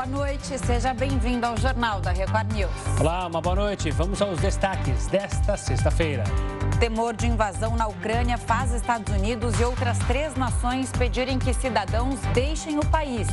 boa 0.00 0.06
noite. 0.06 0.58
Seja 0.58 0.94
bem-vindo 0.94 1.44
ao 1.44 1.54
Jornal 1.58 2.00
da 2.00 2.10
Record 2.10 2.50
News. 2.54 2.70
Olá, 2.98 3.26
uma 3.26 3.38
boa 3.42 3.54
noite. 3.54 3.90
Vamos 3.90 4.22
aos 4.22 4.40
destaques 4.40 5.08
desta 5.08 5.58
sexta-feira. 5.58 6.24
Temor 6.78 7.14
de 7.14 7.26
invasão 7.26 7.76
na 7.76 7.86
Ucrânia 7.86 8.38
faz 8.38 8.72
Estados 8.72 9.14
Unidos 9.14 9.60
e 9.60 9.64
outras 9.64 9.98
três 9.98 10.34
nações 10.36 10.90
pedirem 10.90 11.38
que 11.38 11.52
cidadãos 11.52 12.18
deixem 12.32 12.78
o 12.78 12.86
país. 12.86 13.28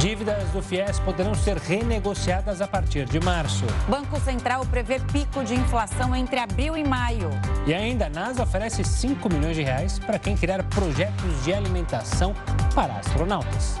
Dívidas 0.00 0.48
do 0.48 0.60
FIES 0.60 0.98
poderão 0.98 1.36
ser 1.36 1.56
renegociadas 1.56 2.60
a 2.60 2.66
partir 2.66 3.04
de 3.04 3.20
março. 3.20 3.64
Banco 3.88 4.18
Central 4.18 4.66
prevê 4.66 4.98
pico 4.98 5.44
de 5.44 5.54
inflação 5.54 6.16
entre 6.16 6.40
abril 6.40 6.76
e 6.76 6.82
maio. 6.82 7.30
E 7.64 7.72
ainda, 7.72 8.06
a 8.06 8.10
NASA 8.10 8.42
oferece 8.42 8.82
5 8.82 9.32
milhões 9.32 9.54
de 9.54 9.62
reais 9.62 10.00
para 10.00 10.18
quem 10.18 10.36
criar 10.36 10.64
projetos 10.64 11.44
de 11.44 11.52
alimentação 11.54 12.34
para 12.74 12.94
astronautas. 12.94 13.80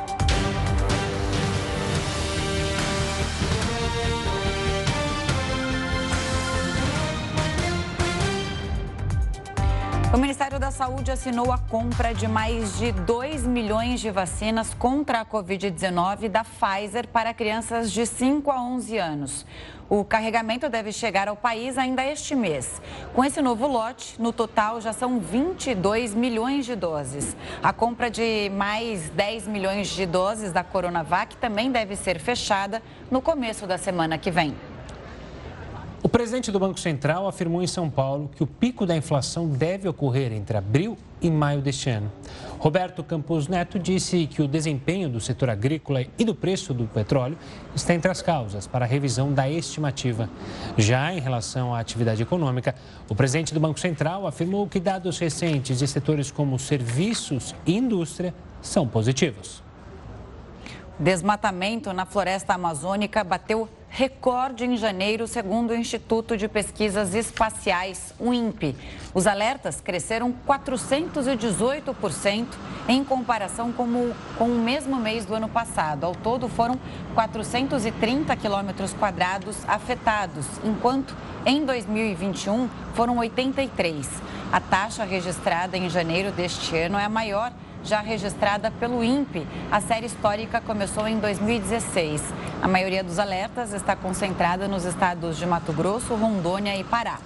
O 10.10 10.16
Ministério 10.16 10.58
da 10.58 10.70
Saúde 10.70 11.10
assinou 11.10 11.52
a 11.52 11.58
compra 11.58 12.14
de 12.14 12.26
mais 12.26 12.78
de 12.78 12.92
2 12.92 13.46
milhões 13.46 14.00
de 14.00 14.10
vacinas 14.10 14.72
contra 14.72 15.20
a 15.20 15.24
Covid-19 15.26 16.30
da 16.30 16.42
Pfizer 16.42 17.06
para 17.08 17.34
crianças 17.34 17.92
de 17.92 18.06
5 18.06 18.50
a 18.50 18.58
11 18.58 18.96
anos. 18.96 19.46
O 19.86 20.02
carregamento 20.06 20.66
deve 20.70 20.92
chegar 20.92 21.28
ao 21.28 21.36
país 21.36 21.76
ainda 21.76 22.02
este 22.02 22.34
mês. 22.34 22.80
Com 23.12 23.22
esse 23.22 23.42
novo 23.42 23.66
lote, 23.66 24.18
no 24.18 24.32
total 24.32 24.80
já 24.80 24.94
são 24.94 25.20
22 25.20 26.14
milhões 26.14 26.64
de 26.64 26.74
doses. 26.74 27.36
A 27.62 27.74
compra 27.74 28.10
de 28.10 28.50
mais 28.56 29.10
10 29.10 29.46
milhões 29.46 29.88
de 29.88 30.06
doses 30.06 30.52
da 30.52 30.64
Coronavac 30.64 31.36
também 31.36 31.70
deve 31.70 31.94
ser 31.94 32.18
fechada 32.18 32.82
no 33.10 33.20
começo 33.20 33.66
da 33.66 33.76
semana 33.76 34.16
que 34.16 34.30
vem. 34.30 34.56
O 36.00 36.08
presidente 36.08 36.52
do 36.52 36.60
Banco 36.60 36.78
Central 36.78 37.26
afirmou 37.26 37.60
em 37.60 37.66
São 37.66 37.90
Paulo 37.90 38.30
que 38.32 38.42
o 38.42 38.46
pico 38.46 38.86
da 38.86 38.96
inflação 38.96 39.48
deve 39.48 39.88
ocorrer 39.88 40.32
entre 40.32 40.56
abril 40.56 40.96
e 41.20 41.28
maio 41.28 41.60
deste 41.60 41.90
ano. 41.90 42.10
Roberto 42.60 43.02
Campos 43.02 43.48
Neto 43.48 43.80
disse 43.80 44.28
que 44.28 44.40
o 44.40 44.46
desempenho 44.46 45.08
do 45.08 45.20
setor 45.20 45.50
agrícola 45.50 46.06
e 46.16 46.24
do 46.24 46.36
preço 46.36 46.72
do 46.72 46.84
petróleo 46.84 47.36
está 47.74 47.94
entre 47.94 48.12
as 48.12 48.22
causas 48.22 48.64
para 48.64 48.84
a 48.84 48.88
revisão 48.88 49.32
da 49.32 49.50
estimativa. 49.50 50.30
Já 50.76 51.12
em 51.12 51.18
relação 51.18 51.74
à 51.74 51.80
atividade 51.80 52.22
econômica, 52.22 52.76
o 53.08 53.14
presidente 53.14 53.52
do 53.52 53.58
Banco 53.58 53.80
Central 53.80 54.24
afirmou 54.24 54.68
que 54.68 54.78
dados 54.78 55.18
recentes 55.18 55.80
de 55.80 55.88
setores 55.88 56.30
como 56.30 56.60
serviços 56.60 57.56
e 57.66 57.76
indústria 57.76 58.32
são 58.62 58.86
positivos. 58.86 59.67
Desmatamento 60.98 61.92
na 61.92 62.04
floresta 62.04 62.54
amazônica 62.54 63.22
bateu 63.22 63.68
recorde 63.88 64.64
em 64.64 64.76
janeiro, 64.76 65.28
segundo 65.28 65.70
o 65.70 65.76
Instituto 65.76 66.36
de 66.36 66.48
Pesquisas 66.48 67.14
Espaciais, 67.14 68.12
o 68.18 68.34
INPE. 68.34 68.74
Os 69.14 69.28
alertas 69.28 69.80
cresceram 69.80 70.34
418% 70.46 72.46
em 72.88 73.04
comparação 73.04 73.72
com 73.72 73.84
o, 73.84 74.12
com 74.36 74.46
o 74.46 74.58
mesmo 74.58 74.96
mês 74.96 75.24
do 75.24 75.34
ano 75.34 75.48
passado. 75.48 76.02
Ao 76.04 76.16
todo, 76.16 76.48
foram 76.48 76.80
430 77.14 78.34
quilômetros 78.34 78.92
quadrados 78.92 79.56
afetados, 79.68 80.46
enquanto 80.64 81.14
em 81.46 81.64
2021 81.64 82.68
foram 82.94 83.18
83. 83.18 84.20
A 84.50 84.60
taxa 84.60 85.04
registrada 85.04 85.76
em 85.76 85.88
janeiro 85.88 86.32
deste 86.32 86.76
ano 86.76 86.98
é 86.98 87.04
a 87.04 87.08
maior 87.08 87.52
já 87.88 88.00
registrada 88.00 88.70
pelo 88.70 89.02
INPE. 89.02 89.46
A 89.70 89.80
série 89.80 90.04
histórica 90.04 90.60
começou 90.60 91.08
em 91.08 91.18
2016. 91.18 92.22
A 92.60 92.68
maioria 92.68 93.02
dos 93.02 93.18
alertas 93.18 93.72
está 93.72 93.96
concentrada 93.96 94.68
nos 94.68 94.84
estados 94.84 95.38
de 95.38 95.46
Mato 95.46 95.72
Grosso, 95.72 96.14
Rondônia 96.14 96.76
e 96.76 96.84
Pará. 96.84 97.18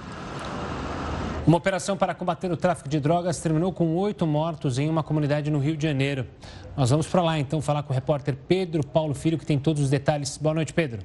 Uma 1.45 1.57
operação 1.57 1.97
para 1.97 2.15
combater 2.15 2.53
o 2.53 2.56
tráfico 2.56 2.89
de 2.89 3.01
drogas 3.01 3.41
terminou 3.41 3.72
com 3.72 3.97
oito 3.97 4.25
mortos 4.25 4.78
em 4.78 4.89
uma 4.89 5.03
comunidade 5.03 5.51
no 5.51 5.59
Rio 5.59 5.77
de 5.77 5.83
Janeiro. 5.83 6.25
Nós 6.77 6.91
vamos 6.91 7.09
para 7.09 7.21
lá 7.21 7.37
então 7.37 7.61
falar 7.61 7.83
com 7.83 7.93
o 7.93 7.95
repórter 7.95 8.37
Pedro 8.47 8.87
Paulo 8.87 9.12
Filho, 9.12 9.37
que 9.37 9.45
tem 9.45 9.59
todos 9.59 9.83
os 9.83 9.91
detalhes. 9.91 10.39
Boa 10.39 10.55
noite, 10.55 10.72
Pedro. 10.72 11.01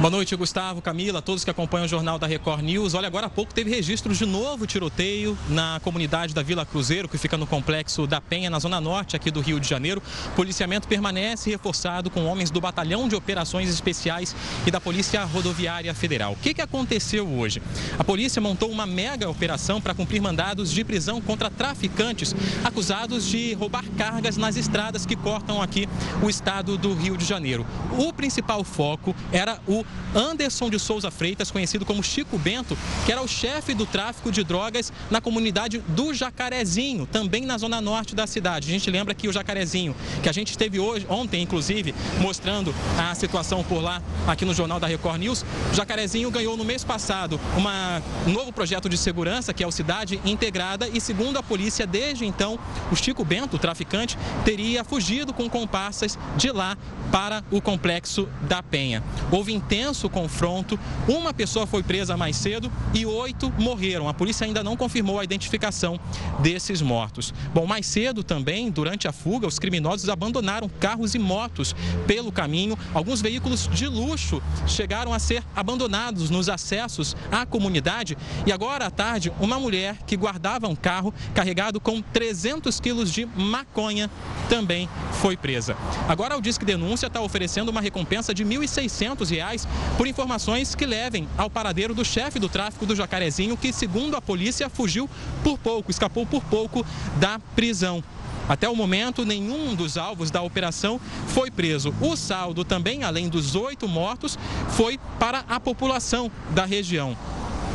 Boa 0.00 0.10
noite, 0.10 0.34
Gustavo, 0.34 0.82
Camila, 0.82 1.22
todos 1.22 1.44
que 1.44 1.50
acompanham 1.50 1.86
o 1.86 1.88
Jornal 1.88 2.18
da 2.18 2.26
Record 2.26 2.62
News. 2.62 2.94
Olha, 2.94 3.06
agora 3.06 3.28
há 3.28 3.30
pouco 3.30 3.54
teve 3.54 3.70
registro 3.70 4.12
de 4.12 4.26
novo 4.26 4.66
tiroteio 4.66 5.38
na 5.48 5.80
comunidade 5.84 6.34
da 6.34 6.42
Vila 6.42 6.66
Cruzeiro, 6.66 7.08
que 7.08 7.16
fica 7.16 7.38
no 7.38 7.46
complexo 7.46 8.04
da 8.04 8.20
Penha, 8.20 8.50
na 8.50 8.58
zona 8.58 8.80
norte 8.80 9.14
aqui 9.14 9.30
do 9.30 9.40
Rio 9.40 9.60
de 9.60 9.68
Janeiro. 9.68 10.02
O 10.26 10.30
policiamento 10.32 10.88
permanece 10.88 11.48
reforçado 11.48 12.10
com 12.10 12.26
homens 12.26 12.50
do 12.50 12.60
Batalhão 12.60 13.08
de 13.08 13.14
Operações 13.14 13.70
Especiais 13.70 14.34
e 14.66 14.70
da 14.70 14.80
Polícia 14.80 15.24
Rodoviária 15.24 15.94
Federal. 15.94 16.32
O 16.32 16.36
que, 16.36 16.52
que 16.52 16.60
aconteceu 16.60 17.26
hoje? 17.26 17.62
A 17.96 18.02
polícia 18.02 18.42
montou 18.42 18.70
uma 18.70 18.86
mega 18.86 19.30
operação 19.30 19.80
para 19.80 19.94
cumprir 19.94 20.20
mandados 20.20 20.72
de 20.72 20.82
prisão 20.82 21.20
contra 21.20 21.48
traficantes 21.48 22.34
acusados 22.64 23.24
de 23.24 23.54
roubar 23.54 23.84
cargas 23.96 24.36
nas 24.36 24.56
estradas 24.56 25.06
que 25.06 25.14
cortam 25.14 25.62
aqui 25.62 25.88
o 26.20 26.28
estado 26.28 26.76
do 26.76 26.92
Rio 26.94 27.16
de 27.16 27.24
Janeiro. 27.24 27.64
O 27.96 28.12
principal 28.12 28.64
foco 28.64 29.14
era 29.32 29.60
o 29.68 29.83
Anderson 30.14 30.70
de 30.70 30.78
Souza 30.78 31.10
Freitas, 31.10 31.50
conhecido 31.50 31.84
como 31.84 32.02
Chico 32.02 32.38
Bento, 32.38 32.78
que 33.04 33.12
era 33.12 33.20
o 33.20 33.28
chefe 33.28 33.74
do 33.74 33.84
tráfico 33.84 34.30
de 34.30 34.44
drogas 34.44 34.92
na 35.10 35.20
comunidade 35.20 35.78
do 35.88 36.14
Jacarezinho, 36.14 37.06
também 37.06 37.44
na 37.44 37.58
zona 37.58 37.80
norte 37.80 38.14
da 38.14 38.26
cidade. 38.26 38.68
A 38.68 38.72
gente 38.72 38.90
lembra 38.90 39.14
que 39.14 39.28
o 39.28 39.32
Jacarezinho, 39.32 39.94
que 40.22 40.28
a 40.28 40.32
gente 40.32 40.50
esteve 40.50 40.78
hoje, 40.78 41.06
ontem, 41.08 41.42
inclusive, 41.42 41.94
mostrando 42.20 42.74
a 42.98 43.14
situação 43.14 43.64
por 43.64 43.80
lá 43.80 44.00
aqui 44.26 44.44
no 44.44 44.54
Jornal 44.54 44.78
da 44.78 44.86
Record 44.86 45.18
News, 45.18 45.44
o 45.72 45.74
Jacarezinho 45.74 46.30
ganhou 46.30 46.56
no 46.56 46.64
mês 46.64 46.84
passado 46.84 47.40
uma, 47.56 48.00
um 48.26 48.30
novo 48.30 48.52
projeto 48.52 48.88
de 48.88 48.96
segurança, 48.96 49.52
que 49.52 49.64
é 49.64 49.66
o 49.66 49.72
Cidade 49.72 50.20
Integrada, 50.24 50.88
e 50.88 51.00
segundo 51.00 51.38
a 51.38 51.42
polícia, 51.42 51.86
desde 51.86 52.24
então, 52.24 52.58
o 52.90 52.96
Chico 52.96 53.24
Bento, 53.24 53.56
o 53.56 53.58
traficante, 53.58 54.16
teria 54.44 54.84
fugido 54.84 55.32
com 55.32 55.48
comparsas 55.48 56.18
de 56.36 56.50
lá 56.50 56.76
para 57.10 57.44
o 57.50 57.60
complexo 57.60 58.28
da 58.42 58.62
Penha. 58.62 59.02
Houve 59.30 59.52
intenso 59.52 60.08
confronto. 60.08 60.78
Uma 61.08 61.32
pessoa 61.32 61.66
foi 61.66 61.82
presa 61.82 62.16
mais 62.16 62.36
cedo 62.36 62.70
e 62.92 63.06
oito 63.06 63.52
morreram. 63.58 64.08
A 64.08 64.14
polícia 64.14 64.46
ainda 64.46 64.62
não 64.62 64.76
confirmou 64.76 65.18
a 65.18 65.24
identificação 65.24 65.98
desses 66.40 66.82
mortos. 66.82 67.32
Bom, 67.52 67.66
mais 67.66 67.86
cedo 67.86 68.22
também, 68.22 68.70
durante 68.70 69.06
a 69.06 69.12
fuga, 69.12 69.46
os 69.46 69.58
criminosos 69.58 70.08
abandonaram 70.08 70.68
carros 70.80 71.14
e 71.14 71.18
motos 71.18 71.74
pelo 72.06 72.32
caminho. 72.32 72.78
Alguns 72.92 73.20
veículos 73.20 73.68
de 73.72 73.86
luxo 73.86 74.42
chegaram 74.66 75.12
a 75.12 75.18
ser 75.18 75.42
abandonados 75.54 76.30
nos 76.30 76.48
acessos 76.48 77.16
à 77.30 77.46
comunidade. 77.46 78.16
E 78.46 78.52
agora 78.52 78.86
à 78.86 78.90
tarde, 78.90 79.32
uma 79.40 79.58
mulher 79.58 79.98
que 80.06 80.16
guardava 80.16 80.68
um 80.68 80.76
carro 80.76 81.14
carregado 81.34 81.80
com 81.80 82.00
300 82.00 82.80
quilos 82.80 83.12
de 83.12 83.26
maconha 83.26 84.10
também 84.48 84.88
foi 85.20 85.36
presa. 85.36 85.76
Agora 86.08 86.36
o 86.36 86.40
Disque 86.40 86.64
Denúncia 86.64 87.03
está 87.06 87.20
oferecendo 87.20 87.70
uma 87.70 87.80
recompensa 87.80 88.34
de 88.34 88.44
R$ 88.44 88.56
1.600 88.56 89.66
por 89.96 90.06
informações 90.06 90.74
que 90.74 90.86
levem 90.86 91.28
ao 91.36 91.50
paradeiro 91.50 91.94
do 91.94 92.04
chefe 92.04 92.38
do 92.38 92.48
tráfico 92.48 92.86
do 92.86 92.96
Jacarezinho, 92.96 93.56
que, 93.56 93.72
segundo 93.72 94.16
a 94.16 94.22
polícia, 94.22 94.68
fugiu 94.68 95.08
por 95.42 95.58
pouco, 95.58 95.90
escapou 95.90 96.26
por 96.26 96.42
pouco 96.44 96.84
da 97.18 97.38
prisão. 97.54 98.02
Até 98.48 98.68
o 98.68 98.76
momento, 98.76 99.24
nenhum 99.24 99.74
dos 99.74 99.96
alvos 99.96 100.30
da 100.30 100.42
operação 100.42 101.00
foi 101.28 101.50
preso. 101.50 101.94
O 102.00 102.14
saldo 102.14 102.64
também, 102.64 103.02
além 103.02 103.28
dos 103.28 103.54
oito 103.54 103.88
mortos, 103.88 104.38
foi 104.70 104.98
para 105.18 105.44
a 105.48 105.58
população 105.58 106.30
da 106.50 106.66
região. 106.66 107.16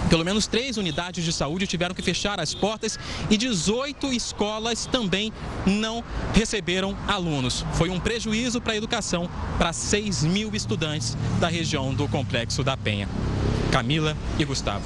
Pelo 0.09 0.25
menos 0.25 0.47
três 0.47 0.78
unidades 0.78 1.24
de 1.24 1.31
saúde 1.31 1.68
tiveram 1.68 1.94
que 1.94 2.02
fechar 2.02 2.40
as 2.40 2.53
portas 2.53 2.97
e 3.30 3.38
18 3.38 4.12
escolas 4.12 4.88
também 4.88 5.31
não 5.66 6.03
receberam 6.34 6.97
alunos. 7.08 7.64
Foi 7.74 7.90
um 7.90 8.00
prejuízo 8.00 8.59
para 8.59 8.73
a 8.73 8.76
educação 8.76 9.29
para 9.58 9.72
6 9.72 10.23
mil 10.23 10.56
estudantes 10.56 11.16
da 11.40 11.47
região 11.47 11.94
do 11.94 12.08
Complexo 12.08 12.64
da 12.64 12.76
Penha. 12.76 13.08
Camila 13.72 14.17
e 14.40 14.46
Gustavo. 14.46 14.84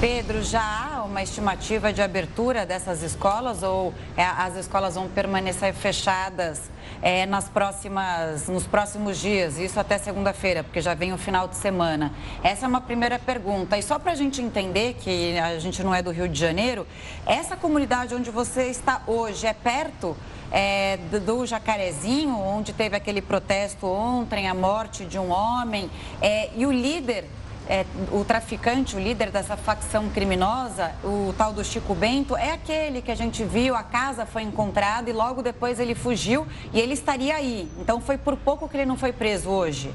Pedro, 0.00 0.42
já 0.42 0.62
há 0.62 1.04
uma 1.04 1.22
estimativa 1.22 1.92
de 1.92 2.00
abertura 2.00 2.64
dessas 2.64 3.02
escolas 3.02 3.62
ou 3.62 3.92
é, 4.16 4.24
as 4.24 4.56
escolas 4.56 4.94
vão 4.94 5.08
permanecer 5.08 5.74
fechadas 5.74 6.70
é, 7.02 7.26
nas 7.26 7.48
próximas, 7.50 8.48
nos 8.48 8.66
próximos 8.66 9.18
dias, 9.18 9.58
isso 9.58 9.78
até 9.78 9.98
segunda-feira, 9.98 10.64
porque 10.64 10.80
já 10.80 10.94
vem 10.94 11.12
o 11.12 11.18
final 11.18 11.46
de 11.48 11.56
semana? 11.56 12.12
Essa 12.42 12.64
é 12.64 12.68
uma 12.68 12.80
primeira 12.80 13.18
pergunta. 13.18 13.76
E 13.76 13.82
só 13.82 13.98
para 13.98 14.12
a 14.12 14.14
gente 14.14 14.40
entender 14.40 14.59
que 15.02 15.38
a 15.38 15.58
gente 15.58 15.82
não 15.82 15.94
é 15.94 16.02
do 16.02 16.10
Rio 16.10 16.28
de 16.28 16.38
Janeiro, 16.38 16.86
essa 17.24 17.56
comunidade 17.56 18.14
onde 18.14 18.30
você 18.30 18.64
está 18.64 19.02
hoje 19.06 19.46
é 19.46 19.54
perto 19.54 20.14
é, 20.52 20.98
do 21.24 21.46
Jacarezinho, 21.46 22.36
onde 22.36 22.72
teve 22.72 22.94
aquele 22.94 23.22
protesto 23.22 23.86
ontem, 23.86 24.48
a 24.48 24.54
morte 24.54 25.04
de 25.06 25.18
um 25.18 25.30
homem, 25.30 25.90
é, 26.20 26.50
e 26.54 26.66
o 26.66 26.72
líder 26.72 27.24
é, 27.68 27.86
o 28.10 28.24
traficante, 28.24 28.96
o 28.96 28.98
líder 28.98 29.30
dessa 29.30 29.56
facção 29.56 30.08
criminosa, 30.08 30.92
o 31.04 31.32
tal 31.38 31.52
do 31.52 31.64
Chico 31.64 31.94
Bento, 31.94 32.36
é 32.36 32.52
aquele 32.52 33.00
que 33.00 33.12
a 33.12 33.14
gente 33.14 33.44
viu, 33.44 33.76
a 33.76 33.82
casa 33.84 34.26
foi 34.26 34.42
encontrada 34.42 35.08
e 35.08 35.12
logo 35.12 35.40
depois 35.40 35.78
ele 35.78 35.94
fugiu 35.94 36.46
e 36.72 36.80
ele 36.80 36.94
estaria 36.94 37.36
aí. 37.36 37.70
Então 37.78 38.00
foi 38.00 38.18
por 38.18 38.36
pouco 38.36 38.68
que 38.68 38.76
ele 38.76 38.86
não 38.86 38.96
foi 38.96 39.12
preso 39.12 39.48
hoje. 39.48 39.94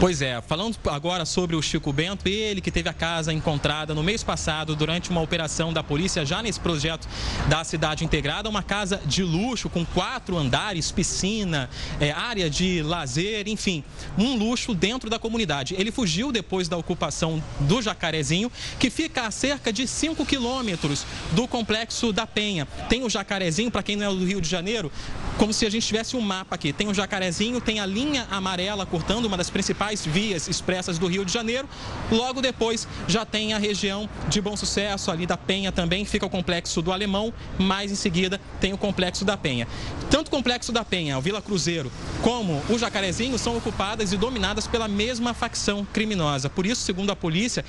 Pois 0.00 0.22
é, 0.22 0.40
falando 0.40 0.76
agora 0.86 1.24
sobre 1.24 1.56
o 1.56 1.60
Chico 1.60 1.92
Bento, 1.92 2.28
ele 2.28 2.60
que 2.60 2.70
teve 2.70 2.88
a 2.88 2.92
casa 2.92 3.32
encontrada 3.32 3.92
no 3.96 4.00
mês 4.00 4.22
passado 4.22 4.76
durante 4.76 5.10
uma 5.10 5.20
operação 5.20 5.72
da 5.72 5.82
polícia 5.82 6.24
já 6.24 6.40
nesse 6.40 6.60
projeto 6.60 7.08
da 7.48 7.64
cidade 7.64 8.04
integrada, 8.04 8.48
uma 8.48 8.62
casa 8.62 9.02
de 9.04 9.24
luxo 9.24 9.68
com 9.68 9.84
quatro 9.84 10.38
andares, 10.38 10.92
piscina, 10.92 11.68
é, 11.98 12.12
área 12.12 12.48
de 12.48 12.80
lazer, 12.80 13.48
enfim, 13.48 13.82
um 14.16 14.36
luxo 14.36 14.72
dentro 14.72 15.10
da 15.10 15.18
comunidade. 15.18 15.74
Ele 15.76 15.90
fugiu 15.90 16.30
depois 16.30 16.68
da 16.68 16.76
ocupação 16.76 17.42
do 17.58 17.82
Jacarezinho, 17.82 18.52
que 18.78 18.90
fica 18.90 19.26
a 19.26 19.32
cerca 19.32 19.72
de 19.72 19.88
5 19.88 20.24
quilômetros 20.24 21.04
do 21.32 21.48
complexo 21.48 22.12
da 22.12 22.24
Penha. 22.24 22.68
Tem 22.88 23.02
o 23.02 23.10
Jacarezinho, 23.10 23.68
para 23.68 23.82
quem 23.82 23.96
não 23.96 24.06
é 24.06 24.14
do 24.14 24.24
Rio 24.24 24.40
de 24.40 24.48
Janeiro, 24.48 24.92
como 25.38 25.52
se 25.52 25.66
a 25.66 25.70
gente 25.70 25.88
tivesse 25.88 26.16
um 26.16 26.20
mapa 26.20 26.54
aqui. 26.54 26.72
Tem 26.72 26.86
o 26.86 26.94
Jacarezinho, 26.94 27.60
tem 27.60 27.80
a 27.80 27.86
linha 27.86 28.28
amarela 28.30 28.86
cortando 28.86 29.24
uma 29.24 29.36
das 29.36 29.50
principais 29.50 29.87
principais 29.88 30.04
vias 30.06 30.48
expressas 30.48 30.98
do 30.98 31.06
Rio 31.06 31.24
de 31.24 31.32
Janeiro. 31.32 31.68
Logo 32.10 32.40
depois 32.40 32.86
já 33.06 33.24
tem 33.24 33.54
a 33.54 33.58
região 33.58 34.08
de 34.28 34.40
Bom 34.40 34.56
Sucesso, 34.56 35.10
ali 35.10 35.26
da 35.26 35.36
Penha 35.36 35.72
também, 35.72 36.04
fica 36.04 36.26
o 36.26 36.30
complexo 36.30 36.82
do 36.82 36.92
Alemão, 36.92 37.32
mais 37.58 37.90
em 37.90 37.94
seguida 37.94 38.40
tem 38.60 38.72
o 38.72 38.78
complexo 38.78 39.24
da 39.24 39.36
Penha. 39.36 39.66
Tanto 40.10 40.28
o 40.28 40.30
complexo 40.30 40.72
da 40.72 40.84
Penha, 40.84 41.18
o 41.18 41.20
Vila 41.20 41.40
Cruzeiro, 41.40 41.90
como 42.22 42.62
o 42.68 42.78
Jacarezinho 42.78 43.38
são 43.38 43.56
ocupadas 43.56 44.12
e 44.12 44.16
dominadas 44.16 44.66
pela 44.66 44.88
mesma 44.88 45.32
facção 45.32 45.86
criminosa. 45.92 46.50
Por 46.50 46.66
isso, 46.66 46.82
segundo 46.82 47.10
a 47.10 47.16
polícia, 47.16 47.64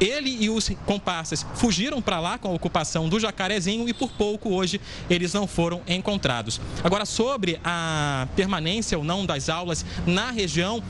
ele 0.00 0.36
e 0.40 0.50
os 0.50 0.70
comparsas 0.86 1.44
fugiram 1.54 2.00
para 2.00 2.20
lá 2.20 2.38
com 2.38 2.48
a 2.48 2.52
ocupação 2.52 3.08
do 3.08 3.18
Jacarezinho 3.18 3.88
e 3.88 3.92
por 3.92 4.10
pouco 4.10 4.50
hoje 4.50 4.80
eles 5.10 5.32
não 5.32 5.46
foram 5.46 5.82
encontrados. 5.86 6.60
Agora, 6.82 7.04
sobre 7.04 7.60
a 7.64 8.26
permanência 8.36 8.96
ou 8.96 9.04
não 9.04 9.26
das 9.26 9.48
aulas 9.48 9.84
na 10.06 10.30
região, 10.30 10.82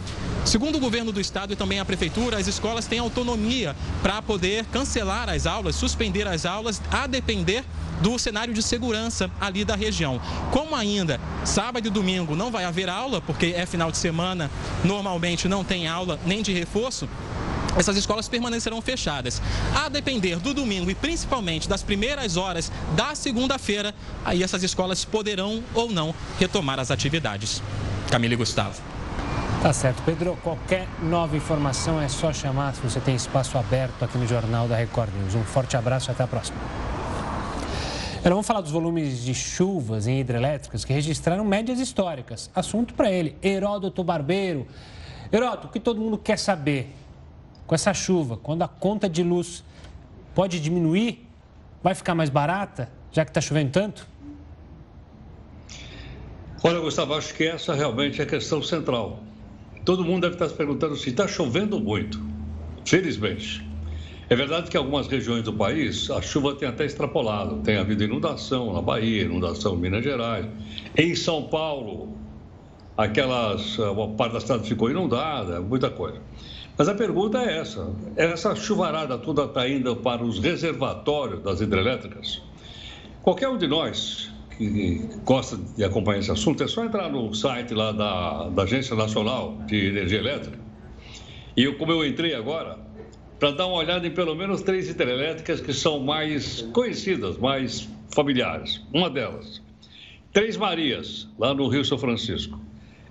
Segundo 0.45 0.68
o 0.77 0.81
governo 0.81 1.13
do 1.13 1.21
estado 1.21 1.53
e 1.53 1.57
também 1.57 1.81
a 1.81 1.85
prefeitura, 1.85 2.39
as 2.39 2.47
escolas 2.47 2.87
têm 2.87 2.99
autonomia 2.99 3.75
para 4.03 4.21
poder 4.21 4.65
cancelar 4.67 5.29
as 5.29 5.47
aulas, 5.47 5.77
suspender 5.77 6.27
as 6.27 6.45
aulas, 6.45 6.81
a 6.91 7.07
depender 7.07 7.65
do 8.01 8.19
cenário 8.19 8.55
de 8.55 8.63
segurança 8.63 9.31
ali 9.41 9.65
da 9.65 9.75
região. 9.75 10.21
Como 10.53 10.75
ainda 10.75 11.21
sábado 11.45 11.87
e 11.87 11.91
domingo 11.91 12.37
não 12.37 12.51
vai 12.51 12.65
haver 12.65 12.89
aula, 12.89 13.21
porque 13.21 13.55
é 13.57 13.67
final 13.67 13.91
de 13.91 13.97
semana, 13.97 14.51
normalmente 14.85 15.49
não 15.49 15.65
tem 15.65 15.89
aula 15.89 16.19
nem 16.25 16.43
de 16.43 16.53
reforço, 16.53 17.09
essas 17.77 17.97
escolas 17.97 18.29
permanecerão 18.29 18.81
fechadas. 18.83 19.41
A 19.75 19.89
depender 19.89 20.37
do 20.37 20.53
domingo 20.53 20.91
e 20.91 20.95
principalmente 20.95 21.69
das 21.69 21.83
primeiras 21.83 22.37
horas 22.37 22.73
da 22.97 23.15
segunda-feira, 23.15 23.95
aí 24.25 24.43
essas 24.43 24.63
escolas 24.63 25.05
poderão 25.05 25.63
ou 25.75 25.91
não 25.91 26.15
retomar 26.39 26.81
as 26.81 26.91
atividades. 26.91 27.63
Camila 28.11 28.35
e 28.35 28.37
Gustavo. 28.37 28.98
Tá 29.61 29.73
certo, 29.73 30.01
Pedro. 30.05 30.39
Qualquer 30.45 30.87
nova 31.03 31.37
informação 31.37 32.01
é 32.01 32.07
só 32.07 32.33
chamar 32.33 32.77
se 32.77 32.81
você 32.81 33.01
tem 33.01 33.17
espaço 33.17 33.59
aberto 33.59 34.05
aqui 34.05 34.17
no 34.17 34.25
Jornal 34.25 34.69
da 34.69 34.77
Record 34.77 35.13
News. 35.13 35.35
Um 35.35 35.43
forte 35.43 35.77
abraço 35.77 36.09
e 36.09 36.13
até 36.13 36.23
a 36.23 36.29
próxima. 36.29 36.57
Agora 38.19 38.35
vamos 38.35 38.47
falar 38.47 38.61
dos 38.61 38.71
volumes 38.71 39.21
de 39.25 39.35
chuvas 39.35 40.07
em 40.07 40.21
hidrelétricas 40.21 40.85
que 40.85 40.93
registraram 40.93 41.45
médias 41.45 41.81
históricas. 41.81 42.49
Assunto 42.55 42.95
para 42.95 43.11
ele, 43.11 43.37
Heródoto 43.43 44.05
Barbeiro. 44.05 44.65
Heródoto, 45.33 45.67
o 45.67 45.71
que 45.71 45.81
todo 45.81 46.01
mundo 46.01 46.17
quer 46.17 46.39
saber? 46.39 46.95
Com 47.67 47.75
essa 47.75 47.93
chuva, 47.93 48.37
quando 48.37 48.63
a 48.63 48.69
conta 48.69 49.09
de 49.09 49.25
luz 49.25 49.65
pode 50.37 50.61
diminuir, 50.61 51.29
vai 51.83 51.97
ficar 51.97 52.15
mais 52.15 52.31
barata, 52.31 52.89
já 53.11 53.25
que 53.25 53.31
está 53.33 53.41
chovendo 53.41 53.73
tanto? 53.73 54.07
Olha, 56.63 56.79
Gustavo, 56.79 57.15
acho 57.15 57.35
que 57.35 57.45
essa 57.45 57.75
realmente 57.75 58.21
é 58.21 58.25
a 58.25 58.27
questão 58.27 58.63
central. 58.63 59.19
Todo 59.89 60.05
mundo 60.05 60.21
deve 60.21 60.35
estar 60.35 60.51
se 60.51 60.55
perguntando 60.55 60.95
se 60.97 61.09
está 61.09 61.27
chovendo 61.27 61.81
muito. 61.81 62.21
Felizmente. 62.85 63.67
É 64.29 64.37
verdade 64.37 64.69
que 64.69 64.77
em 64.77 64.81
algumas 64.81 65.07
regiões 65.07 65.45
do 65.45 65.53
país 65.55 66.11
a 66.11 66.21
chuva 66.21 66.55
tem 66.55 66.69
até 66.69 66.85
extrapolado. 66.85 67.63
Tem 67.63 67.79
havido 67.79 68.05
inundação 68.05 68.71
na 68.75 68.83
Bahia, 68.83 69.23
inundação 69.23 69.77
em 69.77 69.79
Minas 69.79 70.05
Gerais. 70.05 70.45
Em 70.95 71.15
São 71.15 71.45
Paulo, 71.45 72.19
aquelas, 72.99 73.79
uma 73.79 74.09
parte 74.09 74.35
da 74.35 74.41
cidade 74.41 74.69
ficou 74.69 74.91
inundada, 74.91 75.59
muita 75.63 75.89
coisa. 75.89 76.21
Mas 76.77 76.87
a 76.87 76.95
pergunta 76.95 77.39
é 77.39 77.57
essa: 77.59 77.91
essa 78.15 78.55
chuvarada 78.55 79.17
toda 79.17 79.45
está 79.45 79.67
indo 79.67 79.97
para 79.97 80.23
os 80.23 80.39
reservatórios 80.39 81.43
das 81.43 81.63
hidrelétricas? 81.63 82.43
Qualquer 83.23 83.49
um 83.49 83.57
de 83.57 83.67
nós 83.67 84.31
que 84.59 85.09
gosta 85.25 85.57
de 85.57 85.85
acompanhar 85.85 86.19
esse 86.19 86.31
assunto, 86.31 86.63
é 86.63 86.67
só 86.67 86.85
entrar 86.85 87.09
no 87.09 87.33
site 87.33 87.73
lá 87.73 87.93
da, 87.93 88.49
da 88.49 88.65
Agência 88.65 88.95
Nacional 88.97 89.57
de 89.67 89.87
Energia 89.87 90.19
Elétrica. 90.19 90.59
E 91.57 91.63
eu, 91.63 91.79
como 91.79 91.93
eu 91.93 92.05
entrei 92.05 92.35
agora, 92.35 92.79
para 93.39 93.53
dar 93.53 93.67
uma 93.67 93.77
olhada 93.77 94.07
em 94.07 94.11
pelo 94.11 94.35
menos 94.35 94.63
três 94.63 94.89
hidrelétricas 94.89 95.61
que 95.61 95.73
são 95.73 96.01
mais 96.01 96.63
conhecidas, 96.73 97.39
mais 97.39 97.89
familiares. 98.11 98.83
Uma 98.93 99.09
delas, 99.09 99.63
Três 100.33 100.59
Marias, 100.59 101.27
lá 101.39 101.55
no 101.55 101.67
Rio 101.69 101.85
São 101.85 101.97
Francisco. 101.97 102.61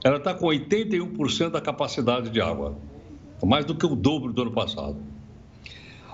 Ela 0.04 0.18
está 0.18 0.34
com 0.36 0.46
81% 0.46 1.50
da 1.50 1.60
capacidade 1.60 2.30
de 2.30 2.40
água, 2.40 2.78
mais 3.44 3.66
do 3.66 3.76
que 3.76 3.86
o 3.86 3.96
dobro 3.96 4.32
do 4.32 4.44
ano 4.44 4.52
passado. 4.52 4.98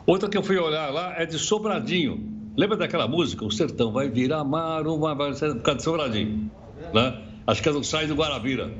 Outra 0.05 0.29
que 0.29 0.37
eu 0.37 0.41
fui 0.41 0.57
olhar 0.57 0.91
lá 0.91 1.13
é 1.15 1.25
de 1.25 1.37
Sobradinho, 1.37 2.32
Lembra 2.55 2.77
daquela 2.77 3.07
música? 3.07 3.43
O 3.43 3.51
sertão 3.51 3.91
vai 3.91 4.09
virar 4.09 4.43
mar, 4.43 4.85
uma 4.85 5.15
por 5.15 5.37
causa 5.39 5.55
de 5.55 5.83
Sobradinho. 5.83 6.51
Né? 6.93 7.21
Acho 7.47 7.61
que 7.63 7.69
é 7.69 7.71
do 7.71 8.15
Guarabira. 8.15 8.71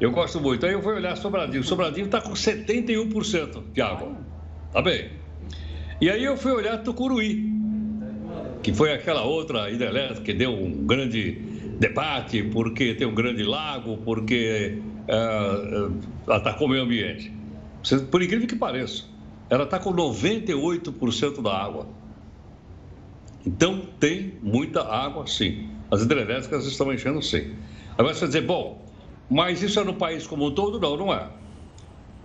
Eu 0.00 0.10
gosto 0.10 0.40
muito. 0.40 0.66
Aí 0.66 0.72
eu 0.72 0.82
fui 0.82 0.94
olhar 0.94 1.16
Sobradinho. 1.16 1.62
Sobradinho 1.62 2.06
está 2.06 2.20
com 2.20 2.32
71% 2.32 3.62
de 3.72 3.80
água. 3.80 4.12
Tá 4.72 4.82
bem. 4.82 5.10
E 6.00 6.10
aí 6.10 6.24
eu 6.24 6.36
fui 6.36 6.52
olhar 6.52 6.78
Tucuruí, 6.78 7.48
que 8.62 8.74
foi 8.74 8.92
aquela 8.92 9.22
outra 9.22 9.70
hidrelétrica 9.70 10.22
que 10.22 10.34
deu 10.34 10.50
um 10.50 10.84
grande 10.84 11.32
debate, 11.78 12.42
porque 12.42 12.94
tem 12.94 13.06
um 13.06 13.14
grande 13.14 13.44
lago, 13.44 13.98
porque 13.98 14.78
uh, 15.08 16.32
atacou 16.32 16.66
o 16.66 16.70
meio 16.70 16.82
ambiente. 16.82 17.32
Por 18.10 18.20
incrível 18.22 18.48
que 18.48 18.56
pareça, 18.56 19.04
ela 19.48 19.64
está 19.64 19.78
com 19.78 19.92
98% 19.92 21.40
da 21.40 21.56
água. 21.56 21.86
Então, 23.46 23.82
tem 24.00 24.34
muita 24.42 24.82
água, 24.82 25.26
sim. 25.26 25.68
As 25.90 26.02
hidrelétricas 26.02 26.66
estão 26.66 26.92
enchendo, 26.92 27.20
sim. 27.22 27.54
Agora, 27.96 28.14
você 28.14 28.20
vai 28.20 28.28
dizer, 28.28 28.42
bom, 28.42 28.82
mas 29.30 29.62
isso 29.62 29.78
é 29.78 29.84
no 29.84 29.94
país 29.94 30.26
como 30.26 30.46
um 30.46 30.50
todo? 30.50 30.80
Não, 30.80 30.96
não 30.96 31.12
é. 31.12 31.28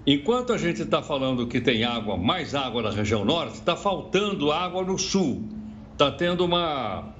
Enquanto 0.08 0.54
a 0.54 0.58
gente 0.58 0.82
está 0.82 1.02
falando 1.02 1.46
que 1.46 1.60
tem 1.60 1.84
água, 1.84 2.18
mais 2.18 2.56
água 2.56 2.82
na 2.82 2.90
região 2.90 3.24
norte, 3.26 3.56
está 3.56 3.76
faltando 3.76 4.52
água 4.52 4.84
no 4.84 4.98
sul. 4.98 5.44
Está 5.92 6.12
tendo 6.12 6.46
uma 6.46 7.14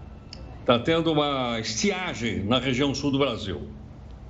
está 0.62 0.78
tendo 0.78 1.12
uma 1.12 1.60
estiagem 1.60 2.44
na 2.44 2.60
região 2.60 2.94
sul 2.94 3.12
do 3.12 3.18
Brasil. 3.18 3.68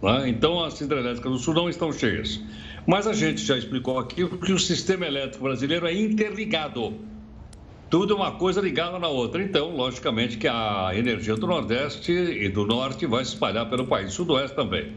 Né? 0.02 0.30
Então, 0.30 0.64
as 0.64 0.80
hidrelétricas 0.80 1.32
do 1.32 1.38
sul 1.38 1.54
não 1.54 1.70
estão 1.70 1.92
cheias. 1.92 2.42
Mas 2.88 3.06
a 3.08 3.14
gente 3.14 3.42
já 3.42 3.58
explicou 3.58 4.00
aqui 4.00 4.26
que 4.28 4.54
o 4.54 4.60
sistema 4.60 5.06
elétrico 5.06 5.44
brasileiro 5.44 5.86
é 5.86 5.94
interligado. 5.94 6.96
Tudo 7.89 8.15
uma 8.15 8.34
coisa 8.34 8.62
ligada 8.62 9.00
na 9.00 9.08
outra. 9.08 9.41
Então, 9.41 9.75
logicamente, 9.75 10.38
que 10.38 10.48
a 10.48 10.91
energia 10.93 11.36
do 11.36 11.48
Nordeste 11.48 12.12
e 12.12 12.48
do 12.48 12.65
Norte 12.65 13.08
vai 13.08 13.25
se 13.25 13.34
espalhar 13.34 13.67
pelo 13.67 13.88
país, 13.88 14.13
Sudoeste 14.13 14.55
também. 14.55 14.93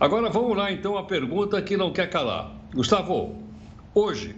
Agora 0.00 0.28
vamos 0.28 0.56
lá, 0.56 0.72
então, 0.72 0.98
a 0.98 1.04
pergunta 1.04 1.62
que 1.62 1.76
não 1.76 1.92
quer 1.92 2.10
calar. 2.10 2.52
Gustavo, 2.74 3.40
hoje 3.94 4.34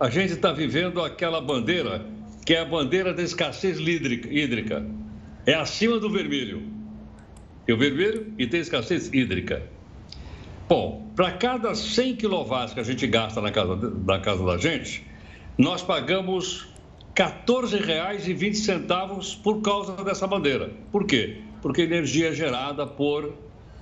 a 0.00 0.10
gente 0.10 0.32
está 0.32 0.52
vivendo 0.52 1.02
aquela 1.02 1.40
bandeira 1.40 2.04
que 2.44 2.54
é 2.54 2.60
a 2.60 2.64
bandeira 2.64 3.14
da 3.14 3.22
escassez 3.22 3.78
hídrica. 3.78 4.84
É 5.46 5.54
acima 5.54 5.98
do 5.98 6.10
vermelho. 6.10 6.62
Tem 7.64 7.74
o 7.74 7.78
vermelho 7.78 8.34
e 8.38 8.46
tem 8.46 8.60
escassez 8.60 9.12
hídrica. 9.12 9.62
Bom, 10.68 11.10
para 11.14 11.32
cada 11.32 11.74
100 11.74 12.16
kW 12.16 12.74
que 12.74 12.80
a 12.80 12.82
gente 12.82 13.06
gasta 13.06 13.40
na 13.40 13.50
casa, 13.50 13.76
na 14.04 14.18
casa 14.18 14.44
da 14.44 14.58
gente, 14.58 15.06
nós 15.56 15.82
pagamos 15.82 16.73
R$ 17.16 17.24
14,20 17.46 19.40
por 19.42 19.62
causa 19.62 19.92
dessa 20.02 20.26
bandeira. 20.26 20.72
Por 20.90 21.06
quê? 21.06 21.38
Porque 21.62 21.82
energia 21.82 22.30
é 22.30 22.32
gerada 22.32 22.84
por, 22.86 23.32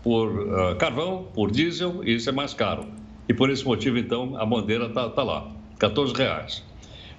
por 0.03 0.29
uh, 0.29 0.77
carvão, 0.77 1.29
por 1.33 1.51
diesel, 1.51 2.05
e 2.05 2.17
isso 2.17 2.29
é 2.29 2.33
mais 2.33 2.53
caro. 2.53 2.87
E 3.27 3.33
por 3.33 3.49
esse 3.49 3.65
motivo, 3.65 3.97
então, 3.97 4.37
a 4.37 4.45
bandeira 4.45 4.87
está 4.87 5.09
tá 5.09 5.23
lá, 5.23 5.49
R$ 5.81 5.89
14,00. 5.89 6.63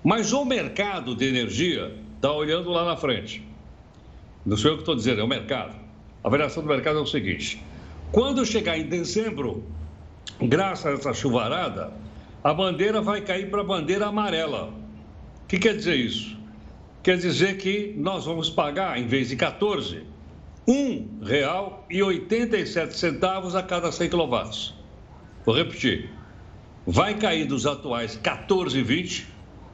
Mas 0.03 0.31
o 0.33 0.45
mercado 0.45 1.15
de 1.15 1.25
energia 1.25 1.95
está 2.15 2.31
olhando 2.31 2.69
lá 2.69 2.85
na 2.85 2.95
frente. 2.95 3.43
Não 4.45 4.55
sou 4.55 4.71
eu 4.71 4.75
que 4.75 4.83
estou 4.83 4.95
dizendo, 4.95 5.21
é 5.21 5.23
o 5.23 5.27
mercado. 5.27 5.75
A 6.23 6.29
variação 6.29 6.61
do 6.61 6.69
mercado 6.69 6.99
é 6.99 7.01
o 7.01 7.05
seguinte: 7.07 7.63
quando 8.11 8.45
chegar 8.45 8.77
em 8.77 8.85
dezembro, 8.85 9.63
graças 10.39 10.85
a 10.85 10.91
essa 10.91 11.13
chuvarada, 11.13 11.91
a 12.43 12.53
bandeira 12.53 13.01
vai 13.01 13.21
cair 13.21 13.49
para 13.49 13.61
a 13.61 13.63
bandeira 13.63 14.07
amarela. 14.07 14.82
O 15.43 15.47
que 15.47 15.59
quer 15.59 15.75
dizer 15.75 15.95
isso? 15.95 16.37
Quer 17.03 17.17
dizer 17.17 17.57
que 17.57 17.93
nós 17.97 18.25
vamos 18.25 18.49
pagar, 18.49 18.97
em 18.97 19.07
vez 19.07 19.29
de 19.29 19.35
14, 19.35 20.03
R$ 20.67 21.07
1,87 21.21 23.55
a 23.55 23.63
cada 23.63 23.91
100 23.91 24.09
kW. 24.09 24.73
Vou 25.45 25.55
repetir. 25.55 26.09
Vai 26.85 27.15
cair 27.15 27.45
dos 27.45 27.65
atuais 27.65 28.17
14,20 28.21 29.25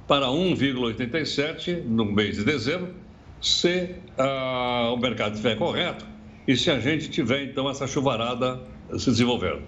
para 0.08 0.26
1,87 0.26 1.84
no 1.84 2.04
mês 2.04 2.38
de 2.38 2.44
dezembro, 2.44 2.96
se 3.40 3.96
uh, 4.18 4.92
o 4.92 4.98
mercado 4.98 5.34
estiver 5.34 5.56
correto 5.56 6.04
e 6.48 6.58
se 6.58 6.72
a 6.72 6.80
gente 6.80 7.12
tiver, 7.12 7.44
então, 7.44 7.70
essa 7.70 7.86
chuvarada 7.86 8.60
se 8.98 9.12
desenvolvendo. 9.12 9.62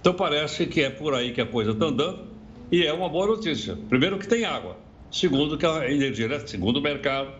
Então, 0.00 0.12
parece 0.12 0.66
que 0.66 0.82
é 0.82 0.90
por 0.90 1.14
aí 1.14 1.32
que 1.32 1.40
a 1.40 1.46
coisa 1.46 1.70
está 1.70 1.86
andando 1.86 2.26
e 2.72 2.84
é 2.84 2.92
uma 2.92 3.08
boa 3.08 3.28
notícia. 3.28 3.78
Primeiro, 3.88 4.18
que 4.18 4.26
tem 4.26 4.44
água. 4.44 4.76
Segundo, 5.14 5.56
que 5.56 5.64
a 5.64 5.88
energia, 5.88 6.44
segundo 6.44 6.78
o 6.78 6.82
mercado, 6.82 7.30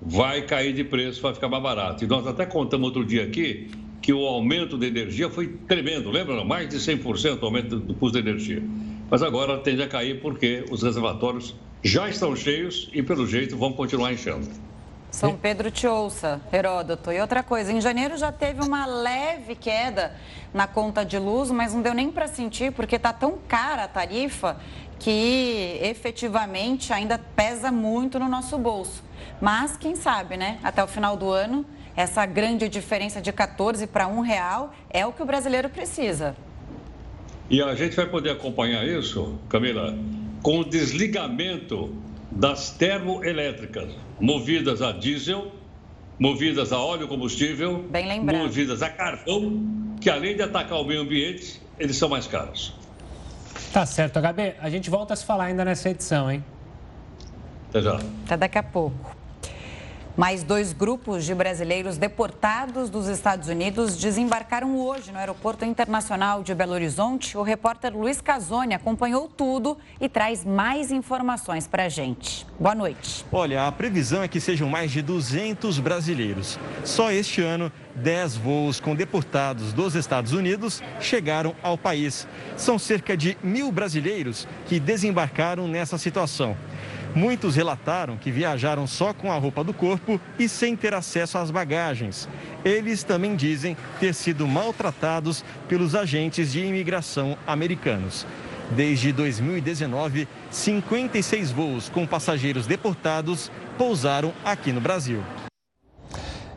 vai 0.00 0.40
cair 0.40 0.72
de 0.72 0.82
preço, 0.82 1.20
vai 1.20 1.34
ficar 1.34 1.46
mais 1.46 1.62
barato. 1.62 2.02
E 2.02 2.06
nós 2.06 2.26
até 2.26 2.46
contamos 2.46 2.86
outro 2.86 3.04
dia 3.04 3.24
aqui 3.24 3.70
que 4.00 4.10
o 4.10 4.26
aumento 4.26 4.78
da 4.78 4.86
energia 4.86 5.28
foi 5.28 5.48
tremendo, 5.68 6.10
lembra? 6.10 6.42
Mais 6.42 6.70
de 6.70 6.78
100% 6.78 7.42
o 7.42 7.44
aumento 7.44 7.78
do 7.78 7.92
custo 7.92 8.14
da 8.14 8.26
energia. 8.26 8.62
Mas 9.10 9.22
agora 9.22 9.58
tende 9.58 9.82
a 9.82 9.86
cair 9.86 10.22
porque 10.22 10.64
os 10.70 10.82
reservatórios 10.82 11.54
já 11.82 12.08
estão 12.08 12.34
cheios 12.34 12.88
e, 12.94 13.02
pelo 13.02 13.26
jeito, 13.26 13.54
vão 13.54 13.74
continuar 13.74 14.10
enchendo. 14.10 14.48
São 15.10 15.36
Pedro 15.36 15.70
te 15.70 15.86
ouça, 15.86 16.40
Heródoto. 16.50 17.12
E 17.12 17.20
outra 17.20 17.42
coisa, 17.42 17.70
em 17.70 17.82
janeiro 17.82 18.16
já 18.16 18.32
teve 18.32 18.62
uma 18.62 18.86
leve 18.86 19.54
queda 19.54 20.16
na 20.54 20.66
conta 20.66 21.04
de 21.04 21.18
luz, 21.18 21.50
mas 21.50 21.74
não 21.74 21.82
deu 21.82 21.92
nem 21.92 22.10
para 22.10 22.26
sentir, 22.26 22.72
porque 22.72 22.96
está 22.96 23.12
tão 23.12 23.36
cara 23.46 23.84
a 23.84 23.88
tarifa 23.88 24.56
que 25.02 25.78
efetivamente 25.82 26.92
ainda 26.92 27.18
pesa 27.18 27.72
muito 27.72 28.20
no 28.20 28.28
nosso 28.28 28.56
bolso. 28.56 29.02
Mas 29.40 29.76
quem 29.76 29.96
sabe, 29.96 30.36
né? 30.36 30.60
Até 30.62 30.82
o 30.82 30.86
final 30.86 31.16
do 31.16 31.28
ano, 31.28 31.66
essa 31.96 32.24
grande 32.24 32.68
diferença 32.68 33.20
de 33.20 33.32
14 33.32 33.88
para 33.88 34.06
1 34.06 34.20
real 34.20 34.72
é 34.88 35.04
o 35.04 35.12
que 35.12 35.20
o 35.20 35.26
brasileiro 35.26 35.68
precisa. 35.68 36.36
E 37.50 37.60
a 37.60 37.74
gente 37.74 37.96
vai 37.96 38.06
poder 38.06 38.30
acompanhar 38.30 38.86
isso, 38.86 39.38
Camila, 39.48 39.98
com 40.40 40.60
o 40.60 40.64
desligamento 40.64 41.92
das 42.30 42.70
termoelétricas, 42.70 43.92
movidas 44.20 44.80
a 44.80 44.92
diesel, 44.92 45.50
movidas 46.16 46.72
a 46.72 46.78
óleo 46.78 47.08
combustível, 47.08 47.84
movidas 48.22 48.82
a 48.82 48.88
carvão, 48.88 49.96
que 50.00 50.08
além 50.08 50.36
de 50.36 50.42
atacar 50.42 50.78
o 50.78 50.84
meio 50.84 51.00
ambiente, 51.00 51.60
eles 51.76 51.96
são 51.96 52.08
mais 52.08 52.28
caros. 52.28 52.80
Tá 53.72 53.86
certo, 53.86 54.20
HB. 54.20 54.56
A 54.60 54.68
gente 54.68 54.90
volta 54.90 55.14
a 55.14 55.16
se 55.16 55.24
falar 55.24 55.44
ainda 55.44 55.64
nessa 55.64 55.88
edição, 55.88 56.30
hein? 56.30 56.44
Até 57.70 57.80
já. 57.80 57.98
Até 58.26 58.36
daqui 58.36 58.58
a 58.58 58.62
pouco. 58.62 59.16
Mais 60.14 60.42
dois 60.44 60.74
grupos 60.74 61.24
de 61.24 61.34
brasileiros 61.34 61.96
deportados 61.96 62.90
dos 62.90 63.08
Estados 63.08 63.48
Unidos 63.48 63.96
desembarcaram 63.96 64.76
hoje 64.78 65.10
no 65.10 65.18
Aeroporto 65.18 65.64
Internacional 65.64 66.42
de 66.42 66.54
Belo 66.54 66.72
Horizonte. 66.72 67.38
O 67.38 67.42
repórter 67.42 67.96
Luiz 67.96 68.20
Casoni 68.20 68.74
acompanhou 68.74 69.26
tudo 69.26 69.78
e 69.98 70.10
traz 70.10 70.44
mais 70.44 70.90
informações 70.92 71.66
para 71.66 71.84
a 71.84 71.88
gente. 71.88 72.46
Boa 72.60 72.74
noite. 72.74 73.24
Olha, 73.32 73.66
a 73.66 73.72
previsão 73.72 74.22
é 74.22 74.28
que 74.28 74.38
sejam 74.38 74.68
mais 74.68 74.90
de 74.90 75.00
200 75.00 75.78
brasileiros. 75.78 76.58
Só 76.84 77.10
este 77.10 77.40
ano, 77.40 77.72
10 77.94 78.36
voos 78.36 78.80
com 78.80 78.94
deportados 78.94 79.72
dos 79.72 79.94
Estados 79.94 80.32
Unidos 80.32 80.82
chegaram 81.00 81.54
ao 81.62 81.78
país. 81.78 82.28
São 82.54 82.78
cerca 82.78 83.16
de 83.16 83.38
mil 83.42 83.72
brasileiros 83.72 84.46
que 84.66 84.78
desembarcaram 84.78 85.66
nessa 85.66 85.96
situação. 85.96 86.54
Muitos 87.14 87.56
relataram 87.56 88.16
que 88.16 88.30
viajaram 88.30 88.86
só 88.86 89.12
com 89.12 89.30
a 89.30 89.36
roupa 89.36 89.62
do 89.62 89.74
corpo 89.74 90.20
e 90.38 90.48
sem 90.48 90.74
ter 90.74 90.94
acesso 90.94 91.36
às 91.36 91.50
bagagens. 91.50 92.28
Eles 92.64 93.04
também 93.04 93.36
dizem 93.36 93.76
ter 94.00 94.14
sido 94.14 94.48
maltratados 94.48 95.44
pelos 95.68 95.94
agentes 95.94 96.52
de 96.52 96.64
imigração 96.64 97.36
americanos. 97.46 98.26
Desde 98.70 99.12
2019, 99.12 100.26
56 100.50 101.50
voos 101.50 101.88
com 101.90 102.06
passageiros 102.06 102.66
deportados 102.66 103.50
pousaram 103.76 104.32
aqui 104.42 104.72
no 104.72 104.80
Brasil. 104.80 105.22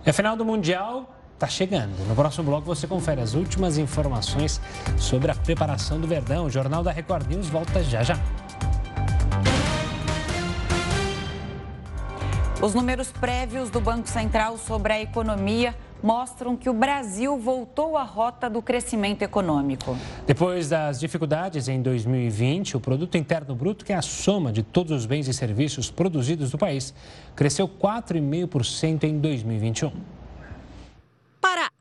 É 0.05 0.13
final 0.13 0.37
do 0.37 0.45
Mundial 0.45 1.11
está 1.35 1.47
chegando. 1.47 1.97
No 2.07 2.15
próximo 2.15 2.45
bloco 2.45 2.65
você 2.65 2.87
confere 2.87 3.19
as 3.19 3.33
últimas 3.33 3.77
informações 3.77 4.61
sobre 4.97 5.31
a 5.31 5.35
preparação 5.35 5.99
do 5.99 6.07
Verdão. 6.07 6.45
O 6.45 6.49
Jornal 6.49 6.81
da 6.81 6.91
Record 6.91 7.27
News 7.27 7.47
volta 7.47 7.83
já 7.83 8.03
já. 8.03 8.17
Os 12.61 12.73
números 12.73 13.11
prévios 13.11 13.69
do 13.69 13.81
Banco 13.81 14.07
Central 14.07 14.57
sobre 14.57 14.93
a 14.93 15.01
economia 15.01 15.75
mostram 16.01 16.55
que 16.55 16.69
o 16.69 16.73
Brasil 16.73 17.37
voltou 17.37 17.97
à 17.97 18.03
rota 18.03 18.49
do 18.49 18.61
crescimento 18.61 19.23
econômico. 19.23 19.97
Depois 20.25 20.69
das 20.69 20.99
dificuldades 20.99 21.67
em 21.67 21.81
2020, 21.81 22.77
o 22.77 22.79
produto 22.79 23.17
interno 23.17 23.53
bruto, 23.53 23.83
que 23.83 23.91
é 23.91 23.95
a 23.95 24.01
soma 24.01 24.53
de 24.53 24.63
todos 24.63 24.91
os 24.91 25.05
bens 25.05 25.27
e 25.27 25.33
serviços 25.33 25.91
produzidos 25.91 26.53
no 26.53 26.57
país, 26.57 26.93
cresceu 27.35 27.67
4,5% 27.67 29.03
em 29.03 29.19
2021. 29.19 29.91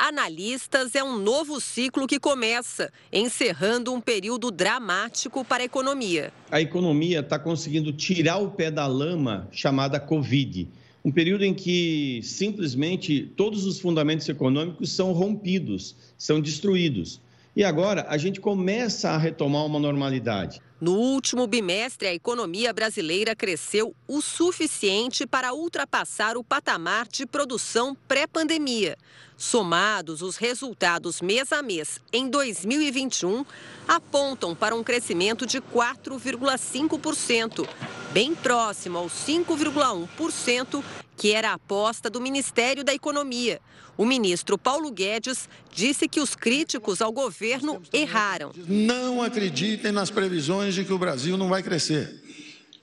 Analistas, 0.07 0.95
é 0.95 1.03
um 1.03 1.19
novo 1.19 1.59
ciclo 1.59 2.07
que 2.07 2.21
começa, 2.21 2.93
encerrando 3.11 3.91
um 3.91 4.03
período 4.03 4.51
dramático 4.51 5.43
para 5.43 5.63
a 5.63 5.65
economia. 5.65 6.31
A 6.51 6.61
economia 6.61 7.21
está 7.21 7.39
conseguindo 7.39 7.91
tirar 7.91 8.37
o 8.37 8.51
pé 8.51 8.71
da 8.71 8.87
lama 8.87 9.49
chamada 9.51 9.99
Covid. 9.99 10.69
Um 11.03 11.11
período 11.11 11.43
em 11.43 11.55
que 11.55 12.21
simplesmente 12.23 13.33
todos 13.35 13.65
os 13.65 13.81
fundamentos 13.81 14.29
econômicos 14.29 14.93
são 14.93 15.11
rompidos, 15.13 15.97
são 16.19 16.39
destruídos. 16.39 17.19
E 17.57 17.65
agora 17.65 18.05
a 18.07 18.19
gente 18.19 18.43
começa 18.43 19.09
a 19.09 19.17
retomar 19.17 19.65
uma 19.65 19.79
normalidade. 19.79 20.61
No 20.79 20.93
último 20.99 21.47
bimestre, 21.47 22.09
a 22.09 22.15
economia 22.15 22.73
brasileira 22.75 23.35
cresceu 23.35 23.95
o 24.07 24.21
suficiente 24.21 25.27
para 25.27 25.55
ultrapassar 25.55 26.37
o 26.37 26.45
patamar 26.45 27.09
de 27.09 27.25
produção 27.25 27.97
pré-pandemia. 28.07 28.99
Somados, 29.37 30.23
os 30.23 30.37
resultados 30.37 31.21
mês 31.21 31.53
a 31.53 31.61
mês 31.63 32.01
em 32.13 32.29
2021 32.29 33.45
apontam 33.87 34.55
para 34.55 34.75
um 34.75 34.85
crescimento 34.85 35.47
de 35.47 35.61
4,5%, 35.61 37.69
bem 38.13 38.35
próximo 38.35 38.99
aos 38.99 39.13
5,1% 39.13 40.83
que 41.17 41.33
era 41.33 41.51
a 41.51 41.55
aposta 41.55 42.11
do 42.11 42.21
Ministério 42.21 42.85
da 42.85 42.93
Economia. 42.93 43.61
O 43.97 44.05
ministro 44.05 44.59
Paulo 44.59 44.91
Guedes 44.91 45.49
disse 45.73 46.09
que 46.09 46.21
os 46.21 46.35
críticos 46.35 47.01
ao 47.01 47.13
governo 47.13 47.81
erraram. 47.93 48.51
Não 48.67 49.23
acreditem 49.23 49.93
nas 49.93 50.11
previsões 50.11 50.75
de 50.75 50.85
que 50.85 50.93
o 50.93 50.99
Brasil 50.99 51.37
não 51.37 51.49
vai 51.49 51.63
crescer. 51.63 52.24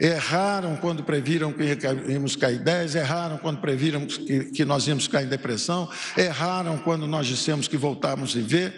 Erraram 0.02 0.76
quando 0.78 1.04
previram 1.04 1.54
que 1.54 1.64
íamos 2.10 2.36
cair 2.36 2.58
10, 2.58 2.96
erraram 2.96 3.38
quando 3.38 3.60
previram 3.62 4.08
que, 4.08 4.46
que 4.46 4.66
nós 4.66 4.88
íamos 4.88 5.08
cair 5.08 5.28
em 5.28 5.30
depressão, 5.30 5.88
erraram 6.18 6.80
quando 6.80 7.06
nós 7.06 7.28
dissemos 7.28 7.68
que 7.68 7.78
voltávamos 7.78 8.32
a 8.32 8.40
viver. 8.40 8.74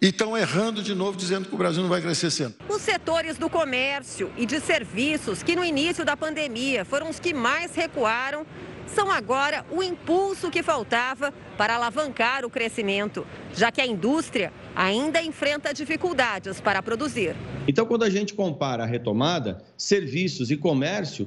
E 0.00 0.06
estão 0.06 0.36
errando 0.36 0.82
de 0.82 0.94
novo, 0.94 1.18
dizendo 1.18 1.48
que 1.48 1.54
o 1.54 1.58
Brasil 1.58 1.82
não 1.82 1.90
vai 1.90 2.00
crescer 2.00 2.30
sempre. 2.30 2.66
Os 2.66 2.80
setores 2.80 3.36
do 3.36 3.50
comércio 3.50 4.32
e 4.38 4.46
de 4.46 4.58
serviços, 4.58 5.42
que 5.42 5.54
no 5.54 5.62
início 5.62 6.02
da 6.02 6.16
pandemia 6.16 6.82
foram 6.82 7.10
os 7.10 7.20
que 7.20 7.34
mais 7.34 7.74
recuaram, 7.74 8.46
são 8.86 9.10
agora 9.10 9.66
o 9.70 9.82
impulso 9.82 10.50
que 10.50 10.62
faltava 10.62 11.32
para 11.58 11.74
alavancar 11.74 12.44
o 12.44 12.50
crescimento, 12.50 13.26
já 13.54 13.70
que 13.70 13.80
a 13.80 13.86
indústria 13.86 14.50
ainda 14.74 15.22
enfrenta 15.22 15.72
dificuldades 15.72 16.60
para 16.60 16.82
produzir. 16.82 17.36
Então, 17.66 17.86
quando 17.86 18.02
a 18.02 18.10
gente 18.10 18.34
compara 18.34 18.82
a 18.82 18.86
retomada, 18.86 19.62
serviços 19.76 20.50
e 20.50 20.56
comércio 20.56 21.26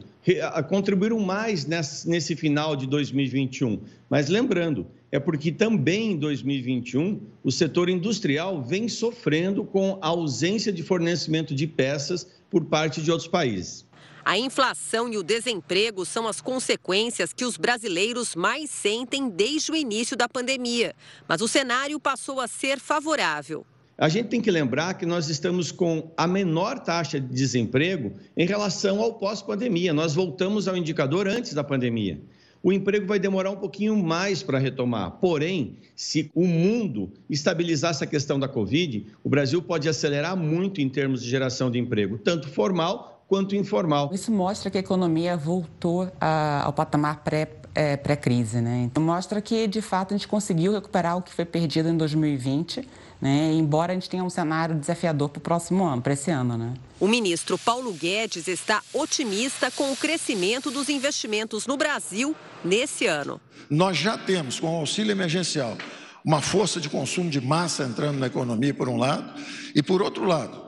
contribuíram 0.69 1.19
mais 1.19 1.65
nesse 1.65 2.35
final 2.35 2.75
de 2.75 2.85
2021. 2.85 3.79
Mas 4.09 4.27
lembrando, 4.27 4.87
é 5.11 5.19
porque 5.19 5.51
também 5.51 6.11
em 6.11 6.17
2021 6.17 7.21
o 7.43 7.51
setor 7.51 7.89
industrial 7.89 8.61
vem 8.61 8.89
sofrendo 8.89 9.63
com 9.63 9.97
a 10.01 10.07
ausência 10.07 10.71
de 10.71 10.83
fornecimento 10.83 11.55
de 11.55 11.65
peças 11.65 12.27
por 12.49 12.65
parte 12.65 13.01
de 13.01 13.09
outros 13.09 13.27
países. 13.27 13.87
A 14.27 14.38
inflação 14.38 15.07
e 15.07 15.15
o 15.15 15.24
desemprego 15.24 16.05
são 16.05 16.27
as 16.27 16.41
consequências 16.41 17.31
que 17.31 17.46
os 17.46 17.55
brasileiros 17.55 18.36
mais 18.36 18.69
sentem 18.69 19.29
desde 19.29 19.72
o 19.72 19.75
início 19.75 20.17
da 20.17 20.27
pandemia. 20.27 20.93
Mas 21.25 21.39
o 21.39 21.48
cenário 21.48 21.98
passou 21.98 22.41
a 22.41 22.46
ser 22.46 22.77
favorável. 22.77 23.65
A 23.98 24.10
gente 24.10 24.27
tem 24.27 24.41
que 24.41 24.51
lembrar 24.51 24.96
que 24.96 25.05
nós 25.05 25.29
estamos 25.29 25.72
com 25.72 26.12
a 26.17 26.27
menor 26.27 26.77
taxa 26.77 27.22
de 27.22 27.27
desemprego 27.34 28.15
em 28.36 28.46
relação 28.46 29.01
ao 29.01 29.13
pós-pandemia. 29.13 29.93
Nós 29.93 30.13
voltamos 30.13 30.67
ao 30.67 30.75
indicador 30.75 31.25
antes 31.25 31.53
da 31.53 31.63
pandemia. 31.63 32.19
o 32.62 32.74
emprego 32.74 33.07
vai 33.07 33.19
demorar 33.19 33.51
um 33.51 33.55
pouquinho 33.55 33.96
mais 33.96 34.43
para 34.43 34.60
retomar. 34.60 35.12
Porém, 35.22 35.77
se 35.96 36.29
o 36.36 36.46
mundo 36.46 37.13
estabilizar 37.29 37.91
essa 37.91 38.05
questão 38.05 38.38
da 38.38 38.50
Covid, 38.50 39.05
o 39.24 39.29
Brasil 39.29 39.62
pode 39.62 39.88
acelerar 39.88 40.36
muito 40.36 40.81
em 40.81 40.89
termos 40.89 41.24
de 41.24 41.29
geração 41.29 41.72
de 41.72 41.79
emprego, 41.79 42.17
tanto 42.17 42.50
formal 42.50 43.16
quanto 43.27 43.55
informal. 43.55 44.10
Isso 44.13 44.31
mostra 44.31 44.72
que 44.72 44.77
a 44.77 44.81
economia 44.81 45.36
voltou 45.36 46.12
a, 46.19 46.63
ao 46.63 46.74
patamar 46.74 47.24
pré, 47.24 47.50
é, 47.75 47.98
pré-crise, 47.98 48.62
né? 48.62 48.84
Então 48.84 49.03
mostra 49.03 49.41
que 49.41 49.67
de 49.67 49.81
fato 49.81 50.13
a 50.13 50.17
gente 50.17 50.27
conseguiu 50.27 50.74
recuperar 50.74 51.17
o 51.17 51.22
que 51.22 51.34
foi 51.34 51.46
perdido 51.46 51.89
em 51.89 51.98
2020 51.98 52.88
né? 53.22 53.51
Embora 53.53 53.91
a 53.91 53.96
gente 53.96 54.10
tenha 54.10 54.24
um 54.24 54.29
cenário 54.29 54.75
desafiador 54.75 55.29
para 55.29 55.39
o 55.39 55.41
próximo 55.41 55.84
ano, 55.84 56.01
para 56.01 56.13
esse 56.13 56.31
ano, 56.31 56.57
né? 56.57 56.74
O 57.00 57.07
ministro 57.07 57.57
Paulo 57.57 57.91
Guedes 57.93 58.48
está 58.48 58.81
otimista 58.93 59.72
com 59.72 59.91
o 59.91 59.96
crescimento 59.96 60.72
dos 60.72 60.89
investimentos 60.89 61.65
no 61.65 61.77
Brasil 61.77 62.36
nesse 62.63 63.05
ano. 63.07 63.41
Nós 63.69 63.98
já 63.98 64.17
temos, 64.17 64.60
com 64.60 64.67
o 64.75 64.79
auxílio 64.79 65.12
emergencial, 65.12 65.77
uma 66.24 66.41
força 66.41 66.79
de 66.79 66.89
consumo 66.89 67.29
de 67.29 67.41
massa 67.41 67.84
entrando 67.84 68.19
na 68.19 68.27
economia, 68.27 68.74
por 68.74 68.88
um 68.88 68.98
lado, 68.98 69.34
e 69.74 69.81
por 69.81 70.01
outro 70.01 70.25
lado, 70.25 70.66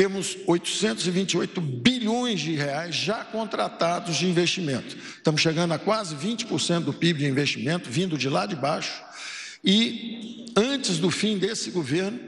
temos 0.00 0.38
828 0.46 1.60
bilhões 1.60 2.40
de 2.40 2.54
reais 2.54 2.94
já 2.94 3.22
contratados 3.22 4.16
de 4.16 4.26
investimento. 4.26 4.96
Estamos 4.96 5.42
chegando 5.42 5.74
a 5.74 5.78
quase 5.78 6.16
20% 6.16 6.84
do 6.84 6.92
PIB 6.94 7.18
de 7.18 7.26
investimento 7.26 7.90
vindo 7.90 8.16
de 8.16 8.26
lá 8.26 8.46
de 8.46 8.56
baixo 8.56 9.02
e 9.62 10.50
antes 10.56 10.96
do 10.96 11.10
fim 11.10 11.36
desse 11.36 11.70
governo, 11.70 12.18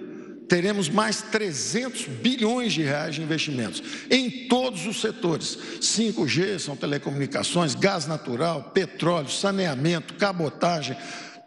teremos 0.46 0.90
mais 0.90 1.22
300 1.22 2.08
bilhões 2.08 2.74
de 2.74 2.82
reais 2.82 3.14
de 3.14 3.22
investimentos 3.22 3.82
em 4.10 4.48
todos 4.48 4.84
os 4.86 5.00
setores. 5.00 5.56
5G 5.80 6.58
são 6.58 6.76
telecomunicações, 6.76 7.74
gás 7.74 8.06
natural, 8.06 8.64
petróleo, 8.74 9.30
saneamento, 9.30 10.12
cabotagem. 10.16 10.94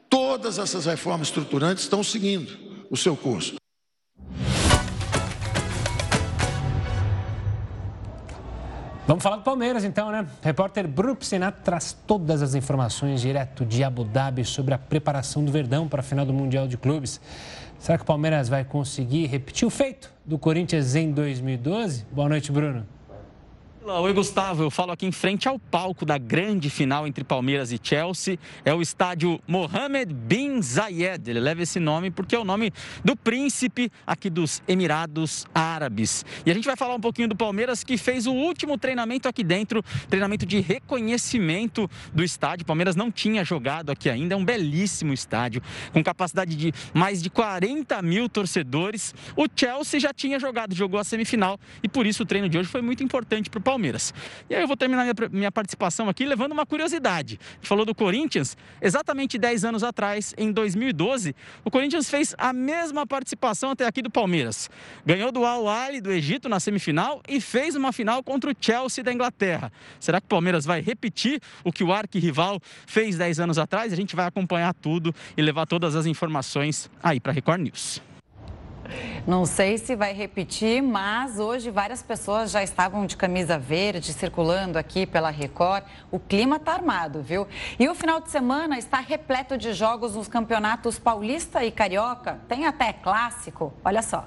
Todas 0.10 0.58
essas 0.58 0.88
reformas 0.88 1.27
estruturantes 1.27 1.84
estão 1.84 2.03
seguindo 2.03 2.58
o 2.89 2.98
seu 2.98 3.15
curso. 3.15 3.58
Vamos 9.07 9.24
falar 9.24 9.35
do 9.35 9.43
Palmeiras 9.43 9.83
então, 9.83 10.12
né? 10.12 10.25
Repórter 10.41 10.88
Bruno 10.88 11.15
Piscinato 11.15 11.62
traz 11.63 11.95
todas 12.07 12.41
as 12.41 12.55
informações 12.55 13.21
direto 13.21 13.63
de 13.63 13.83
Abu 13.83 14.03
Dhabi 14.03 14.43
sobre 14.43 14.74
a 14.74 14.79
preparação 14.79 15.45
do 15.45 15.51
Verdão 15.51 15.88
para 15.88 16.00
a 16.00 16.03
final 16.03 16.25
do 16.25 16.33
Mundial 16.33 16.67
de 16.67 16.75
Clubes. 16.75 17.21
Será 17.77 18.00
que 18.00 18.03
o 18.03 18.07
Palmeiras 18.07 18.50
vai 18.50 18.65
conseguir 18.65 19.27
repetir 19.27 19.67
o 19.67 19.69
feito 19.69 20.12
do 20.25 20.39
Corinthians 20.39 20.95
em 20.95 21.12
2012? 21.12 22.03
Boa 22.12 22.27
noite, 22.27 22.51
Bruno. 22.51 22.95
Oi, 23.88 24.13
Gustavo. 24.13 24.63
Eu 24.63 24.72
falo 24.72 24.92
aqui 24.92 25.06
em 25.06 25.12
frente 25.12 25.48
ao 25.48 25.60
palco 25.60 26.08
da 26.08 26.18
grande 26.18 26.72
final 26.72 27.06
entre 27.06 27.24
Palmeiras 27.24 27.72
e 27.72 27.80
Chelsea. 27.82 28.39
É 28.63 28.74
o 28.74 28.82
estádio 28.82 29.39
Mohammed 29.48 30.12
bin 30.12 30.60
Zayed. 30.60 31.30
Ele 31.30 31.39
leva 31.39 31.62
esse 31.62 31.80
nome 31.80 32.10
porque 32.10 32.36
é 32.36 32.39
o 32.39 32.44
nome 32.44 32.74
do 33.04 33.15
príncipe 33.15 33.92
aqui 34.08 34.27
dos 34.27 34.60
Emirados 34.68 35.46
Árabes. 35.54 36.25
E 36.48 36.50
a 36.50 36.54
gente 36.56 36.65
vai 36.65 36.75
falar 36.75 36.96
um 36.96 37.00
pouquinho 37.00 37.27
do 37.27 37.36
Palmeiras 37.36 37.84
que 37.84 37.96
fez 37.96 38.25
o 38.25 38.34
último 38.34 38.75
treinamento 38.75 39.30
aqui 39.30 39.44
dentro 39.44 39.84
treinamento 40.10 40.48
de 40.48 40.60
reconhecimento 40.62 41.88
do 42.12 42.24
estádio. 42.24 42.65
Palmeiras 42.65 42.96
não 42.96 43.12
tinha 43.12 43.44
jogado 43.44 43.92
aqui 43.92 44.10
ainda. 44.10 44.34
É 44.34 44.38
um 44.38 44.44
belíssimo 44.44 45.13
estádio 45.13 45.62
com 45.94 46.04
capacidade 46.04 46.56
de 46.56 46.74
mais 46.92 47.22
de 47.22 47.30
40 47.30 48.01
mil 48.01 48.27
torcedores. 48.27 49.13
O 49.36 49.46
Chelsea 49.56 50.00
já 50.00 50.12
tinha 50.12 50.39
jogado, 50.39 50.74
jogou 50.74 51.00
a 51.00 51.04
semifinal 51.04 51.60
e 51.84 51.88
por 51.88 52.08
isso 52.08 52.24
o 52.24 52.25
treino 52.25 52.50
de 52.50 52.58
hoje 52.58 52.68
foi 52.68 52.82
muito 52.82 53.04
importante 53.04 53.48
para 53.48 53.60
o 53.60 53.62
Palmeiras. 53.62 53.75
Palmeiras. 53.75 54.13
E 54.50 54.55
aí 54.55 54.62
eu 54.62 54.67
vou 54.67 54.77
terminar 54.77 55.03
minha, 55.03 55.29
minha 55.29 55.51
participação 55.51 56.08
aqui 56.08 56.25
levando 56.25 56.53
uma 56.53 56.65
curiosidade. 56.65 57.38
Falou 57.62 57.86
do 57.86 57.94
Corinthians, 57.94 58.55
exatamente 58.82 59.38
10 59.38 59.65
anos 59.65 59.84
atrás, 59.84 60.34
em 60.38 60.50
2012, 60.50 61.36
o 61.65 61.70
Corinthians 61.70 62.10
fez 62.10 62.34
a 62.38 62.53
mesma 62.53 63.05
participação 63.05 63.72
até 63.72 63.86
aqui 63.86 64.01
do 64.01 64.10
Palmeiras. 64.10 64.70
Ganhou 65.05 65.29
do 65.29 65.44
Al 65.44 65.67
Ahly 65.67 66.00
do 66.00 66.10
Egito 66.10 66.48
na 66.48 66.58
semifinal 66.58 67.22
e 67.27 67.41
fez 67.41 67.75
uma 67.75 67.91
final 67.91 68.24
contra 68.24 68.50
o 68.50 68.55
Chelsea 68.58 69.03
da 69.03 69.12
Inglaterra. 69.12 69.70
Será 70.00 70.22
que 70.22 70.25
o 70.25 70.29
Palmeiras 70.29 70.63
vai 70.65 70.79
repetir 70.79 71.41
o 71.62 71.72
que 71.74 71.84
o 71.84 71.91
arquirrival 71.91 72.62
fez 72.88 73.17
10 73.17 73.41
anos 73.41 73.58
atrás? 73.58 73.91
A 73.91 73.96
gente 73.98 74.15
vai 74.15 74.25
acompanhar 74.25 74.74
tudo 74.74 75.13
e 75.36 75.41
levar 75.41 75.65
todas 75.65 75.98
as 75.98 76.05
informações 76.05 76.89
aí 77.03 77.20
para 77.20 77.34
Record 77.34 77.60
News. 77.60 78.04
Não 79.25 79.46
sei 79.46 79.77
se 79.77 79.96
vai 79.96 80.14
repetir, 80.14 80.81
mas 80.81 81.40
hoje 81.40 81.72
várias 81.72 82.03
pessoas 82.03 82.51
já 82.51 82.64
estavam 82.64 83.05
de 83.05 83.18
camisa 83.18 83.57
verde 83.57 84.14
circulando 84.14 84.77
aqui 84.77 85.05
pela 85.05 85.29
Record. 85.29 85.83
O 86.12 86.20
clima 86.20 86.57
está 86.57 86.74
armado, 86.74 87.22
viu? 87.22 87.48
E 87.79 87.88
o 87.88 87.96
final 87.96 88.22
de 88.22 88.29
semana 88.29 88.77
está 88.77 89.00
repleto 89.00 89.57
de 89.57 89.74
jogos 89.74 90.16
nos 90.16 90.27
campeonatos 90.27 91.00
Paulista 91.00 91.64
e 91.64 91.72
Carioca. 91.72 92.40
Tem 92.48 92.66
até 92.66 92.94
clássico. 92.94 93.74
Olha 93.83 94.01
só. 94.01 94.25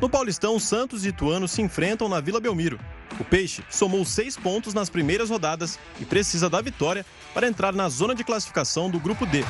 No 0.00 0.10
Paulistão, 0.10 0.58
Santos 0.58 1.04
e 1.04 1.08
Ituano 1.08 1.48
se 1.48 1.62
enfrentam 1.62 2.08
na 2.08 2.20
Vila 2.20 2.40
Belmiro. 2.40 2.78
O 3.18 3.24
Peixe 3.24 3.64
somou 3.70 4.04
seis 4.04 4.36
pontos 4.36 4.74
nas 4.74 4.90
primeiras 4.90 5.30
rodadas 5.30 5.78
e 5.98 6.04
precisa 6.04 6.50
da 6.50 6.60
vitória 6.60 7.06
para 7.32 7.46
entrar 7.46 7.72
na 7.72 7.88
zona 7.88 8.14
de 8.14 8.22
classificação 8.22 8.90
do 8.90 9.00
Grupo 9.00 9.24
D. 9.24 9.42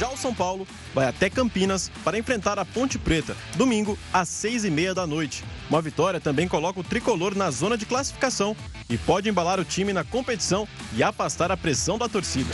Já 0.00 0.08
o 0.08 0.16
São 0.16 0.34
Paulo 0.34 0.66
vai 0.94 1.06
até 1.06 1.28
Campinas 1.28 1.92
para 2.02 2.16
enfrentar 2.16 2.58
a 2.58 2.64
Ponte 2.64 2.98
Preta, 2.98 3.36
domingo, 3.54 3.98
às 4.10 4.30
seis 4.30 4.64
e 4.64 4.70
meia 4.70 4.94
da 4.94 5.06
noite. 5.06 5.44
Uma 5.68 5.82
vitória 5.82 6.18
também 6.18 6.48
coloca 6.48 6.80
o 6.80 6.82
tricolor 6.82 7.36
na 7.36 7.50
zona 7.50 7.76
de 7.76 7.84
classificação 7.84 8.56
e 8.88 8.96
pode 8.96 9.28
embalar 9.28 9.60
o 9.60 9.64
time 9.64 9.92
na 9.92 10.02
competição 10.02 10.66
e 10.96 11.02
afastar 11.02 11.52
a 11.52 11.56
pressão 11.56 11.98
da 11.98 12.08
torcida. 12.08 12.48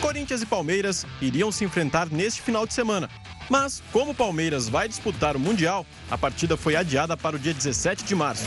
Corinthians 0.00 0.40
e 0.40 0.46
Palmeiras 0.46 1.04
iriam 1.20 1.52
se 1.52 1.62
enfrentar 1.62 2.08
neste 2.10 2.40
final 2.40 2.66
de 2.66 2.72
semana. 2.72 3.10
Mas, 3.50 3.82
como 3.92 4.12
o 4.12 4.14
Palmeiras 4.14 4.70
vai 4.70 4.88
disputar 4.88 5.36
o 5.36 5.38
Mundial, 5.38 5.84
a 6.10 6.16
partida 6.16 6.56
foi 6.56 6.76
adiada 6.76 7.14
para 7.14 7.36
o 7.36 7.38
dia 7.38 7.52
17 7.52 8.04
de 8.04 8.14
março. 8.14 8.46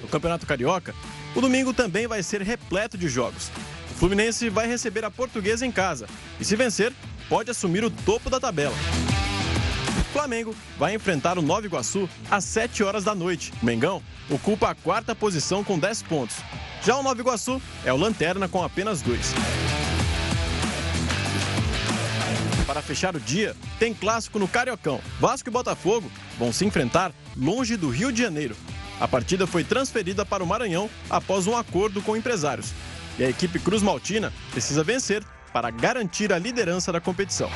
No 0.00 0.06
Campeonato 0.06 0.46
Carioca, 0.46 0.94
o 1.34 1.40
domingo 1.40 1.74
também 1.74 2.06
vai 2.06 2.22
ser 2.22 2.42
repleto 2.42 2.96
de 2.96 3.08
jogos. 3.08 3.50
Fluminense 3.98 4.48
vai 4.48 4.66
receber 4.66 5.04
a 5.04 5.10
Portuguesa 5.10 5.64
em 5.64 5.72
casa 5.72 6.06
e, 6.40 6.44
se 6.44 6.56
vencer, 6.56 6.92
pode 7.28 7.50
assumir 7.50 7.84
o 7.84 7.90
topo 7.90 8.28
da 8.28 8.40
tabela. 8.40 8.74
Flamengo 10.14 10.54
vai 10.78 10.94
enfrentar 10.94 11.38
o 11.38 11.42
Nova 11.42 11.66
Iguaçu 11.66 12.08
às 12.30 12.44
7 12.44 12.84
horas 12.84 13.02
da 13.02 13.16
noite. 13.16 13.52
O 13.60 13.66
Mengão 13.66 14.00
ocupa 14.30 14.70
a 14.70 14.74
quarta 14.74 15.12
posição 15.12 15.64
com 15.64 15.76
10 15.76 16.02
pontos. 16.02 16.36
Já 16.84 16.96
o 16.96 17.02
Nova 17.02 17.20
Iguaçu 17.20 17.60
é 17.84 17.92
o 17.92 17.96
lanterna 17.96 18.48
com 18.48 18.62
apenas 18.62 19.02
dois. 19.02 19.34
Para 22.64 22.80
fechar 22.80 23.16
o 23.16 23.20
dia, 23.20 23.56
tem 23.78 23.92
clássico 23.92 24.38
no 24.38 24.46
Cariocão. 24.46 25.00
Vasco 25.18 25.48
e 25.48 25.52
Botafogo 25.52 26.10
vão 26.38 26.52
se 26.52 26.64
enfrentar 26.64 27.12
longe 27.36 27.76
do 27.76 27.88
Rio 27.88 28.12
de 28.12 28.22
Janeiro. 28.22 28.56
A 29.00 29.08
partida 29.08 29.48
foi 29.48 29.64
transferida 29.64 30.24
para 30.24 30.44
o 30.44 30.46
Maranhão 30.46 30.88
após 31.10 31.48
um 31.48 31.56
acordo 31.56 32.00
com 32.00 32.16
empresários. 32.16 32.72
E 33.18 33.24
a 33.24 33.28
equipe 33.28 33.58
Cruz 33.58 33.82
Maltina 33.82 34.32
precisa 34.50 34.82
vencer 34.82 35.22
para 35.52 35.70
garantir 35.70 36.32
a 36.32 36.38
liderança 36.38 36.90
da 36.90 37.00
competição. 37.00 37.48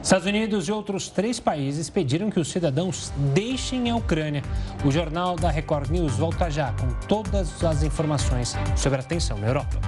Estados 0.00 0.24
Unidos 0.28 0.68
e 0.68 0.72
outros 0.72 1.08
três 1.08 1.40
países 1.40 1.90
pediram 1.90 2.30
que 2.30 2.38
os 2.38 2.48
cidadãos 2.48 3.12
deixem 3.34 3.90
a 3.90 3.96
Ucrânia. 3.96 4.40
O 4.84 4.90
jornal 4.92 5.34
da 5.34 5.50
Record 5.50 5.90
News 5.90 6.12
volta 6.12 6.48
já 6.48 6.72
com 6.74 6.88
todas 7.08 7.64
as 7.64 7.82
informações 7.82 8.54
sobre 8.76 9.00
a 9.00 9.02
tensão 9.02 9.36
na 9.36 9.48
Europa. 9.48 9.80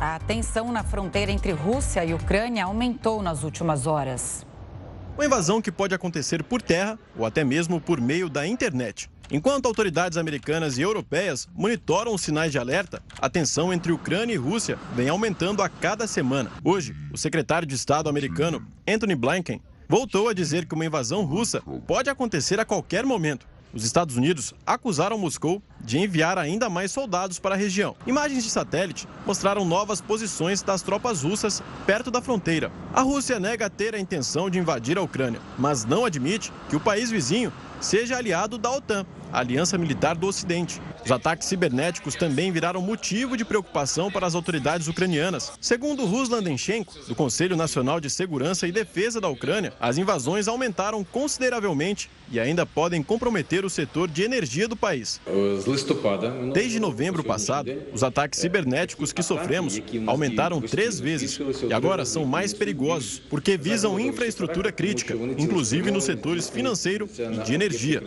A 0.00 0.18
tensão 0.18 0.72
na 0.72 0.82
fronteira 0.82 1.30
entre 1.30 1.52
Rússia 1.52 2.04
e 2.04 2.12
Ucrânia 2.12 2.64
aumentou 2.64 3.22
nas 3.22 3.44
últimas 3.44 3.86
horas. 3.86 4.44
Uma 5.14 5.24
invasão 5.24 5.62
que 5.62 5.70
pode 5.70 5.94
acontecer 5.94 6.42
por 6.42 6.60
terra 6.60 6.98
ou 7.16 7.24
até 7.24 7.44
mesmo 7.44 7.80
por 7.80 8.00
meio 8.00 8.28
da 8.28 8.44
internet. 8.44 9.08
Enquanto 9.34 9.64
autoridades 9.64 10.18
americanas 10.18 10.76
e 10.76 10.82
europeias 10.82 11.48
monitoram 11.54 12.14
os 12.14 12.20
sinais 12.20 12.52
de 12.52 12.58
alerta, 12.58 13.02
a 13.18 13.30
tensão 13.30 13.72
entre 13.72 13.90
Ucrânia 13.90 14.34
e 14.34 14.36
Rússia 14.36 14.78
vem 14.94 15.08
aumentando 15.08 15.62
a 15.62 15.70
cada 15.70 16.06
semana. 16.06 16.52
Hoje, 16.62 16.94
o 17.10 17.16
secretário 17.16 17.66
de 17.66 17.74
Estado 17.74 18.10
americano, 18.10 18.62
Anthony 18.86 19.14
Blinken, 19.14 19.62
voltou 19.88 20.28
a 20.28 20.34
dizer 20.34 20.66
que 20.66 20.74
uma 20.74 20.84
invasão 20.84 21.24
russa 21.24 21.62
pode 21.86 22.10
acontecer 22.10 22.60
a 22.60 22.64
qualquer 22.66 23.06
momento. 23.06 23.46
Os 23.72 23.86
Estados 23.86 24.18
Unidos 24.18 24.52
acusaram 24.66 25.16
Moscou 25.16 25.62
de 25.80 25.98
enviar 25.98 26.36
ainda 26.36 26.68
mais 26.68 26.92
soldados 26.92 27.38
para 27.38 27.54
a 27.54 27.58
região. 27.58 27.96
Imagens 28.06 28.44
de 28.44 28.50
satélite 28.50 29.08
mostraram 29.24 29.64
novas 29.64 30.02
posições 30.02 30.60
das 30.60 30.82
tropas 30.82 31.22
russas 31.22 31.62
perto 31.86 32.10
da 32.10 32.20
fronteira. 32.20 32.70
A 32.92 33.00
Rússia 33.00 33.40
nega 33.40 33.70
ter 33.70 33.94
a 33.94 33.98
intenção 33.98 34.50
de 34.50 34.58
invadir 34.58 34.98
a 34.98 35.02
Ucrânia, 35.02 35.40
mas 35.56 35.86
não 35.86 36.04
admite 36.04 36.52
que 36.68 36.76
o 36.76 36.80
país 36.80 37.10
vizinho 37.10 37.50
seja 37.80 38.18
aliado 38.18 38.58
da 38.58 38.70
OTAN 38.70 39.06
a 39.32 39.38
aliança 39.40 39.78
militar 39.78 40.14
do 40.14 40.26
Ocidente. 40.26 40.80
Os 41.04 41.10
ataques 41.10 41.48
cibernéticos 41.48 42.14
também 42.14 42.52
viraram 42.52 42.82
motivo 42.82 43.36
de 43.36 43.44
preocupação 43.44 44.10
para 44.10 44.26
as 44.26 44.34
autoridades 44.34 44.86
ucranianas. 44.86 45.52
Segundo 45.60 46.04
Ruslan 46.04 46.42
Denchenko, 46.42 46.94
do 47.08 47.14
Conselho 47.14 47.56
Nacional 47.56 48.00
de 48.00 48.10
Segurança 48.10 48.68
e 48.68 48.72
Defesa 48.72 49.20
da 49.20 49.28
Ucrânia, 49.28 49.72
as 49.80 49.98
invasões 49.98 50.46
aumentaram 50.46 51.02
consideravelmente 51.02 52.10
e 52.30 52.38
ainda 52.38 52.64
podem 52.64 53.02
comprometer 53.02 53.64
o 53.64 53.70
setor 53.70 54.08
de 54.08 54.22
energia 54.22 54.68
do 54.68 54.76
país. 54.76 55.20
Desde 56.52 56.78
novembro 56.78 57.24
passado, 57.24 57.70
os 57.92 58.02
ataques 58.02 58.40
cibernéticos 58.40 59.12
que 59.12 59.22
sofremos 59.22 59.80
aumentaram 60.06 60.60
três 60.60 61.00
vezes 61.00 61.38
e 61.68 61.72
agora 61.72 62.04
são 62.04 62.24
mais 62.24 62.54
perigosos 62.54 63.18
porque 63.30 63.56
visam 63.56 63.98
infraestrutura 63.98 64.72
crítica, 64.72 65.14
inclusive 65.38 65.90
nos 65.90 66.04
setores 66.04 66.48
financeiro 66.48 67.08
e 67.18 67.38
de 67.44 67.54
energia. 67.54 68.02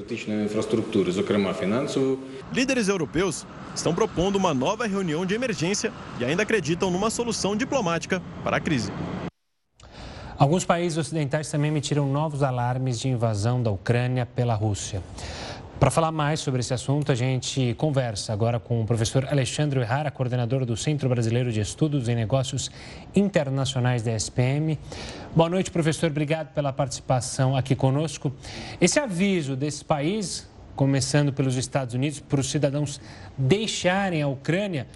Líderes 2.54 2.88
europeus 2.88 3.46
estão 3.76 3.94
propondo 3.94 4.36
uma 4.36 4.54
nova 4.54 4.88
reunião 4.88 5.26
de 5.26 5.34
emergência 5.34 5.92
e 6.20 6.26
ainda 6.26 6.44
acreditam 6.44 6.90
numa 6.90 7.10
solução 7.10 7.56
diplomática 7.56 8.22
para 8.44 8.58
a 8.58 8.60
crise. 8.60 8.92
Alguns 10.38 10.66
países 10.66 10.98
ocidentais 10.98 11.50
também 11.50 11.72
emitiram 11.72 12.12
novos 12.12 12.44
alarmes 12.44 13.00
de 13.00 13.08
invasão 13.08 13.64
da 13.64 13.72
Ucrânia 13.72 14.26
pela 14.26 14.54
Rússia. 14.54 15.02
Para 15.80 15.92
falar 15.92 16.12
mais 16.12 16.40
sobre 16.40 16.62
esse 16.62 16.74
assunto, 16.74 17.12
a 17.12 17.16
gente 17.16 17.74
conversa 17.78 18.32
agora 18.32 18.60
com 18.60 18.82
o 18.82 18.86
professor 18.86 19.26
Alexandre 19.30 19.82
Errara, 19.82 20.10
coordenador 20.10 20.66
do 20.66 20.76
Centro 20.78 21.10
Brasileiro 21.10 21.52
de 21.52 21.60
Estudos 21.60 22.08
em 22.08 22.16
Negócios 22.16 22.72
Internacionais 23.14 24.02
da 24.02 24.14
SPM. 24.14 24.80
Boa 25.36 25.50
noite, 25.50 25.70
professor. 25.72 26.10
Obrigado 26.10 26.54
pela 26.54 26.72
participação 26.72 27.58
aqui 27.58 27.76
conosco. 27.76 28.34
Esse 28.80 29.00
aviso 29.00 29.56
desses 29.56 29.84
países, 29.84 30.48
começando 30.76 31.32
pelos 31.32 31.56
Estados 31.56 31.94
Unidos, 31.94 32.20
para 32.20 32.40
os 32.40 32.50
cidadãos 32.50 33.00
deixarem 33.38 34.22
a 34.22 34.28
Ucrânia, 34.28 34.88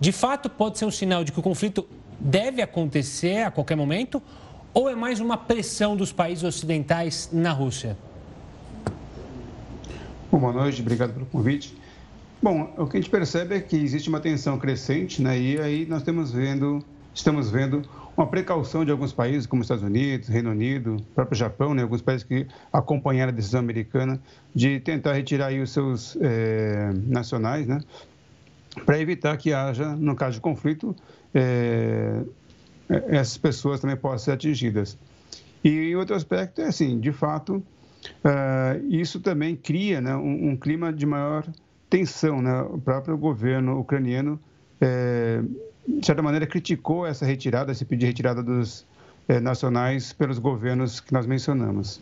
de 0.00 0.12
fato 0.12 0.50
pode 0.50 0.78
ser 0.78 0.84
um 0.84 0.90
sinal 0.90 1.24
de 1.24 1.32
que 1.32 1.40
o 1.40 1.42
conflito 1.42 1.86
deve 2.18 2.60
acontecer 2.60 3.44
a 3.44 3.50
qualquer 3.50 3.76
momento 3.76 4.22
ou 4.74 4.88
é 4.88 4.94
mais 4.94 5.20
uma 5.20 5.36
pressão 5.36 5.96
dos 5.96 6.12
países 6.12 6.44
ocidentais 6.44 7.30
na 7.32 7.52
Rússia? 7.52 7.96
Bom, 10.30 10.38
boa 10.38 10.52
noite, 10.52 10.80
obrigado 10.82 11.14
pelo 11.14 11.26
convite. 11.26 11.76
Bom, 12.42 12.72
o 12.76 12.86
que 12.86 12.96
a 12.96 13.00
gente 13.00 13.10
percebe 13.10 13.56
é 13.56 13.60
que 13.60 13.76
existe 13.76 14.08
uma 14.08 14.20
tensão 14.20 14.58
crescente, 14.58 15.22
né? 15.22 15.38
E 15.38 15.60
aí 15.60 15.86
nós 15.86 16.00
estamos 16.00 16.30
vendo, 16.30 16.84
estamos 17.14 17.50
vendo 17.50 17.82
uma 18.18 18.26
precaução 18.26 18.84
de 18.84 18.90
alguns 18.90 19.12
países, 19.12 19.46
como 19.46 19.62
Estados 19.62 19.84
Unidos, 19.84 20.28
Reino 20.28 20.50
Unido, 20.50 20.96
próprio 21.14 21.38
Japão, 21.38 21.72
né? 21.72 21.82
Alguns 21.82 22.02
países 22.02 22.24
que 22.24 22.48
acompanharam 22.72 23.30
a 23.32 23.34
decisão 23.34 23.60
americana 23.60 24.20
de 24.52 24.80
tentar 24.80 25.12
retirar 25.12 25.46
aí 25.46 25.62
os 25.62 25.70
seus 25.70 26.18
é, 26.20 26.90
nacionais, 27.06 27.68
né? 27.68 27.80
Para 28.84 28.98
evitar 28.98 29.36
que 29.36 29.52
haja, 29.52 29.94
no 29.94 30.16
caso 30.16 30.34
de 30.34 30.40
conflito, 30.40 30.96
é, 31.32 32.20
essas 33.06 33.38
pessoas 33.38 33.78
também 33.78 33.96
possam 33.96 34.18
ser 34.18 34.32
atingidas. 34.32 34.98
E 35.62 35.94
outro 35.94 36.16
aspecto 36.16 36.60
é 36.60 36.66
assim, 36.66 36.98
de 36.98 37.12
fato, 37.12 37.62
isso 38.88 39.20
também 39.20 39.54
cria 39.54 40.00
né, 40.00 40.14
um, 40.16 40.50
um, 40.50 40.56
clima 40.56 40.92
de 40.92 41.04
maior 41.06 41.46
tensão. 41.88 42.42
Né? 42.42 42.62
O 42.62 42.78
próprio 42.78 43.16
governo 43.16 43.78
ucraniano, 43.78 44.40
de 45.88 46.04
certa 46.04 46.20
maneira, 46.20 46.46
criticou 46.46 47.06
essa 47.06 47.24
retirada, 47.24 47.72
esse 47.72 47.84
pedido 47.84 48.00
de 48.00 48.06
retirada 48.06 48.42
dos 48.42 48.86
é, 49.26 49.40
nacionais 49.40 50.12
pelos 50.12 50.38
governos 50.38 51.00
que 51.00 51.12
nós 51.12 51.24
mencionamos. 51.24 52.00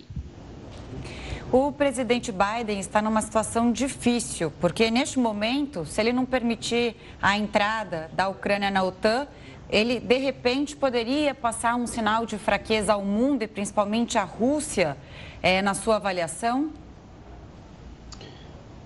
O 1.53 1.71
presidente 1.71 2.33
Biden 2.33 2.81
está 2.81 3.01
numa 3.01 3.23
situação 3.23 3.71
difícil, 3.71 4.53
porque 4.61 4.91
neste 4.91 5.19
momento, 5.21 5.87
se 5.87 6.01
ele 6.01 6.13
não 6.13 6.27
permitir 6.27 6.97
a 7.23 7.39
entrada 7.39 8.11
da 8.13 8.29
Ucrânia 8.29 8.69
na 8.69 8.83
OTAN, 8.83 9.29
ele 9.71 10.01
de 10.01 10.19
repente 10.19 10.75
poderia 10.77 11.35
passar 11.35 11.77
um 11.77 11.87
sinal 11.87 12.27
de 12.27 12.37
fraqueza 12.37 12.93
ao 12.93 13.05
mundo 13.05 13.43
e 13.43 13.47
principalmente 13.47 14.19
à 14.19 14.25
Rússia, 14.25 14.97
é, 15.41 15.63
na 15.63 15.75
sua 15.75 15.97
avaliação? 15.97 16.71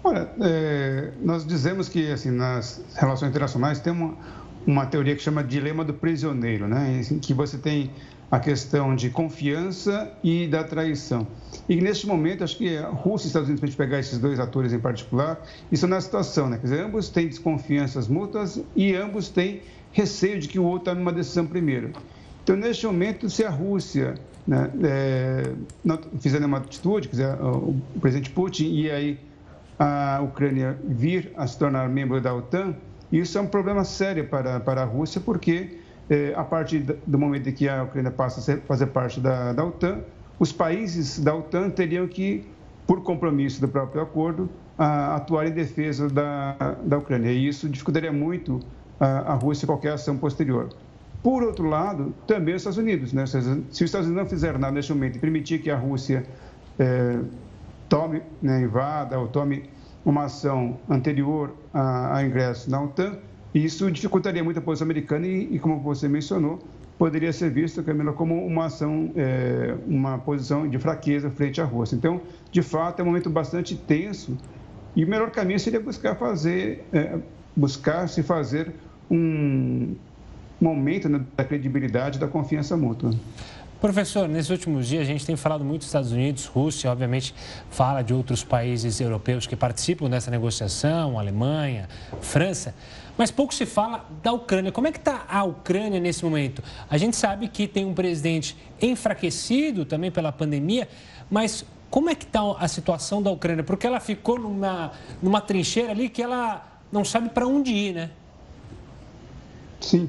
Olha, 0.05 0.31
é, 0.41 1.13
nós 1.21 1.47
dizemos 1.47 1.89
que 1.89 2.11
assim 2.11 2.31
nas 2.31 2.83
relações 2.95 3.31
internacionais 3.31 3.81
tem 3.81 3.93
uma, 3.93 4.17
uma 4.67 4.87
teoria 4.87 5.17
que 5.17 5.23
chama 5.23 5.43
dilema 5.43 5.85
do 5.85 5.95
prisioneiro, 5.95 6.69
né? 6.69 7.03
Em 7.11 7.19
que 7.19 7.33
você 7.35 7.59
tem 7.59 7.91
a 8.31 8.39
questão 8.39 8.95
de 8.95 9.11
confiança 9.11 10.13
e 10.23 10.47
da 10.47 10.63
traição. 10.63 11.27
E 11.69 11.81
neste 11.81 12.07
momento, 12.07 12.45
acho 12.45 12.57
que 12.57 12.77
a 12.77 12.89
Rússia 12.89 13.27
e 13.27 13.29
Estados 13.29 13.49
Unidos, 13.49 13.61
para 13.61 13.67
a 13.67 13.71
gente 13.71 13.77
pegar 13.77 13.99
esses 13.99 14.19
dois 14.19 14.39
atores 14.39 14.73
em 14.73 14.79
particular, 14.79 15.45
estão 15.73 15.89
na 15.89 16.01
situação, 16.01 16.49
né? 16.49 16.57
Quer 16.57 16.63
dizer, 16.65 16.85
ambos 16.85 17.09
têm 17.09 17.27
desconfianças 17.27 18.07
mútuas 18.07 18.63
e 18.77 18.95
ambos 18.95 19.29
têm 19.29 19.63
receio 19.93 20.39
de 20.39 20.47
que 20.47 20.59
o 20.59 20.65
outro 20.65 20.91
está 20.91 20.95
numa 20.95 21.13
decisão 21.13 21.47
primeiro. 21.47 21.93
Então, 22.45 22.55
neste 22.55 22.87
momento, 22.87 23.29
se 23.29 23.45
a 23.45 23.51
Rússia 23.51 24.15
né, 24.47 24.71
é, 24.83 25.53
não 25.85 25.99
fizer 26.21 26.39
nenhuma 26.39 26.59
atitude, 26.59 27.11
o 27.41 28.01
presidente 28.01 28.31
Putin 28.31 28.73
e 28.73 28.91
aí 28.91 29.19
a 29.79 30.21
Ucrânia 30.23 30.79
vir 30.85 31.33
a 31.37 31.47
se 31.47 31.59
tornar 31.59 31.89
membro 31.89 32.21
da 32.21 32.35
OTAN, 32.35 32.75
isso 33.13 33.39
é 33.39 33.41
um 33.41 33.47
problema 33.47 33.85
sério 33.85 34.27
para, 34.27 34.61
para 34.61 34.83
a 34.83 34.85
Rússia, 34.85 35.21
porque 35.21 35.79
é, 36.09 36.33
a 36.37 36.45
partir 36.45 36.81
do 37.07 37.19
momento 37.19 37.49
em 37.49 37.53
que 37.53 37.69
a 37.69 37.83
Ucrânia 37.83 38.11
passa 38.11 38.41
a 38.41 38.43
ser, 38.43 38.61
fazer 38.63 38.87
parte 38.87 39.21
da, 39.21 39.53
da 39.53 39.65
OTAN, 39.65 40.01
os 40.39 40.53
países 40.53 41.19
da 41.19 41.35
OTAN 41.35 41.71
teriam 41.71 42.07
que, 42.09 42.47
por 42.87 43.03
compromisso 43.03 43.61
do 43.61 43.69
próprio 43.69 44.03
acordo, 44.03 44.49
a, 44.79 45.17
atuar 45.17 45.47
em 45.47 45.53
defesa 45.53 46.09
da, 46.09 46.77
da 46.83 46.99
Ucrânia. 46.99 47.31
E 47.31 47.47
isso 47.47 47.69
dificultaria 47.69 48.13
muito 48.13 48.61
a, 48.99 49.35
Rússia 49.35 49.67
qualquer 49.67 49.93
ação 49.93 50.17
posterior. 50.17 50.69
Por 51.23 51.43
outro 51.43 51.69
lado, 51.69 52.15
também 52.27 52.55
os 52.55 52.63
Estados 52.63 52.79
Unidos. 52.79 53.13
Né? 53.13 53.27
Se 53.27 53.37
os 53.39 53.81
Estados 53.81 54.07
Unidos 54.07 54.25
não 54.25 54.27
fizer 54.27 54.59
nada 54.59 54.73
neste 54.73 54.93
momento 54.93 55.17
e 55.17 55.19
permitir 55.19 55.61
que 55.61 55.71
a 55.71 55.77
Rússia 55.77 56.25
é, 56.79 57.19
tome, 57.89 58.23
né, 58.41 58.63
invada 58.63 59.19
ou 59.19 59.29
tome 59.29 59.69
uma 60.05 60.25
ação 60.25 60.79
anterior 60.89 61.55
ao 61.73 62.23
ingresso 62.23 62.71
na 62.71 62.83
OTAN, 62.83 63.19
isso 63.55 63.91
dificultaria 63.91 64.43
muito 64.43 64.59
a 64.59 64.63
posição 64.63 64.87
americana 64.87 65.27
e, 65.27 65.57
e 65.57 65.59
como 65.59 65.79
você 65.81 66.09
mencionou, 66.09 66.61
poderia 66.97 67.33
ser 67.33 67.51
visto, 67.51 67.83
Camila, 67.83 68.13
como 68.13 68.47
uma 68.47 68.67
ação, 68.67 69.11
é, 69.17 69.75
uma 69.87 70.19
posição 70.19 70.69
de 70.69 70.79
fraqueza 70.79 71.31
frente 71.31 71.61
à 71.61 71.65
Rússia. 71.65 71.97
Então, 71.97 72.21
de 72.53 72.63
fato, 72.63 73.01
é 73.01 73.03
um 73.03 73.07
momento 73.07 73.31
bastante 73.31 73.75
tenso 73.75 74.37
e 74.95 75.05
o 75.05 75.09
melhor 75.09 75.31
caminho 75.31 75.59
seria 75.59 75.81
buscar 75.81 76.15
fazer, 76.17 76.85
é, 76.93 77.19
buscar 77.57 78.09
se 78.09 78.23
fazer 78.23 78.73
um 79.11 79.95
momento 80.61 81.09
né, 81.09 81.25
da 81.37 81.43
credibilidade 81.43 82.19
da 82.19 82.29
confiança 82.29 82.77
mútua. 82.77 83.11
Professor, 83.81 84.29
nesses 84.29 84.51
últimos 84.51 84.87
dias 84.87 85.03
a 85.03 85.05
gente 85.07 85.25
tem 85.25 85.37
falado 85.37 85.65
muito 85.65 85.81
dos 85.81 85.87
Estados 85.87 86.13
Unidos, 86.13 86.45
Rússia, 86.45 86.93
obviamente 86.93 87.35
fala 87.71 88.03
de 88.03 88.13
outros 88.13 88.45
países 88.45 89.01
europeus 89.01 89.47
que 89.47 89.57
participam 89.57 90.11
dessa 90.11 90.31
negociação, 90.31 91.19
Alemanha, 91.19 91.89
França, 92.21 92.75
mas 93.17 93.31
pouco 93.31 93.55
se 93.55 93.65
fala 93.65 94.07
da 94.23 94.33
Ucrânia. 94.33 94.71
Como 94.71 94.87
é 94.87 94.93
que 94.93 94.99
está 94.99 95.25
a 95.27 95.45
Ucrânia 95.45 95.99
nesse 95.99 96.23
momento? 96.23 96.63
A 96.91 96.99
gente 96.99 97.17
sabe 97.17 97.49
que 97.49 97.67
tem 97.67 97.87
um 97.87 97.95
presidente 97.95 98.55
enfraquecido 98.83 99.87
também 99.87 100.11
pela 100.11 100.31
pandemia, 100.31 100.87
mas 101.31 101.65
como 101.89 102.11
é 102.11 102.15
que 102.15 102.25
está 102.25 102.43
a 102.59 102.69
situação 102.69 103.23
da 103.23 103.31
Ucrânia? 103.31 103.65
Porque 103.65 103.87
ela 103.87 103.99
ficou 103.99 104.39
numa, 104.39 104.93
numa 105.23 105.41
trincheira 105.41 105.93
ali 105.93 106.11
que 106.11 106.23
ela 106.23 106.81
não 106.93 107.03
sabe 107.03 107.31
para 107.31 107.47
onde 107.47 107.73
ir, 107.73 107.95
né? 107.95 108.11
Sim. 109.81 110.09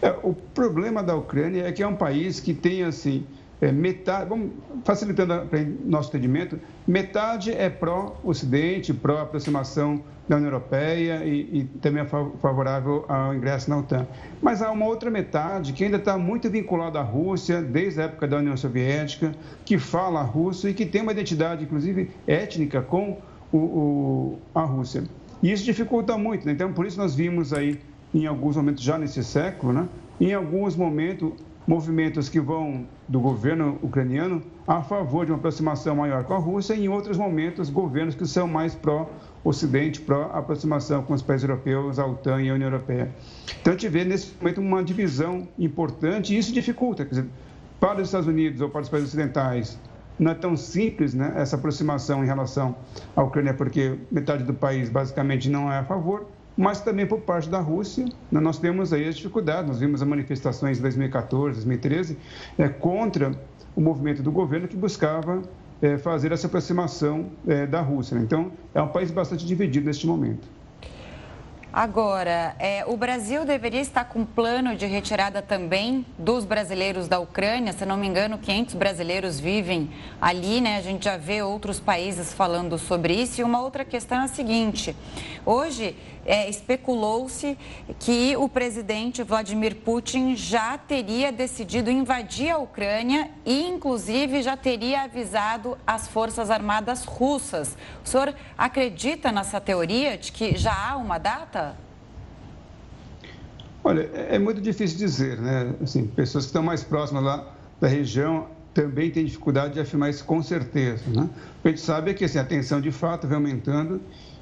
É, 0.00 0.10
o 0.22 0.34
problema 0.34 1.02
da 1.02 1.14
Ucrânia 1.14 1.66
é 1.66 1.72
que 1.72 1.82
é 1.82 1.86
um 1.86 1.96
país 1.96 2.40
que 2.40 2.52
tem, 2.52 2.82
assim, 2.82 3.24
é, 3.60 3.70
metade, 3.70 4.28
vamos, 4.28 4.50
facilitando 4.84 5.34
o 5.34 5.88
nosso 5.88 6.08
entendimento, 6.08 6.58
metade 6.86 7.52
é 7.52 7.70
pró-Ocidente, 7.70 8.92
pró-aproximação 8.92 10.02
da 10.28 10.36
União 10.36 10.48
Europeia 10.48 11.24
e, 11.24 11.60
e, 11.60 11.64
também 11.80 12.02
é 12.02 12.06
favorável 12.06 13.04
ao 13.08 13.34
ingresso 13.34 13.70
na 13.70 13.78
OTAN. 13.78 14.06
Mas 14.40 14.62
há 14.62 14.70
uma 14.70 14.86
outra 14.86 15.10
metade 15.10 15.72
que 15.72 15.84
ainda 15.84 15.96
está 15.96 16.18
muito 16.18 16.50
vinculada 16.50 16.98
à 16.98 17.02
Rússia, 17.02 17.62
desde 17.62 18.00
a 18.00 18.04
época 18.04 18.26
da 18.26 18.38
União 18.38 18.56
Soviética, 18.56 19.32
que 19.64 19.78
fala 19.78 20.22
russo 20.22 20.68
e 20.68 20.74
que 20.74 20.86
tem 20.86 21.02
uma 21.02 21.12
identidade, 21.12 21.64
inclusive, 21.64 22.10
étnica 22.26 22.82
com 22.82 23.18
o, 23.52 23.58
o, 23.58 24.38
a 24.54 24.62
Rússia. 24.62 25.04
E 25.42 25.52
isso 25.52 25.64
dificulta 25.64 26.16
muito, 26.16 26.46
né? 26.46 26.52
então 26.52 26.72
por 26.72 26.86
isso 26.86 26.98
nós 26.98 27.14
vimos 27.14 27.52
aí 27.52 27.78
em 28.14 28.26
alguns 28.26 28.56
momentos 28.56 28.82
já 28.82 28.98
nesse 28.98 29.24
século, 29.24 29.72
né? 29.72 29.88
em 30.20 30.32
alguns 30.32 30.76
momentos, 30.76 31.32
movimentos 31.66 32.28
que 32.28 32.40
vão 32.40 32.86
do 33.08 33.20
governo 33.20 33.78
ucraniano 33.82 34.42
a 34.66 34.82
favor 34.82 35.24
de 35.24 35.32
uma 35.32 35.38
aproximação 35.38 35.96
maior 35.96 36.24
com 36.24 36.34
a 36.34 36.38
Rússia, 36.38 36.74
e 36.74 36.84
em 36.84 36.88
outros 36.88 37.16
momentos, 37.16 37.70
governos 37.70 38.14
que 38.14 38.26
são 38.26 38.46
mais 38.46 38.74
pró-Ocidente, 38.74 40.00
pró-aproximação 40.00 41.02
com 41.02 41.14
os 41.14 41.22
países 41.22 41.48
europeus, 41.48 41.98
a 41.98 42.06
OTAN 42.06 42.42
e 42.42 42.50
a 42.50 42.54
União 42.54 42.68
Europeia. 42.68 43.10
Então, 43.60 43.72
a 43.72 43.76
gente 43.76 43.88
vê 43.88 44.04
nesse 44.04 44.32
momento 44.40 44.60
uma 44.60 44.82
divisão 44.82 45.48
importante, 45.58 46.34
e 46.34 46.38
isso 46.38 46.52
dificulta, 46.52 47.04
dizer, 47.04 47.26
para 47.80 48.00
os 48.00 48.08
Estados 48.08 48.28
Unidos 48.28 48.60
ou 48.60 48.68
para 48.68 48.82
os 48.82 48.88
países 48.88 49.08
ocidentais, 49.08 49.78
não 50.18 50.30
é 50.30 50.34
tão 50.34 50.56
simples 50.56 51.14
né, 51.14 51.32
essa 51.36 51.56
aproximação 51.56 52.22
em 52.22 52.26
relação 52.26 52.76
à 53.16 53.22
Ucrânia, 53.22 53.54
porque 53.54 53.98
metade 54.10 54.44
do 54.44 54.54
país 54.54 54.88
basicamente 54.88 55.50
não 55.50 55.72
é 55.72 55.78
a 55.78 55.84
favor, 55.84 56.26
mas 56.56 56.80
também 56.80 57.06
por 57.06 57.20
parte 57.20 57.48
da 57.48 57.58
Rússia, 57.58 58.04
né, 58.30 58.40
nós 58.40 58.58
temos 58.58 58.92
aí 58.92 59.08
as 59.08 59.16
dificuldades. 59.16 59.68
Nós 59.68 59.80
vimos 59.80 60.02
as 60.02 60.08
manifestações 60.08 60.78
em 60.78 60.82
2014, 60.82 61.54
2013, 61.56 62.18
é, 62.58 62.68
contra 62.68 63.32
o 63.74 63.80
movimento 63.80 64.22
do 64.22 64.30
governo 64.30 64.68
que 64.68 64.76
buscava 64.76 65.42
é, 65.80 65.98
fazer 65.98 66.30
essa 66.32 66.46
aproximação 66.46 67.26
é, 67.46 67.66
da 67.66 67.80
Rússia. 67.80 68.16
Né? 68.16 68.22
Então, 68.22 68.52
é 68.74 68.82
um 68.82 68.88
país 68.88 69.10
bastante 69.10 69.44
dividido 69.46 69.86
neste 69.86 70.06
momento. 70.06 70.46
Agora, 71.72 72.54
é, 72.58 72.84
o 72.86 72.98
Brasil 72.98 73.46
deveria 73.46 73.80
estar 73.80 74.04
com 74.04 74.26
plano 74.26 74.76
de 74.76 74.84
retirada 74.84 75.40
também 75.40 76.04
dos 76.18 76.44
brasileiros 76.44 77.08
da 77.08 77.18
Ucrânia. 77.18 77.72
Se 77.72 77.86
não 77.86 77.96
me 77.96 78.06
engano, 78.06 78.36
500 78.36 78.74
brasileiros 78.74 79.40
vivem 79.40 79.90
ali, 80.20 80.60
né? 80.60 80.76
A 80.76 80.82
gente 80.82 81.06
já 81.06 81.16
vê 81.16 81.40
outros 81.40 81.80
países 81.80 82.30
falando 82.34 82.76
sobre 82.76 83.14
isso. 83.14 83.40
E 83.40 83.44
uma 83.44 83.62
outra 83.62 83.86
questão 83.86 84.20
é 84.20 84.24
a 84.24 84.28
seguinte: 84.28 84.94
hoje 85.46 85.96
é, 86.24 86.48
especulou-se 86.48 87.58
que 87.98 88.36
o 88.36 88.48
presidente 88.48 89.22
Vladimir 89.22 89.76
Putin 89.76 90.36
já 90.36 90.78
teria 90.78 91.32
decidido 91.32 91.90
invadir 91.90 92.50
a 92.50 92.58
Ucrânia 92.58 93.30
e, 93.44 93.66
inclusive, 93.66 94.42
já 94.42 94.56
teria 94.56 95.02
avisado 95.02 95.76
as 95.86 96.06
Forças 96.06 96.50
Armadas 96.50 97.04
russas. 97.04 97.76
O 98.04 98.08
senhor 98.08 98.34
acredita 98.56 99.32
nessa 99.32 99.60
teoria 99.60 100.16
de 100.16 100.32
que 100.32 100.56
já 100.56 100.90
há 100.90 100.96
uma 100.96 101.18
data? 101.18 101.61
Olha, 103.84 104.08
é, 104.14 104.36
é 104.36 104.38
muito 104.38 104.60
difícil 104.60 104.98
dizer, 104.98 105.38
né? 105.40 105.74
Assim, 105.82 106.06
pessoas 106.06 106.44
que 106.44 106.50
estão 106.50 106.62
mais 106.62 106.84
próximas 106.84 107.22
lá 107.22 107.52
da 107.80 107.88
região 107.88 108.46
também 108.72 109.10
têm 109.10 109.24
dificuldade 109.24 109.74
de 109.74 109.80
afirmar 109.80 110.10
isso 110.10 110.24
com 110.24 110.42
certeza, 110.42 111.02
né? 111.08 111.28
O 111.58 111.62
que 111.62 111.68
a 111.68 111.70
gente 111.70 111.80
sabe 111.80 112.10
é 112.10 112.14
que 112.14 112.24
assim, 112.24 112.38
a 112.38 112.44
tensão 112.44 112.80
de 112.80 112.90
fato 112.90 113.26
vem 113.26 113.36
aumentando 113.36 114.00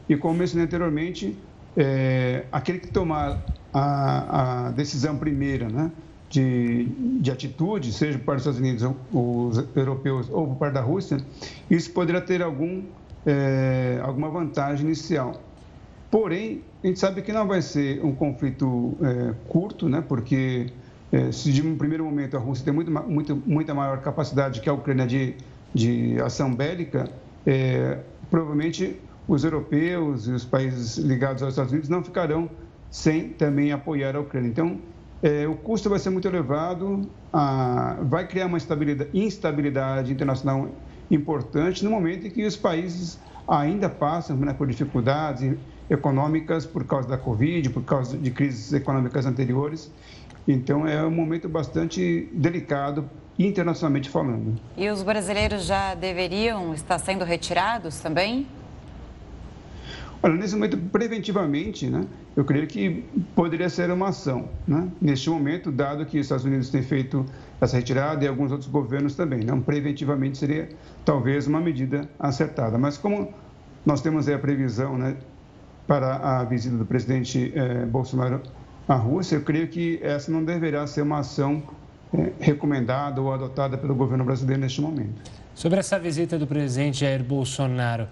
e, 0.09 0.17
como 0.17 0.35
mencionei 0.35 0.67
anteriormente, 0.67 1.37
é, 1.77 2.45
aquele 2.53 2.79
que 2.79 2.89
tomar 2.89 3.41
a, 3.73 4.67
a, 4.67 4.71
decisão 4.71 5.17
primeira, 5.17 5.69
né, 5.69 5.91
de, 6.29 6.87
de 7.21 7.31
atitude, 7.31 7.93
seja 7.93 8.19
por 8.19 8.27
parte 8.27 8.39
dos 8.39 8.57
Estados 8.57 8.61
Unidos, 8.61 8.97
os 9.13 9.77
europeus 9.77 10.29
ou 10.31 10.49
por 10.49 10.57
parte 10.57 10.75
da 10.75 10.81
Rússia, 10.81 11.19
isso 11.69 11.93
poderá 11.93 12.21
ter 12.21 12.43
algum, 12.43 12.83
é, 13.27 14.01
alguma 14.03 14.31
vantagem 14.31 14.87
inicial. 14.87 15.41
Porém, 16.11 16.63
a 16.83 16.87
gente 16.89 16.99
sabe 16.99 17.23
que 17.23 17.33
não 17.33 17.47
vai 17.47 17.63
ser 17.63 18.05
um 18.05 18.13
conflito 18.13 18.97
é, 19.01 19.35
curto, 19.49 19.89
né, 19.89 20.03
porque 20.07 20.67
é, 21.13 21.31
se 21.31 21.53
de 21.53 21.63
um 21.63 21.77
primeiro 21.77 22.05
momento 22.05 22.37
a 22.37 22.41
Rússia 22.41 22.65
tem 22.65 22.75
muito, 22.75 22.91
muito, 22.91 23.37
muita 23.47 23.73
maior 23.73 24.01
capacidade 24.01 24.61
que 24.61 24.69
a 24.69 24.73
Ucrânia 24.73 25.07
de, 25.07 25.37
de 25.73 26.21
ação 26.21 26.53
bélica, 26.53 27.09
é, 27.47 27.99
provavelmente 28.29 28.97
os 29.29 29.45
europeus 29.45 30.27
e 30.27 30.33
os 30.33 30.45
países 30.45 30.97
ligados 30.97 31.43
aos 31.43 31.53
Estados 31.53 31.71
Unidos 31.71 31.89
não 31.89 32.03
ficarão 32.03 32.51
sem 32.91 33.29
também 33.29 33.71
apoiar 33.71 34.17
a 34.17 34.21
Ucrânia. 34.21 34.49
Então, 34.49 34.79
é, 35.23 35.47
o 35.47 35.55
custo 35.55 35.89
vai 35.89 36.01
ser 36.01 36.11
muito 36.11 36.27
elevado, 36.27 37.09
a, 37.33 37.99
vai 38.03 38.27
criar 38.27 38.47
uma 38.47 38.59
instabilidade 39.15 40.13
internacional 40.13 40.69
importante 41.09 41.85
no 41.85 41.91
momento 41.91 42.27
em 42.27 42.31
que 42.31 42.45
os 42.45 42.57
países 42.57 43.19
ainda 43.47 43.89
passam 43.89 44.37
né, 44.37 44.53
por 44.53 44.67
dificuldades 44.67 45.57
econômicas 45.91 46.65
por 46.65 46.85
causa 46.85 47.09
da 47.09 47.19
Covid, 47.19 47.69
por 47.71 47.83
causa 47.83 48.17
de 48.17 48.31
crises 48.31 48.73
econômicas 48.73 49.27
anteriores. 49.27 49.91
Então, 50.47 50.87
é 50.87 51.05
um 51.05 51.11
momento 51.11 51.49
bastante 51.49 52.29
delicado 52.33 53.11
internacionalmente 53.39 54.09
falando. 54.09 54.59
E 54.77 54.89
os 54.89 55.03
brasileiros 55.03 55.65
já 55.65 55.95
deveriam 55.95 56.73
estar 56.73 56.99
sendo 56.99 57.25
retirados 57.25 57.99
também? 58.01 58.47
Olha, 60.23 60.35
nesse 60.35 60.55
momento, 60.55 60.77
preventivamente, 60.77 61.87
né, 61.87 62.05
eu 62.37 62.45
creio 62.45 62.67
que 62.67 63.05
poderia 63.35 63.71
ser 63.71 63.91
uma 63.91 64.09
ação, 64.09 64.51
né, 64.69 64.87
neste 65.01 65.31
momento, 65.31 65.73
dado 65.73 66.05
que 66.05 66.19
os 66.19 66.27
Estados 66.27 66.45
Unidos 66.45 66.69
têm 66.69 66.83
feito 66.83 67.25
essa 67.59 67.79
retirada 67.79 68.23
e 68.23 68.29
alguns 68.29 68.53
outros 68.53 68.69
governos 68.69 69.15
também. 69.15 69.41
Não, 69.41 69.63
preventivamente 69.63 70.37
seria 70.37 70.69
talvez 71.07 71.47
uma 71.47 71.61
medida 71.61 72.09
acertada. 72.19 72.77
Mas 72.77 72.99
como 72.99 73.33
nós 73.85 74.03
temos 74.03 74.29
a 74.29 74.39
previsão 74.39 74.99
né, 74.99 75.17
para 75.87 76.17
a 76.17 76.45
visita 76.45 76.77
do 76.77 76.85
presidente 76.85 77.53
eh, 77.55 77.85
Bolsonaro 77.87 78.41
à 78.89 78.95
Rússia, 78.95 79.37
eu 79.37 79.43
creio 79.43 79.69
que 79.69 79.99
essa 80.03 80.31
não 80.31 80.45
deverá 80.45 80.87
ser 80.87 81.03
uma 81.03 81.19
ação 81.21 81.63
eh, 82.13 82.33
recomendada 82.39 83.21
ou 83.21 83.33
adotada 83.33 83.77
pelo 83.77 83.95
governo 83.95 84.25
brasileiro 84.25 84.61
neste 84.61 84.81
momento. 84.81 85.21
Sobre 85.55 85.79
essa 85.79 85.99
visita 85.99 86.39
do 86.39 86.47
presidente 86.47 87.01
Jair 87.01 87.23
Bolsonaro, 87.23 88.09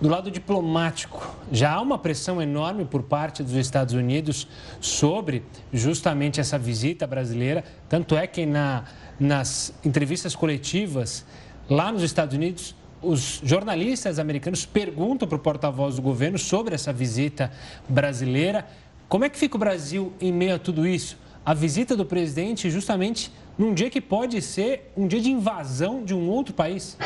do 0.00 0.08
lado 0.08 0.30
diplomático, 0.30 1.36
já 1.52 1.74
há 1.74 1.80
uma 1.80 1.98
pressão 1.98 2.40
enorme 2.40 2.86
por 2.86 3.02
parte 3.02 3.42
dos 3.42 3.54
Estados 3.54 3.92
Unidos 3.92 4.48
sobre 4.80 5.42
justamente 5.72 6.40
essa 6.40 6.58
visita 6.58 7.06
brasileira. 7.06 7.62
Tanto 7.88 8.16
é 8.16 8.26
que 8.26 8.46
na, 8.46 8.84
nas 9.18 9.74
entrevistas 9.84 10.34
coletivas 10.34 11.26
lá 11.68 11.92
nos 11.92 12.02
Estados 12.02 12.34
Unidos, 12.34 12.74
os 13.02 13.40
jornalistas 13.42 14.18
americanos 14.18 14.66
perguntam 14.66 15.26
para 15.26 15.36
o 15.36 15.38
porta-voz 15.38 15.96
do 15.96 16.02
governo 16.02 16.38
sobre 16.38 16.74
essa 16.74 16.92
visita 16.92 17.50
brasileira. 17.88 18.66
Como 19.08 19.24
é 19.24 19.28
que 19.28 19.38
fica 19.38 19.56
o 19.56 19.58
Brasil 19.58 20.12
em 20.20 20.32
meio 20.32 20.54
a 20.54 20.58
tudo 20.58 20.86
isso? 20.86 21.18
A 21.44 21.54
visita 21.54 21.96
do 21.96 22.04
presidente 22.04 22.70
justamente 22.70 23.32
num 23.58 23.74
dia 23.74 23.90
que 23.90 24.00
pode 24.00 24.40
ser 24.42 24.92
um 24.96 25.06
dia 25.06 25.20
de 25.20 25.30
invasão 25.30 26.04
de 26.04 26.14
um 26.14 26.28
outro 26.28 26.54
país. 26.54 26.96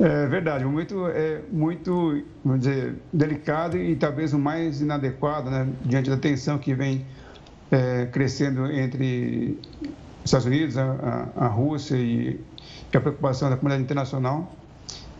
É 0.00 0.26
verdade, 0.26 0.64
é 0.64 1.40
muito, 1.50 2.24
vamos 2.44 2.60
dizer, 2.60 2.96
delicado 3.12 3.76
e 3.76 3.94
talvez 3.94 4.32
o 4.32 4.38
mais 4.38 4.80
inadequado, 4.80 5.50
né, 5.50 5.68
diante 5.84 6.10
da 6.10 6.16
tensão 6.16 6.58
que 6.58 6.74
vem 6.74 7.06
é, 7.70 8.06
crescendo 8.06 8.66
entre 8.70 9.58
os 9.82 10.24
Estados 10.24 10.46
Unidos, 10.46 10.76
a, 10.76 11.28
a 11.36 11.46
Rússia 11.46 11.96
e, 11.96 12.40
e 12.92 12.96
a 12.96 13.00
preocupação 13.00 13.48
da 13.48 13.56
comunidade 13.56 13.82
internacional. 13.82 14.52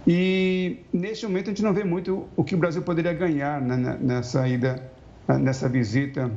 E 0.06 0.80
neste 0.92 1.26
momento 1.26 1.46
a 1.46 1.50
gente 1.50 1.62
não 1.62 1.72
vê 1.72 1.85
muito 1.85 2.26
o 2.37 2.42
que 2.42 2.54
o 2.54 2.58
Brasil 2.58 2.82
poderia 2.82 3.12
ganhar 3.12 3.61
né, 3.61 3.98
nessa 4.00 4.46
ida, 4.48 4.90
nessa 5.28 5.68
visita 5.68 6.30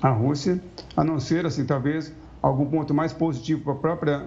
à 0.00 0.10
Rússia, 0.10 0.60
a 0.96 1.02
não 1.02 1.18
ser, 1.18 1.44
assim, 1.44 1.64
talvez 1.64 2.12
algum 2.40 2.66
ponto 2.66 2.94
mais 2.94 3.12
positivo 3.12 3.62
para 3.62 3.72
a 3.72 3.76
própria 3.76 4.22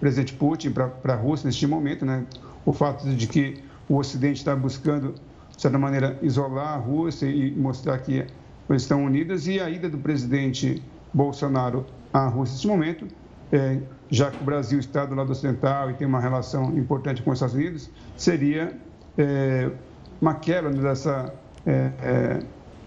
presidente 0.00 0.32
Putin 0.32 0.70
para 0.70 1.12
a 1.12 1.16
Rússia 1.16 1.46
neste 1.46 1.66
momento, 1.66 2.04
né? 2.04 2.24
o 2.64 2.72
fato 2.72 3.08
de 3.08 3.26
que 3.26 3.62
o 3.88 3.96
Ocidente 3.96 4.38
está 4.38 4.56
buscando, 4.56 5.14
de 5.54 5.60
certa 5.60 5.78
maneira, 5.78 6.18
isolar 6.22 6.74
a 6.74 6.76
Rússia 6.76 7.26
e 7.26 7.52
mostrar 7.52 7.98
que 7.98 8.26
eles 8.68 8.82
estão 8.82 9.04
unidos, 9.04 9.46
e 9.46 9.60
a 9.60 9.68
ida 9.68 9.88
do 9.88 9.98
presidente 9.98 10.82
Bolsonaro 11.12 11.84
à 12.12 12.26
Rússia 12.26 12.54
neste 12.54 12.66
momento, 12.66 13.08
é, 13.52 13.78
já 14.10 14.30
que 14.30 14.40
o 14.42 14.44
Brasil 14.44 14.78
está 14.78 15.04
do 15.04 15.14
lado 15.14 15.30
ocidental 15.30 15.90
e 15.90 15.94
tem 15.94 16.06
uma 16.06 16.20
relação 16.20 16.76
importante 16.76 17.22
com 17.22 17.30
os 17.30 17.36
Estados 17.36 17.54
Unidos, 17.54 17.90
seria 18.16 18.76
é, 19.16 19.70
uma 20.20 20.34
quebra 20.34 20.70
dessa 20.70 21.32
é, 21.66 21.90
é 22.02 22.40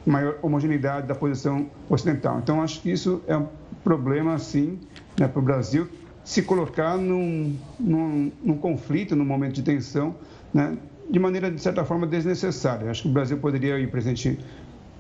maior 0.06 0.38
homogeneidade 0.42 1.08
da 1.08 1.16
posição 1.16 1.68
ocidental. 1.90 2.40
Então, 2.40 2.62
acho 2.62 2.82
que 2.82 2.92
isso 2.92 3.22
é 3.28 3.38
um 3.38 3.48
problema, 3.84 4.38
sim, 4.38 4.80
né, 5.20 5.28
para 5.28 5.40
o 5.40 5.42
Brasil, 5.42 5.88
se 6.24 6.42
colocar 6.42 6.98
num, 6.98 7.56
num, 7.80 8.32
num 8.44 8.58
conflito, 8.58 9.16
num 9.16 9.26
momento 9.26 9.54
de 9.54 9.64
tensão, 9.64 10.16
né, 10.54 10.78
de 11.10 11.20
maneira, 11.20 11.52
de 11.52 11.62
certa 11.62 11.84
forma, 11.84 12.08
desnecessária. 12.08 12.90
Acho 12.90 13.04
que 13.04 13.10
o 13.10 13.12
Brasil 13.12 13.38
poderia, 13.38 13.78
e 13.80 13.86
o 13.86 13.92
presidente 13.92 14.40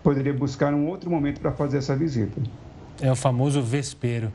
poderia 0.03 0.33
buscar 0.33 0.73
um 0.73 0.87
outro 0.87 1.09
momento 1.09 1.39
para 1.39 1.51
fazer 1.51 1.77
essa 1.77 1.95
visita. 1.95 2.41
É 3.01 3.11
o 3.11 3.15
famoso 3.15 3.61
vespeiro. 3.61 4.31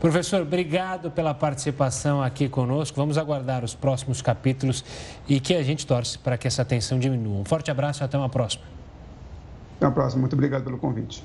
Professor, 0.00 0.42
obrigado 0.42 1.10
pela 1.10 1.34
participação 1.34 2.22
aqui 2.22 2.48
conosco. 2.48 2.96
Vamos 2.96 3.18
aguardar 3.18 3.64
os 3.64 3.74
próximos 3.74 4.22
capítulos 4.22 4.84
e 5.28 5.40
que 5.40 5.54
a 5.54 5.62
gente 5.62 5.86
torce 5.86 6.16
para 6.18 6.38
que 6.38 6.46
essa 6.46 6.64
tensão 6.64 6.98
diminua. 6.98 7.40
Um 7.40 7.44
forte 7.44 7.70
abraço 7.70 8.02
e 8.02 8.04
até 8.04 8.16
uma 8.16 8.28
próxima. 8.28 8.64
Até 9.76 9.86
a 9.86 9.90
próxima. 9.90 10.20
Muito 10.20 10.34
obrigado 10.34 10.64
pelo 10.64 10.78
convite 10.78 11.22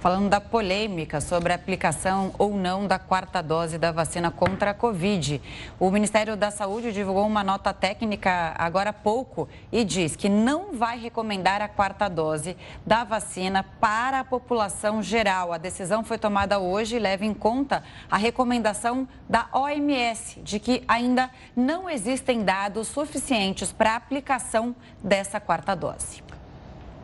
falando 0.00 0.30
da 0.30 0.40
polêmica 0.40 1.20
sobre 1.20 1.52
a 1.52 1.56
aplicação 1.56 2.32
ou 2.38 2.56
não 2.56 2.86
da 2.86 2.98
quarta 2.98 3.42
dose 3.42 3.76
da 3.76 3.92
vacina 3.92 4.30
contra 4.30 4.70
a 4.70 4.74
Covid. 4.74 5.40
O 5.78 5.90
Ministério 5.90 6.38
da 6.38 6.50
Saúde 6.50 6.90
divulgou 6.90 7.26
uma 7.26 7.44
nota 7.44 7.74
técnica 7.74 8.54
agora 8.56 8.90
há 8.90 8.94
pouco 8.94 9.46
e 9.70 9.84
diz 9.84 10.16
que 10.16 10.28
não 10.28 10.72
vai 10.72 10.98
recomendar 10.98 11.60
a 11.60 11.68
quarta 11.68 12.08
dose 12.08 12.56
da 12.84 13.04
vacina 13.04 13.62
para 13.62 14.20
a 14.20 14.24
população 14.24 15.02
geral. 15.02 15.52
A 15.52 15.58
decisão 15.58 16.02
foi 16.02 16.16
tomada 16.16 16.58
hoje 16.58 16.96
e 16.96 16.98
leva 16.98 17.26
em 17.26 17.34
conta 17.34 17.84
a 18.10 18.16
recomendação 18.16 19.06
da 19.28 19.48
OMS 19.52 20.40
de 20.40 20.58
que 20.58 20.82
ainda 20.88 21.30
não 21.54 21.90
existem 21.90 22.42
dados 22.42 22.88
suficientes 22.88 23.70
para 23.70 23.92
a 23.92 23.96
aplicação 23.96 24.74
dessa 25.04 25.38
quarta 25.38 25.76
dose. 25.76 26.29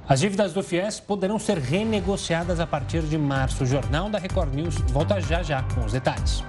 As 0.08 0.20
dívidas 0.20 0.52
do 0.52 0.62
FIES 0.62 1.00
poderão 1.00 1.36
ser 1.36 1.58
renegociadas 1.58 2.60
a 2.60 2.66
partir 2.66 3.02
de 3.02 3.18
março. 3.18 3.64
O 3.64 3.66
Jornal 3.66 4.08
da 4.08 4.18
Record 4.18 4.54
News 4.54 4.76
volta 4.92 5.20
já 5.20 5.42
já 5.42 5.64
com 5.74 5.84
os 5.84 5.92
detalhes. 5.92 6.44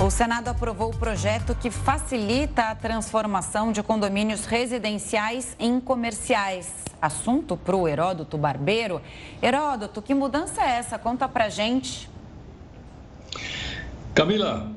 O 0.00 0.08
Senado 0.08 0.46
aprovou 0.46 0.90
o 0.90 0.96
projeto 0.96 1.52
que 1.56 1.68
facilita 1.68 2.62
a 2.70 2.76
transformação 2.76 3.72
de 3.72 3.82
condomínios 3.82 4.44
residenciais 4.44 5.56
em 5.58 5.80
comerciais. 5.80 6.72
Assunto 7.02 7.56
para 7.56 7.74
o 7.74 7.88
Heródoto 7.88 8.38
Barbeiro. 8.38 9.02
Heródoto, 9.42 10.00
que 10.00 10.14
mudança 10.14 10.62
é 10.62 10.76
essa? 10.76 10.96
Conta 10.96 11.28
pra 11.28 11.48
gente. 11.48 12.08
Camila, 14.14 14.70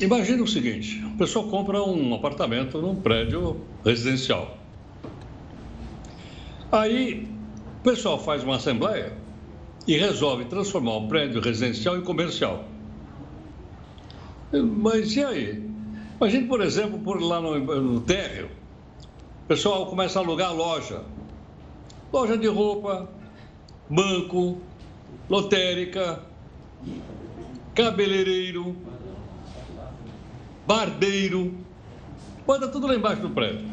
imagine 0.00 0.40
o 0.40 0.46
seguinte: 0.46 1.02
a 1.14 1.18
pessoa 1.18 1.48
compra 1.48 1.82
um 1.82 2.14
apartamento 2.14 2.80
num 2.80 2.94
prédio 2.94 3.60
residencial. 3.84 4.58
Aí 6.72 7.28
o 7.80 7.82
pessoal 7.82 8.18
faz 8.18 8.42
uma 8.44 8.56
assembleia 8.56 9.12
e 9.86 9.96
resolve 9.96 10.44
transformar 10.44 10.96
o 10.96 11.08
prédio 11.08 11.40
residencial 11.40 11.96
em 11.96 12.02
comercial. 12.02 12.64
Mas 14.52 15.14
e 15.16 15.24
aí? 15.24 15.70
Imagine, 16.16 16.46
por 16.46 16.60
exemplo, 16.60 16.98
por 16.98 17.20
lá 17.20 17.40
no, 17.40 17.58
no 17.58 18.00
térreo, 18.00 18.50
o 19.44 19.48
pessoal 19.48 19.86
começa 19.86 20.18
a 20.18 20.22
alugar 20.22 20.54
loja. 20.54 21.02
Loja 22.12 22.36
de 22.36 22.46
roupa, 22.46 23.08
banco, 23.88 24.58
lotérica, 25.28 26.20
cabeleireiro, 27.74 28.76
barbeiro, 30.70 31.52
bota 32.46 32.68
tudo 32.68 32.86
lá 32.86 32.94
embaixo 32.94 33.20
do 33.22 33.30
prédio. 33.30 33.66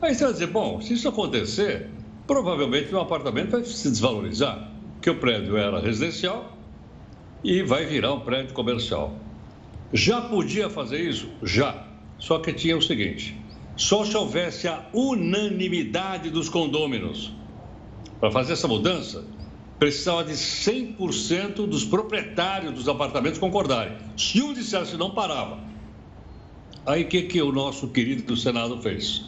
Aí 0.00 0.14
você 0.14 0.22
vai 0.22 0.32
dizer, 0.34 0.46
bom, 0.46 0.80
se 0.80 0.94
isso 0.94 1.08
acontecer, 1.08 1.90
provavelmente 2.28 2.94
o 2.94 3.00
apartamento 3.00 3.50
vai 3.50 3.64
se 3.64 3.90
desvalorizar, 3.90 4.70
porque 4.92 5.10
o 5.10 5.18
prédio 5.18 5.56
era 5.56 5.80
residencial 5.80 6.56
e 7.42 7.60
vai 7.60 7.86
virar 7.86 8.14
um 8.14 8.20
prédio 8.20 8.54
comercial. 8.54 9.16
Já 9.92 10.20
podia 10.20 10.70
fazer 10.70 11.00
isso? 11.00 11.28
Já. 11.42 11.88
Só 12.20 12.38
que 12.38 12.52
tinha 12.52 12.76
o 12.76 12.82
seguinte: 12.82 13.36
só 13.76 14.04
se 14.04 14.16
houvesse 14.16 14.68
a 14.68 14.86
unanimidade 14.92 16.30
dos 16.30 16.48
condôminos. 16.48 17.32
Para 18.20 18.30
fazer 18.30 18.52
essa 18.52 18.68
mudança, 18.68 19.24
precisava 19.76 20.22
de 20.22 20.34
100% 20.34 21.66
dos 21.66 21.84
proprietários 21.84 22.72
dos 22.72 22.88
apartamentos 22.88 23.40
concordarem. 23.40 23.96
Se 24.16 24.40
um 24.40 24.54
dissesse 24.54 24.96
não, 24.96 25.10
parava. 25.10 25.65
Aí 26.86 27.02
o 27.02 27.08
que, 27.08 27.22
que 27.22 27.42
o 27.42 27.50
nosso 27.50 27.88
querido 27.88 28.36
Senado 28.36 28.80
fez? 28.80 29.22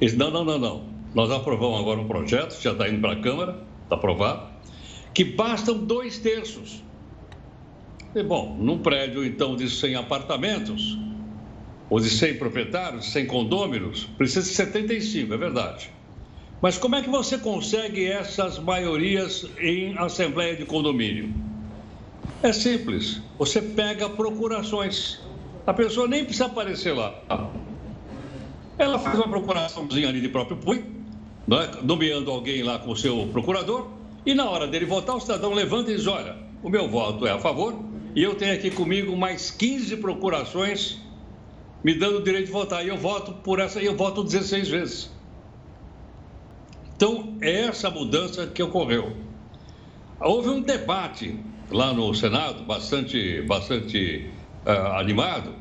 Ele 0.00 0.10
disse, 0.10 0.16
não, 0.16 0.30
não, 0.30 0.44
não, 0.44 0.58
não. 0.58 0.88
Nós 1.14 1.30
aprovamos 1.30 1.80
agora 1.80 2.00
um 2.00 2.06
projeto, 2.06 2.60
já 2.60 2.72
está 2.72 2.88
indo 2.88 3.00
para 3.00 3.14
a 3.14 3.20
Câmara, 3.20 3.66
está 3.84 3.96
aprovado, 3.96 4.52
que 5.14 5.24
bastam 5.24 5.78
dois 5.78 6.18
terços. 6.18 6.84
E, 8.14 8.22
bom, 8.22 8.56
num 8.60 8.78
prédio, 8.78 9.24
então, 9.24 9.56
de 9.56 9.68
100 9.68 9.96
apartamentos, 9.96 10.98
ou 11.88 11.98
de 11.98 12.10
100 12.10 12.36
proprietários, 12.36 13.12
100 13.12 13.26
condôminos, 13.26 14.04
precisa 14.18 14.42
de 14.42 14.54
75, 14.54 15.32
é 15.32 15.36
verdade. 15.38 15.90
Mas 16.60 16.76
como 16.76 16.96
é 16.96 17.02
que 17.02 17.08
você 17.08 17.38
consegue 17.38 18.04
essas 18.06 18.58
maiorias 18.58 19.46
em 19.58 19.96
assembleia 19.96 20.56
de 20.56 20.66
condomínio? 20.66 21.32
É 22.42 22.52
simples. 22.52 23.22
Você 23.38 23.62
pega 23.62 24.08
procurações. 24.10 25.20
A 25.68 25.74
pessoa 25.74 26.08
nem 26.08 26.24
precisa 26.24 26.46
aparecer 26.46 26.94
lá. 26.94 27.14
Ela 28.78 28.98
faz 28.98 29.18
uma 29.18 29.28
procuraçãozinha 29.28 30.08
ali 30.08 30.18
de 30.18 30.30
próprio 30.30 30.56
punho, 30.56 30.82
né? 31.46 31.70
nomeando 31.82 32.30
alguém 32.30 32.62
lá 32.62 32.78
com 32.78 32.92
o 32.92 32.96
seu 32.96 33.28
procurador, 33.30 33.90
e 34.24 34.32
na 34.32 34.48
hora 34.48 34.66
dele 34.66 34.86
votar, 34.86 35.14
o 35.14 35.20
cidadão 35.20 35.52
levanta 35.52 35.90
e 35.92 35.96
diz: 35.96 36.06
Olha, 36.06 36.38
o 36.62 36.70
meu 36.70 36.88
voto 36.88 37.26
é 37.26 37.32
a 37.32 37.38
favor, 37.38 37.78
e 38.16 38.22
eu 38.22 38.34
tenho 38.34 38.54
aqui 38.54 38.70
comigo 38.70 39.14
mais 39.14 39.50
15 39.50 39.98
procurações 39.98 40.98
me 41.84 41.92
dando 41.92 42.20
o 42.20 42.22
direito 42.22 42.46
de 42.46 42.52
votar. 42.52 42.82
E 42.82 42.88
eu 42.88 42.96
voto 42.96 43.34
por 43.34 43.60
essa, 43.60 43.78
e 43.78 43.84
eu 43.84 43.94
voto 43.94 44.24
16 44.24 44.70
vezes. 44.70 45.10
Então, 46.96 47.36
é 47.42 47.66
essa 47.66 47.90
mudança 47.90 48.46
que 48.46 48.62
ocorreu. 48.62 49.14
Houve 50.18 50.48
um 50.48 50.62
debate 50.62 51.38
lá 51.70 51.92
no 51.92 52.14
Senado, 52.14 52.64
bastante, 52.64 53.42
bastante 53.42 54.30
uh, 54.68 54.98
animado, 54.98 55.54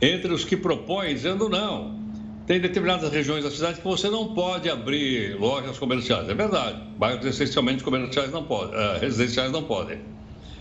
entre 0.00 0.32
os 0.32 0.44
que 0.44 0.56
propõem, 0.56 1.14
dizendo 1.14 1.48
não. 1.48 2.02
Tem 2.46 2.60
determinadas 2.60 3.10
regiões 3.10 3.44
da 3.44 3.50
cidade 3.50 3.78
que 3.78 3.84
você 3.84 4.10
não 4.10 4.34
pode 4.34 4.68
abrir 4.68 5.38
lojas 5.38 5.78
comerciais. 5.78 6.28
É 6.28 6.34
verdade. 6.34 6.82
Bairros 6.98 7.24
essencialmente 7.24 7.82
comerciais 7.82 8.30
não 8.30 8.44
podem, 8.44 8.74
uh, 8.74 8.98
residenciais 9.00 9.50
não 9.50 9.62
podem. 9.62 10.00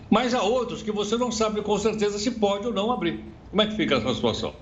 Mas 0.10 0.34
há 0.34 0.42
outros 0.42 0.82
que 0.82 0.92
você 0.92 1.18
não 1.18 1.32
sabe 1.32 1.62
com 1.62 1.78
certeza 1.78 2.18
se 2.18 2.32
pode 2.32 2.68
ou 2.68 2.74
não 2.74 2.92
abrir. 2.92 3.24
Como 3.50 3.62
é 3.62 3.68
que 3.68 3.76
fica 3.76 3.96
essa 3.96 4.14
situação? 4.14 4.54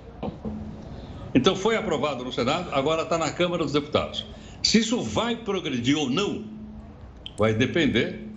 Então 1.36 1.56
foi 1.56 1.76
aprovado 1.76 2.24
no 2.24 2.34
Senado, 2.34 2.70
agora 2.72 3.04
está 3.04 3.18
na 3.18 3.32
Câmara 3.32 3.64
dos 3.64 3.74
Deputados. 3.74 4.26
Se 4.64 4.80
isso 4.80 5.02
vai 5.02 5.36
progredir 5.36 5.98
ou 5.98 6.10
não, 6.10 6.46
vai 7.38 7.54
depender 7.54 8.28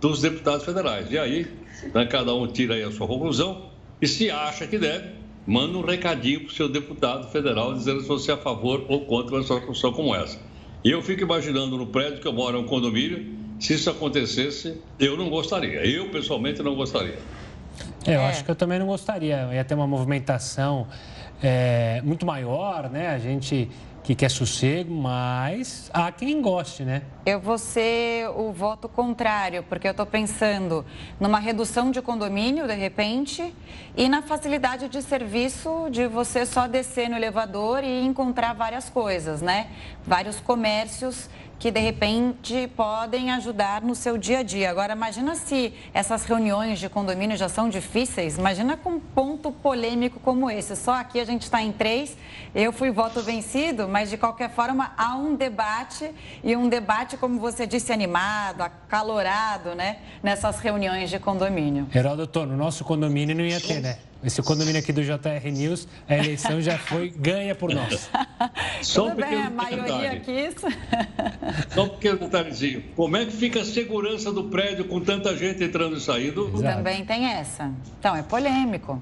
dos 0.00 0.20
deputados 0.20 0.64
federais. 0.64 1.10
E 1.10 1.18
aí, 1.18 1.46
né, 1.94 2.04
cada 2.06 2.34
um 2.34 2.46
tira 2.46 2.74
aí 2.74 2.82
a 2.82 2.92
sua 2.92 3.06
conclusão 3.06 3.73
e 4.04 4.06
se 4.06 4.30
acha 4.30 4.66
que 4.66 4.78
deve, 4.78 5.12
manda 5.46 5.78
um 5.78 5.80
recadinho 5.80 6.40
para 6.40 6.48
o 6.48 6.52
seu 6.52 6.68
deputado 6.68 7.26
federal 7.30 7.72
dizendo 7.72 8.02
se 8.02 8.06
você 8.06 8.32
é 8.32 8.34
a 8.34 8.36
favor 8.36 8.84
ou 8.86 9.06
contra 9.06 9.36
uma 9.36 9.42
situação 9.42 9.94
como 9.94 10.14
essa. 10.14 10.38
E 10.84 10.90
eu 10.90 11.00
fico 11.00 11.22
imaginando 11.22 11.78
no 11.78 11.86
prédio 11.86 12.20
que 12.20 12.28
eu 12.28 12.32
moro, 12.34 12.58
é 12.58 12.60
um 12.60 12.66
condomínio, 12.66 13.34
se 13.58 13.72
isso 13.72 13.88
acontecesse, 13.88 14.78
eu 15.00 15.16
não 15.16 15.30
gostaria. 15.30 15.86
Eu, 15.86 16.10
pessoalmente, 16.10 16.62
não 16.62 16.74
gostaria. 16.74 17.16
É, 18.06 18.14
eu 18.14 18.20
é. 18.20 18.26
acho 18.26 18.44
que 18.44 18.50
eu 18.50 18.54
também 18.54 18.78
não 18.78 18.86
gostaria. 18.86 19.48
Ia 19.54 19.64
ter 19.64 19.72
uma 19.72 19.86
movimentação 19.86 20.86
é, 21.42 22.02
muito 22.04 22.26
maior, 22.26 22.90
né? 22.90 23.08
A 23.08 23.18
gente 23.18 23.70
que 24.04 24.14
quer 24.14 24.30
sossego, 24.30 24.94
mas 24.94 25.90
há 25.92 26.12
quem 26.12 26.42
goste, 26.42 26.84
né? 26.84 27.02
Eu 27.24 27.40
vou 27.40 27.56
ser 27.56 28.28
o 28.36 28.52
voto 28.52 28.86
contrário, 28.86 29.62
porque 29.62 29.88
eu 29.88 29.92
estou 29.92 30.04
pensando 30.04 30.84
numa 31.18 31.38
redução 31.38 31.90
de 31.90 32.02
condomínio, 32.02 32.66
de 32.66 32.74
repente, 32.74 33.54
e 33.96 34.06
na 34.06 34.20
facilidade 34.20 34.90
de 34.90 35.00
serviço 35.00 35.88
de 35.90 36.06
você 36.06 36.44
só 36.44 36.66
descer 36.66 37.08
no 37.08 37.16
elevador 37.16 37.82
e 37.82 38.04
encontrar 38.04 38.52
várias 38.52 38.90
coisas, 38.90 39.40
né? 39.40 39.68
Vários 40.06 40.38
comércios 40.38 41.30
que 41.64 41.70
de 41.70 41.80
repente 41.80 42.70
podem 42.76 43.30
ajudar 43.30 43.80
no 43.80 43.94
seu 43.94 44.18
dia 44.18 44.40
a 44.40 44.42
dia. 44.42 44.68
Agora, 44.68 44.92
imagina 44.92 45.34
se 45.34 45.72
essas 45.94 46.26
reuniões 46.26 46.78
de 46.78 46.90
condomínio 46.90 47.38
já 47.38 47.48
são 47.48 47.70
difíceis, 47.70 48.36
imagina 48.36 48.76
com 48.76 48.90
um 48.90 49.00
ponto 49.00 49.50
polêmico 49.50 50.20
como 50.20 50.50
esse. 50.50 50.76
Só 50.76 50.92
aqui 50.92 51.18
a 51.18 51.24
gente 51.24 51.44
está 51.44 51.62
em 51.62 51.72
três, 51.72 52.18
eu 52.54 52.70
fui 52.70 52.90
voto 52.90 53.22
vencido, 53.22 53.88
mas 53.88 54.10
de 54.10 54.18
qualquer 54.18 54.50
forma 54.50 54.92
há 54.94 55.16
um 55.16 55.34
debate 55.34 56.10
e 56.42 56.54
um 56.54 56.68
debate, 56.68 57.16
como 57.16 57.40
você 57.40 57.66
disse, 57.66 57.94
animado, 57.94 58.60
acalorado, 58.60 59.74
né, 59.74 60.00
nessas 60.22 60.58
reuniões 60.58 61.08
de 61.08 61.18
condomínio. 61.18 61.88
Heródoto, 61.94 62.44
no 62.44 62.58
nosso 62.58 62.84
condomínio 62.84 63.34
não 63.34 63.42
ia 63.42 63.58
ter, 63.58 63.80
né? 63.80 63.96
Esse 64.24 64.42
condomínio 64.42 64.80
aqui 64.80 64.92
do 64.92 65.02
JR 65.02 65.52
News, 65.52 65.86
a 66.08 66.16
eleição 66.16 66.60
já 66.60 66.78
foi 66.78 67.10
ganha 67.10 67.54
por 67.54 67.74
nós. 67.74 68.08
Só 68.80 69.08
um 69.08 69.14
bem, 69.14 69.42
a 69.42 69.50
maioria 69.50 70.20
quis. 70.20 70.54
Só 71.68 71.84
um 71.84 71.88
pequeno 71.90 72.18
detalhezinho. 72.20 72.82
Como 72.96 73.16
é 73.16 73.26
que 73.26 73.32
fica 73.32 73.60
a 73.60 73.64
segurança 73.64 74.32
do 74.32 74.44
prédio 74.44 74.86
com 74.86 75.00
tanta 75.00 75.36
gente 75.36 75.62
entrando 75.62 75.96
e 75.96 76.00
saindo? 76.00 76.48
Exato. 76.54 76.76
Também 76.76 77.04
tem 77.04 77.26
essa. 77.26 77.70
Então, 77.98 78.16
é 78.16 78.22
polêmico. 78.22 79.00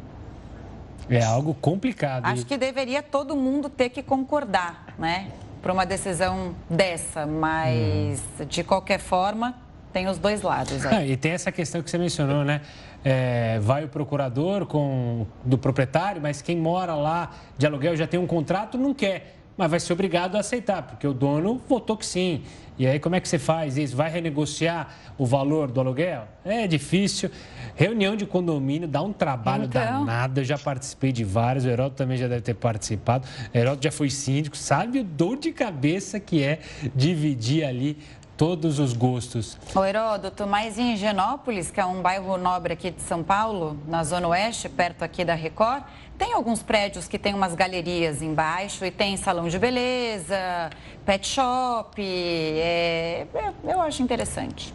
É 1.09 1.23
algo 1.23 1.55
complicado. 1.55 2.27
Acho 2.27 2.45
que 2.45 2.57
deveria 2.57 3.03
todo 3.03 3.37
mundo 3.37 3.69
ter 3.69 3.91
que 3.91 4.03
concordar, 4.03 4.95
né? 4.99 5.29
Para 5.61 5.73
uma 5.73 5.87
decisão 5.87 6.55
dessa, 6.69 7.27
mas 7.27 8.21
hum. 8.41 8.45
de 8.47 8.65
qualquer 8.65 8.99
forma, 8.99 9.55
tem 9.93 10.09
os 10.09 10.19
dois 10.19 10.43
lados. 10.43 10.85
Ah, 10.87 11.05
e 11.05 11.17
tem 11.17 11.33
essa 11.33 11.53
questão 11.53 11.83
que 11.83 11.91
você 11.91 11.99
mencionou, 11.99 12.45
né? 12.45 12.63
É, 13.05 13.59
vai 13.61 13.85
o 13.85 13.89
procurador 13.89 14.65
com, 14.67 15.27
do 15.45 15.59
proprietário, 15.59 16.23
mas 16.23 16.41
quem 16.41 16.57
mora 16.57 16.95
lá 16.95 17.33
de 17.59 17.67
aluguel 17.67 17.97
já 17.97 18.07
tem 18.07 18.21
um 18.21 18.27
contrato, 18.27 18.79
não 18.79 18.95
quer, 18.95 19.39
mas 19.57 19.71
vai 19.71 19.81
ser 19.81 19.93
obrigado 19.93 20.37
a 20.37 20.41
aceitar, 20.41 20.83
porque 20.83 21.07
o 21.07 21.13
dono 21.13 21.61
votou 21.69 21.97
que 21.97 22.07
sim. 22.07 22.43
E 22.79 22.87
aí, 22.87 22.99
como 22.99 23.15
é 23.15 23.21
que 23.21 23.29
você 23.29 23.39
faz 23.39 23.77
isso? 23.77 23.95
Vai 23.95 24.11
renegociar 24.11 24.89
o 25.19 25.27
valor 25.27 25.71
do 25.71 25.79
aluguel? 25.79 26.27
É 26.45 26.67
difícil. 26.67 27.31
Reunião 27.77 28.17
de 28.17 28.25
condomínio 28.25 28.89
dá 28.89 29.03
um 29.03 29.13
trabalho 29.13 29.65
então... 29.65 29.83
danado. 29.83 30.41
Eu 30.41 30.45
já 30.45 30.59
participei 30.59 31.13
de 31.13 31.23
vários, 31.23 31.65
o 31.65 31.69
Heródoto 31.69 31.97
também 31.97 32.17
já 32.17 32.27
deve 32.27 32.41
ter 32.41 32.55
participado. 32.55 33.29
O 33.55 33.57
Heródoto 33.57 33.85
já 33.85 33.93
foi 33.93 34.09
síndico, 34.09 34.57
sabe 34.57 35.01
o 35.01 35.05
dor 35.05 35.37
de 35.37 35.53
cabeça 35.53 36.19
que 36.19 36.43
é 36.43 36.61
dividir 36.95 37.65
ali 37.65 37.99
todos 38.43 38.81
os 38.81 38.93
gostos. 38.93 39.57
O 39.73 39.85
Heródoto, 39.85 40.49
mas 40.49 40.77
em 40.77 40.95
Higienópolis, 40.95 41.71
que 41.71 41.79
é 41.79 41.87
um 41.87 42.03
bairro 42.03 42.37
nobre 42.37 42.73
aqui 42.73 42.91
de 42.91 43.01
São 43.01 43.23
Paulo, 43.23 43.79
na 43.87 44.03
Zona 44.03 44.27
Oeste, 44.27 44.69
perto 44.69 45.05
aqui 45.05 45.25
da 45.25 45.33
Record, 45.33 45.85
tem 46.19 46.33
alguns 46.33 46.61
prédios 46.61 47.07
que 47.07 47.21
tem 47.21 47.35
umas 47.35 47.55
galerias 47.55 48.21
embaixo 48.21 48.85
e 48.85 48.91
tem 48.91 49.17
salão 49.17 49.47
de 49.47 49.61
beleza, 49.61 50.71
pet 51.07 51.25
shop. 51.25 52.03
É, 52.03 53.29
é, 53.33 53.53
eu 53.63 53.81
acho 53.81 54.03
interessante. 54.03 54.75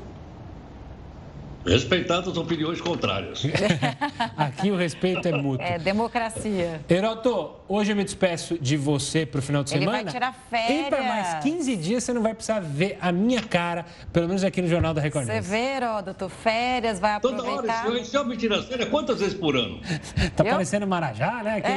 Respeitado 1.68 2.32
as 2.32 2.38
opiniões 2.38 2.80
contrárias. 2.80 3.44
Aqui 4.38 4.72
o 4.72 4.78
respeito 4.78 5.28
é 5.28 5.32
mútuo. 5.34 5.66
É 5.66 5.78
democracia. 5.78 6.80
Heroto, 6.90 7.52
hoje 7.68 7.92
eu 7.92 7.96
me 7.96 8.06
despeço 8.06 8.58
de 8.58 8.78
você 8.78 9.26
para 9.26 9.40
o 9.40 9.42
final 9.42 9.64
de 9.64 9.72
semana. 9.72 9.98
Ele 9.98 10.04
vai 10.06 10.14
tirar 10.14 10.34
férias. 10.50 10.88
E 10.88 10.90
para 10.90 11.04
mais 11.04 11.44
15 11.44 11.76
dias 11.76 12.04
você 12.06 12.14
não 12.14 12.22
vai 12.24 12.34
precisar 12.34 12.62
ver 12.62 12.98
a 13.02 13.12
minha 13.12 13.42
cara, 13.42 13.86
pelo 14.14 14.28
menos 14.28 14.44
aqui 14.46 14.62
no 14.62 14.68
Jornal 14.70 14.94
da 14.94 15.02
Record 15.02 15.26
Você 15.26 15.42
vê, 15.42 15.76
Heródoto, 15.76 16.30
férias, 16.30 17.00
vai 17.00 17.20
Toda 17.20 17.42
aproveitar. 17.42 17.86
hora, 17.86 18.00
esse 18.00 18.18
homem 18.18 18.38
tira 18.38 18.62
férias 18.64 18.88
quantas 18.90 19.20
vezes 19.20 19.34
por 19.34 19.56
ano? 19.56 19.80
Tá 20.38 20.44
Eu? 20.44 20.52
parecendo 20.52 20.86
Marajá, 20.88 21.42
né? 21.44 21.62
Que 21.62 21.68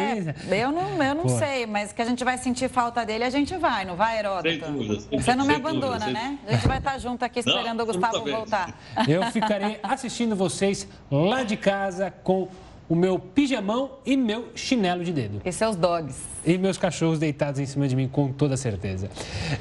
É, 0.54 0.64
eu 0.64 0.70
não, 0.70 1.02
eu 1.02 1.14
não 1.14 1.22
Pô. 1.22 1.28
sei, 1.30 1.66
mas 1.66 1.92
que 1.92 2.02
a 2.02 2.04
gente 2.04 2.22
vai 2.22 2.36
sentir 2.38 2.68
falta 2.68 3.04
dele, 3.04 3.24
a 3.24 3.30
gente 3.30 3.56
vai, 3.56 3.84
não 3.84 3.96
vai, 3.96 4.18
Heródoto? 4.18 4.48
Sem 4.50 4.58
dúvida, 4.58 5.00
sem 5.00 5.18
Você 5.18 5.34
não 5.34 5.46
me 5.46 5.54
dúvida, 5.54 5.68
abandona, 5.70 6.04
sem 6.04 6.12
né? 6.12 6.38
A 6.46 6.52
gente 6.52 6.68
vai 6.68 6.78
estar 6.78 6.98
junto 6.98 7.24
aqui 7.24 7.42
Não, 7.44 7.52
esperando 7.56 7.80
o 7.82 7.86
Gustavo 7.86 8.24
voltar. 8.24 8.78
Eu 9.08 9.22
ficarei 9.32 9.79
assistindo 9.82 10.34
vocês 10.36 10.86
lá 11.10 11.42
de 11.42 11.56
casa 11.56 12.10
com 12.22 12.48
o 12.88 12.94
meu 12.94 13.18
pijamão 13.18 13.98
e 14.04 14.16
meu 14.16 14.50
chinelo 14.54 15.04
de 15.04 15.12
dedo. 15.12 15.40
E 15.44 15.52
seus 15.52 15.76
dogs. 15.76 16.20
E 16.44 16.58
meus 16.58 16.76
cachorros 16.76 17.18
deitados 17.18 17.60
em 17.60 17.66
cima 17.66 17.86
de 17.86 17.94
mim, 17.94 18.08
com 18.08 18.32
toda 18.32 18.56
certeza. 18.56 19.08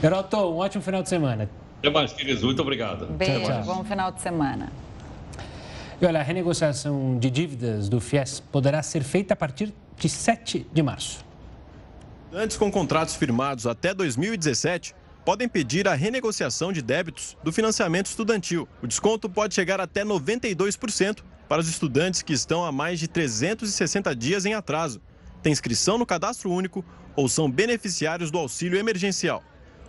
Heroto, 0.04 0.38
um 0.38 0.58
ótimo 0.58 0.84
final 0.84 1.04
de 1.04 1.10
semana. 1.10 1.50
Até 1.78 1.90
mais, 1.92 2.12
queridos. 2.12 2.44
Muito 2.44 2.62
obrigado. 2.62 3.06
Beijo, 3.06 3.46
tchau. 3.46 3.64
bom 3.64 3.84
final 3.84 4.12
de 4.12 4.22
semana. 4.22 4.72
E 6.02 6.06
olha, 6.06 6.22
a 6.22 6.24
renegociação 6.24 7.20
de 7.20 7.30
dívidas 7.30 7.88
do 7.88 8.00
FIES 8.00 8.40
poderá 8.40 8.82
ser 8.82 9.04
feita 9.04 9.34
a 9.34 9.38
partir 9.38 9.74
de 9.98 10.10
7 10.10 10.66
de 10.74 10.82
março. 10.82 11.24
Estudantes 12.26 12.58
com 12.58 12.72
contratos 12.72 13.16
firmados 13.16 13.68
até 13.68 13.94
2017 13.94 14.96
podem 15.30 15.48
pedir 15.48 15.88
a 15.88 15.94
renegociação 15.94 16.74
de 16.74 16.82
débitos 16.82 17.38
do 17.44 17.54
financiamento 17.54 18.08
estudantil. 18.08 18.68
O 18.82 18.88
desconto 18.88 19.30
pode 19.30 19.54
chegar 19.54 19.80
até 19.80 20.04
92% 20.04 21.20
para 21.48 21.62
os 21.62 21.70
estudantes 21.70 22.24
que 22.24 22.34
estão 22.34 22.66
há 22.66 22.72
mais 22.72 23.00
de 23.00 23.08
360 23.08 24.16
dias 24.16 24.48
em 24.48 24.56
atraso, 24.56 25.00
têm 25.44 25.52
inscrição 25.52 26.00
no 26.00 26.06
cadastro 26.06 26.52
único 26.52 26.84
ou 27.16 27.30
são 27.30 27.48
beneficiários 27.48 28.32
do 28.32 28.40
auxílio 28.40 28.80
emergencial. 28.80 29.44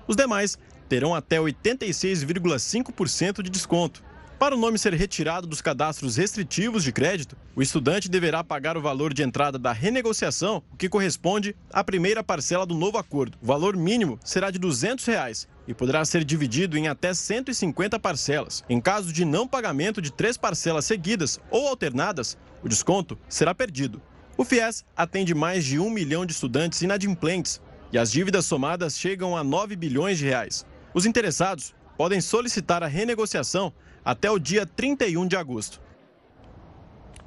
Os 0.07 0.14
demais 0.14 0.59
terão 0.91 1.14
até 1.14 1.38
86,5% 1.38 3.41
de 3.41 3.49
desconto. 3.49 4.05
Para 4.41 4.55
o 4.55 4.59
nome 4.59 4.78
ser 4.78 4.95
retirado 4.95 5.47
dos 5.47 5.61
cadastros 5.61 6.16
restritivos 6.16 6.82
de 6.82 6.91
crédito, 6.93 7.36
o 7.55 7.61
estudante 7.61 8.09
deverá 8.09 8.43
pagar 8.43 8.74
o 8.74 8.80
valor 8.80 9.12
de 9.12 9.22
entrada 9.22 9.59
da 9.59 9.70
renegociação, 9.70 10.62
o 10.72 10.78
que 10.78 10.88
corresponde 10.88 11.55
à 11.70 11.84
primeira 11.84 12.24
parcela 12.24 12.64
do 12.64 12.74
novo 12.74 12.97
acordo. 12.97 13.36
O 13.43 13.47
valor 13.47 13.76
mínimo 13.76 14.18
será 14.24 14.51
de 14.51 14.59
200 14.59 15.05
reais 15.05 15.47
e 15.68 15.74
poderá 15.74 16.03
ser 16.07 16.24
dividido 16.24 16.78
em 16.78 16.88
até 16.88 17.12
150 17.12 18.01
parcelas. 18.01 18.64
Em 18.66 18.80
caso 18.80 19.12
de 19.12 19.26
não 19.26 19.47
pagamento 19.47 20.01
de 20.01 20.11
três 20.11 20.38
parcelas 20.38 20.86
seguidas 20.86 21.38
ou 21.51 21.68
alternadas, 21.68 22.38
o 22.62 22.68
desconto 22.68 23.18
será 23.28 23.55
perdido. 23.55 24.01
O 24.38 24.45
FIES 24.45 24.86
atende 24.97 25.34
mais 25.34 25.66
de 25.66 25.78
um 25.78 25.91
milhão 25.91 26.24
de 26.24 26.32
estudantes 26.32 26.80
inadimplentes 26.80 27.61
e 27.93 27.99
as 27.99 28.11
dívidas 28.11 28.47
somadas 28.47 28.99
chegam 28.99 29.36
a 29.36 29.45
9 29.45 29.76
bilhões 29.76 30.16
de 30.16 30.24
reais. 30.24 30.64
Os 30.95 31.05
interessados 31.05 31.74
podem 32.01 32.22
solicitar 32.22 32.82
a 32.82 32.86
renegociação 32.86 33.74
até 34.05 34.30
o 34.30 34.38
dia 34.38 34.66
31 34.66 35.26
de 35.26 35.36
agosto. 35.36 35.80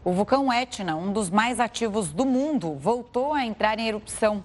O 0.03 0.11
vulcão 0.11 0.51
Etna, 0.51 0.97
um 0.97 1.13
dos 1.13 1.29
mais 1.29 1.59
ativos 1.59 2.11
do 2.11 2.25
mundo, 2.25 2.75
voltou 2.75 3.33
a 3.33 3.45
entrar 3.45 3.79
em 3.79 3.87
erupção. 3.87 4.43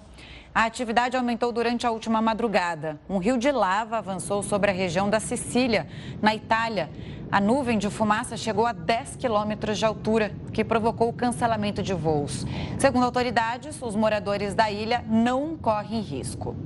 A 0.54 0.64
atividade 0.64 1.16
aumentou 1.16 1.52
durante 1.52 1.86
a 1.86 1.90
última 1.90 2.22
madrugada. 2.22 2.98
Um 3.08 3.18
rio 3.18 3.36
de 3.36 3.50
lava 3.50 3.98
avançou 3.98 4.42
sobre 4.42 4.70
a 4.70 4.74
região 4.74 5.10
da 5.10 5.20
Sicília, 5.20 5.88
na 6.22 6.34
Itália. 6.34 6.90
A 7.30 7.40
nuvem 7.40 7.76
de 7.76 7.90
fumaça 7.90 8.36
chegou 8.36 8.66
a 8.66 8.72
10 8.72 9.16
quilômetros 9.16 9.78
de 9.78 9.84
altura, 9.84 10.32
que 10.52 10.64
provocou 10.64 11.08
o 11.08 11.12
cancelamento 11.12 11.82
de 11.82 11.92
voos. 11.92 12.46
Segundo 12.78 13.04
autoridades, 13.04 13.80
os 13.82 13.94
moradores 13.94 14.54
da 14.54 14.70
ilha 14.70 15.04
não 15.08 15.56
correm 15.56 16.00
risco. 16.00 16.56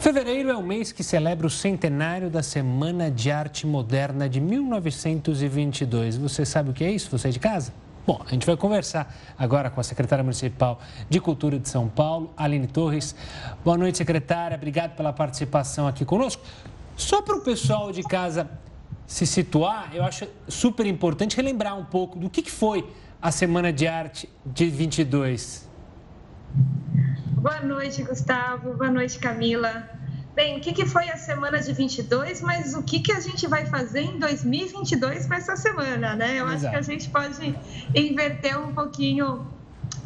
Fevereiro 0.00 0.48
é 0.48 0.56
o 0.56 0.62
mês 0.62 0.92
que 0.92 1.04
celebra 1.04 1.46
o 1.46 1.50
centenário 1.50 2.30
da 2.30 2.42
Semana 2.42 3.10
de 3.10 3.30
Arte 3.30 3.66
Moderna 3.66 4.30
de 4.30 4.40
1922. 4.40 6.16
Você 6.16 6.46
sabe 6.46 6.70
o 6.70 6.72
que 6.72 6.82
é 6.82 6.90
isso? 6.90 7.10
Você 7.10 7.28
é 7.28 7.30
de 7.30 7.38
casa? 7.38 7.70
Bom, 8.06 8.18
a 8.26 8.30
gente 8.30 8.46
vai 8.46 8.56
conversar 8.56 9.14
agora 9.38 9.68
com 9.68 9.78
a 9.78 9.84
secretária 9.84 10.24
municipal 10.24 10.80
de 11.06 11.20
Cultura 11.20 11.58
de 11.58 11.68
São 11.68 11.86
Paulo, 11.86 12.32
Aline 12.34 12.66
Torres. 12.66 13.14
Boa 13.62 13.76
noite, 13.76 13.98
secretária. 13.98 14.56
Obrigado 14.56 14.96
pela 14.96 15.12
participação 15.12 15.86
aqui 15.86 16.02
conosco. 16.06 16.42
Só 16.96 17.20
para 17.20 17.36
o 17.36 17.42
pessoal 17.42 17.92
de 17.92 18.02
casa 18.02 18.48
se 19.06 19.26
situar, 19.26 19.90
eu 19.92 20.02
acho 20.02 20.26
super 20.48 20.86
importante 20.86 21.36
relembrar 21.36 21.78
um 21.78 21.84
pouco 21.84 22.18
do 22.18 22.30
que 22.30 22.40
que 22.40 22.50
foi 22.50 22.88
a 23.20 23.30
Semana 23.30 23.70
de 23.70 23.86
Arte 23.86 24.30
de 24.46 24.64
22. 24.64 25.68
Boa 27.40 27.62
noite, 27.62 28.02
Gustavo. 28.02 28.74
Boa 28.74 28.90
noite, 28.90 29.18
Camila. 29.18 29.88
Bem, 30.34 30.58
o 30.58 30.60
que, 30.60 30.74
que 30.74 30.84
foi 30.84 31.08
a 31.08 31.16
semana 31.16 31.58
de 31.58 31.72
22, 31.72 32.42
mas 32.42 32.74
o 32.74 32.82
que, 32.82 33.00
que 33.00 33.10
a 33.12 33.18
gente 33.18 33.46
vai 33.46 33.64
fazer 33.64 34.02
em 34.02 34.18
2022 34.18 35.24
com 35.24 35.32
essa 35.32 35.56
semana, 35.56 36.14
né? 36.14 36.38
Eu 36.38 36.44
acho 36.44 36.56
Exato. 36.56 36.72
que 36.72 36.76
a 36.76 36.82
gente 36.82 37.08
pode 37.08 37.58
inverter 37.94 38.60
um 38.60 38.74
pouquinho 38.74 39.46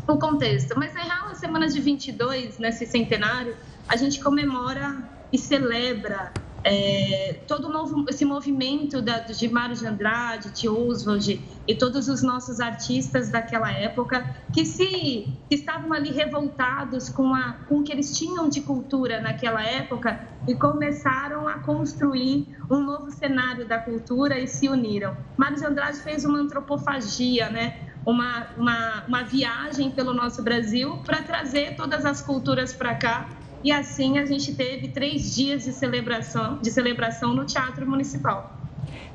o 0.07 0.17
contexto. 0.17 0.79
Mas, 0.79 0.95
na 0.95 1.01
real, 1.01 1.27
a 1.27 1.35
semana 1.35 1.67
de 1.67 1.81
22, 1.81 2.61
nesse 2.61 2.87
centenário, 2.87 3.57
a 3.89 3.97
gente 3.97 4.21
comemora 4.21 4.97
e 5.33 5.37
celebra 5.37 6.33
é, 6.65 7.41
todo 7.47 7.69
novo, 7.69 8.07
esse 8.09 8.25
movimento 8.25 9.03
da, 9.03 9.19
de 9.19 9.49
Mário 9.49 9.77
de 9.77 9.87
Andrade, 9.87 10.51
de 10.51 10.67
Oswald 10.67 11.39
e 11.69 11.75
todos 11.75 12.09
os 12.09 12.23
nossos 12.23 12.59
artistas 12.59 13.29
daquela 13.29 13.71
época 13.71 14.35
que 14.53 14.65
se 14.65 15.29
que 15.47 15.55
estavam 15.55 15.93
ali 15.93 16.11
revoltados 16.11 17.11
com, 17.11 17.35
a, 17.35 17.53
com 17.69 17.81
o 17.81 17.83
que 17.85 17.93
eles 17.93 18.17
tinham 18.17 18.49
de 18.49 18.63
cultura 18.63 19.21
naquela 19.21 19.63
época 19.63 20.27
e 20.49 20.55
começaram 20.55 21.47
a 21.47 21.59
construir 21.59 22.57
um 22.71 22.81
novo 22.81 23.11
cenário 23.11 23.69
da 23.69 23.79
cultura 23.79 24.39
e 24.39 24.49
se 24.49 24.67
uniram. 24.67 25.15
Mário 25.37 25.59
de 25.59 25.67
Andrade 25.67 25.99
fez 25.99 26.25
uma 26.25 26.39
antropofagia, 26.39 27.51
né? 27.51 27.79
Uma, 28.07 28.47
uma, 28.57 29.05
uma 29.07 29.23
viagem 29.23 29.91
pelo 29.91 30.13
nosso 30.13 30.43
Brasil 30.43 30.99
para 31.05 31.23
trazer 31.23 31.77
todas 31.77 32.05
as 32.05 32.21
culturas 32.21 32.73
para 32.73 32.95
cá 32.95 33.29
e 33.65 33.73
assim 33.73 34.19
a 34.19 34.27
gente 34.27 34.55
teve 34.55 34.89
três 34.89 35.35
dias 35.35 35.65
de 35.65 35.73
celebração, 35.73 36.59
de 36.61 36.71
celebração 36.71 37.35
no 37.35 37.47
Teatro 37.47 37.89
Municipal. 37.89 38.55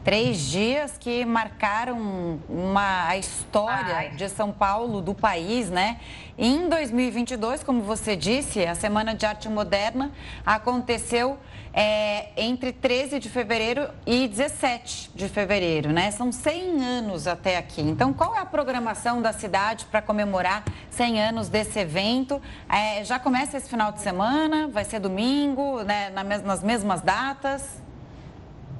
Três 0.03 0.39
dias 0.39 0.97
que 0.97 1.25
marcaram 1.25 2.39
uma, 2.47 3.07
a 3.07 3.17
história 3.17 4.09
de 4.11 4.29
São 4.29 4.51
Paulo, 4.51 5.01
do 5.01 5.13
país, 5.13 5.69
né? 5.69 5.99
Em 6.37 6.69
2022, 6.69 7.63
como 7.63 7.81
você 7.81 8.15
disse, 8.15 8.65
a 8.65 8.75
Semana 8.75 9.13
de 9.13 9.25
Arte 9.25 9.49
Moderna 9.49 10.11
aconteceu 10.45 11.37
é, 11.73 12.29
entre 12.37 12.71
13 12.71 13.19
de 13.19 13.29
fevereiro 13.29 13.89
e 14.05 14.27
17 14.27 15.11
de 15.13 15.27
fevereiro, 15.27 15.91
né? 15.91 16.11
São 16.11 16.31
100 16.31 16.83
anos 16.83 17.27
até 17.27 17.57
aqui. 17.57 17.81
Então, 17.81 18.13
qual 18.13 18.35
é 18.35 18.39
a 18.39 18.45
programação 18.45 19.21
da 19.21 19.33
cidade 19.33 19.85
para 19.85 20.01
comemorar 20.01 20.63
100 20.89 21.21
anos 21.21 21.49
desse 21.49 21.79
evento? 21.79 22.41
É, 22.67 23.03
já 23.03 23.19
começa 23.19 23.57
esse 23.57 23.69
final 23.69 23.91
de 23.91 24.01
semana? 24.01 24.67
Vai 24.67 24.85
ser 24.85 24.99
domingo, 24.99 25.83
né? 25.83 26.09
Nas 26.09 26.63
mesmas 26.63 27.01
datas? 27.01 27.81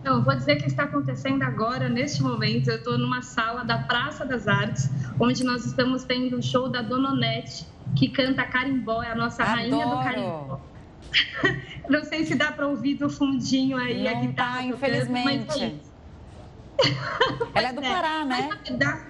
Não, 0.03 0.23
vou 0.23 0.35
dizer 0.35 0.55
que 0.55 0.65
está 0.65 0.83
acontecendo 0.83 1.43
agora, 1.43 1.89
neste 1.89 2.21
momento. 2.23 2.69
Eu 2.69 2.77
estou 2.77 2.97
numa 2.97 3.21
sala 3.21 3.63
da 3.65 3.77
Praça 3.79 4.25
das 4.25 4.47
Artes, 4.47 4.89
onde 5.19 5.43
nós 5.43 5.65
estamos 5.65 6.03
tendo 6.05 6.37
um 6.37 6.41
show 6.41 6.69
da 6.69 6.81
Dona 6.81 7.11
Onete, 7.11 7.67
que 7.97 8.09
canta 8.09 8.45
carimbó, 8.45 9.03
é 9.03 9.11
a 9.11 9.15
nossa 9.15 9.43
rainha 9.43 9.85
do 9.85 9.91
Adoro. 9.93 10.03
carimbó. 10.03 10.61
Não 11.89 12.03
sei 12.05 12.23
se 12.23 12.35
dá 12.35 12.51
para 12.51 12.67
ouvir 12.67 12.95
do 12.95 13.09
fundinho 13.09 13.75
aí 13.77 14.07
a 14.07 14.13
Não 14.13 14.21
guitarra. 14.27 14.57
tá, 14.57 14.63
infelizmente. 14.63 15.45
mas 15.47 15.61
é 15.61 15.67
isso. 15.67 15.89
Ela 17.53 17.69
é 17.69 17.73
do 17.73 17.81
Pará, 17.81 18.23
né? 18.25 18.47
Mas, 18.47 18.49
na 18.49 18.55
verdade, 18.55 19.01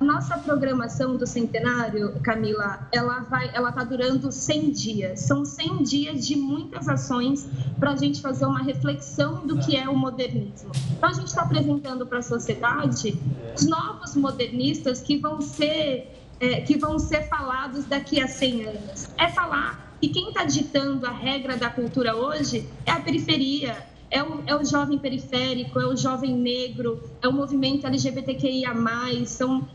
nossa 0.00 0.38
programação 0.38 1.16
do 1.16 1.26
centenário, 1.26 2.18
Camila, 2.22 2.88
ela 2.90 3.20
vai, 3.20 3.50
ela 3.54 3.70
tá 3.70 3.84
durando 3.84 4.32
100 4.32 4.70
dias. 4.70 5.20
São 5.20 5.44
100 5.44 5.82
dias 5.82 6.26
de 6.26 6.36
muitas 6.36 6.88
ações 6.88 7.46
para 7.78 7.92
a 7.92 7.96
gente 7.96 8.22
fazer 8.22 8.46
uma 8.46 8.62
reflexão 8.62 9.46
do 9.46 9.58
que 9.58 9.76
é 9.76 9.88
o 9.88 9.96
modernismo. 9.96 10.72
Então 10.96 11.10
a 11.10 11.12
gente 11.12 11.26
está 11.26 11.42
apresentando 11.42 12.06
para 12.06 12.18
a 12.18 12.22
sociedade 12.22 13.20
os 13.54 13.66
novos 13.66 14.16
modernistas 14.16 15.02
que 15.02 15.18
vão 15.18 15.40
ser 15.42 16.16
é, 16.40 16.62
que 16.62 16.78
vão 16.78 16.98
ser 16.98 17.28
falados 17.28 17.84
daqui 17.84 18.18
a 18.20 18.26
100 18.26 18.64
anos. 18.64 19.08
É 19.18 19.28
falar 19.28 19.96
que 20.00 20.08
quem 20.08 20.28
está 20.28 20.44
ditando 20.44 21.06
a 21.06 21.10
regra 21.10 21.58
da 21.58 21.68
cultura 21.68 22.16
hoje 22.16 22.66
é 22.86 22.90
a 22.90 23.00
periferia, 23.00 23.76
é 24.10 24.22
o, 24.22 24.42
é 24.46 24.56
o 24.56 24.64
jovem 24.64 24.98
periférico, 24.98 25.78
é 25.78 25.86
o 25.86 25.94
jovem 25.94 26.34
negro, 26.34 27.02
é 27.20 27.28
o 27.28 27.32
movimento 27.32 27.86
LGBTQIA+, 27.86 28.72
são 29.26 29.68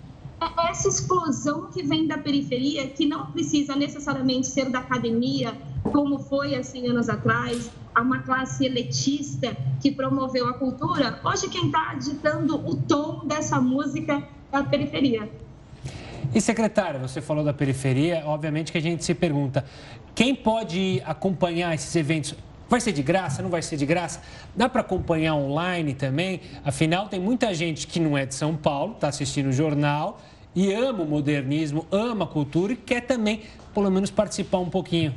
essa 0.69 0.87
explosão 0.87 1.67
que 1.71 1.83
vem 1.83 2.07
da 2.07 2.17
periferia, 2.17 2.87
que 2.87 3.05
não 3.05 3.27
precisa 3.27 3.75
necessariamente 3.75 4.47
ser 4.47 4.69
da 4.69 4.79
academia, 4.79 5.53
como 5.83 6.19
foi 6.19 6.55
há 6.55 6.63
100 6.63 6.87
anos 6.89 7.09
atrás, 7.09 7.71
a 7.93 8.01
uma 8.01 8.19
classe 8.19 8.65
elitista 8.65 9.55
que 9.81 9.91
promoveu 9.91 10.47
a 10.49 10.53
cultura, 10.53 11.19
hoje 11.23 11.47
quem 11.47 11.67
está 11.67 11.93
ditando 11.95 12.55
o 12.67 12.75
tom 12.75 13.25
dessa 13.25 13.61
música 13.61 14.21
é 14.51 14.57
a 14.57 14.63
periferia. 14.63 15.29
E 16.33 16.41
secretária, 16.41 16.99
você 16.99 17.21
falou 17.21 17.43
da 17.43 17.53
periferia, 17.53 18.23
obviamente 18.25 18.71
que 18.71 18.77
a 18.77 18.81
gente 18.81 19.05
se 19.05 19.13
pergunta, 19.13 19.63
quem 20.13 20.35
pode 20.35 21.01
acompanhar 21.05 21.73
esses 21.73 21.95
eventos? 21.95 22.35
Vai 22.67 22.81
ser 22.81 22.91
de 22.91 23.03
graça? 23.03 23.41
Não 23.43 23.49
vai 23.49 23.61
ser 23.61 23.77
de 23.77 23.85
graça? 23.85 24.21
Dá 24.55 24.67
para 24.67 24.81
acompanhar 24.81 25.35
online 25.35 25.93
também? 25.93 26.41
Afinal, 26.65 27.07
tem 27.07 27.19
muita 27.19 27.53
gente 27.53 27.85
que 27.85 27.99
não 27.99 28.17
é 28.17 28.25
de 28.25 28.33
São 28.33 28.55
Paulo, 28.55 28.93
está 28.93 29.07
assistindo 29.07 29.47
o 29.47 29.53
jornal 29.53 30.19
e 30.55 30.73
ama 30.73 31.03
o 31.03 31.05
modernismo, 31.05 31.85
ama 31.91 32.25
a 32.25 32.27
cultura 32.27 32.73
e 32.73 32.75
quer 32.75 33.01
também, 33.01 33.43
pelo 33.73 33.91
menos, 33.91 34.09
participar 34.09 34.59
um 34.59 34.69
pouquinho. 34.69 35.13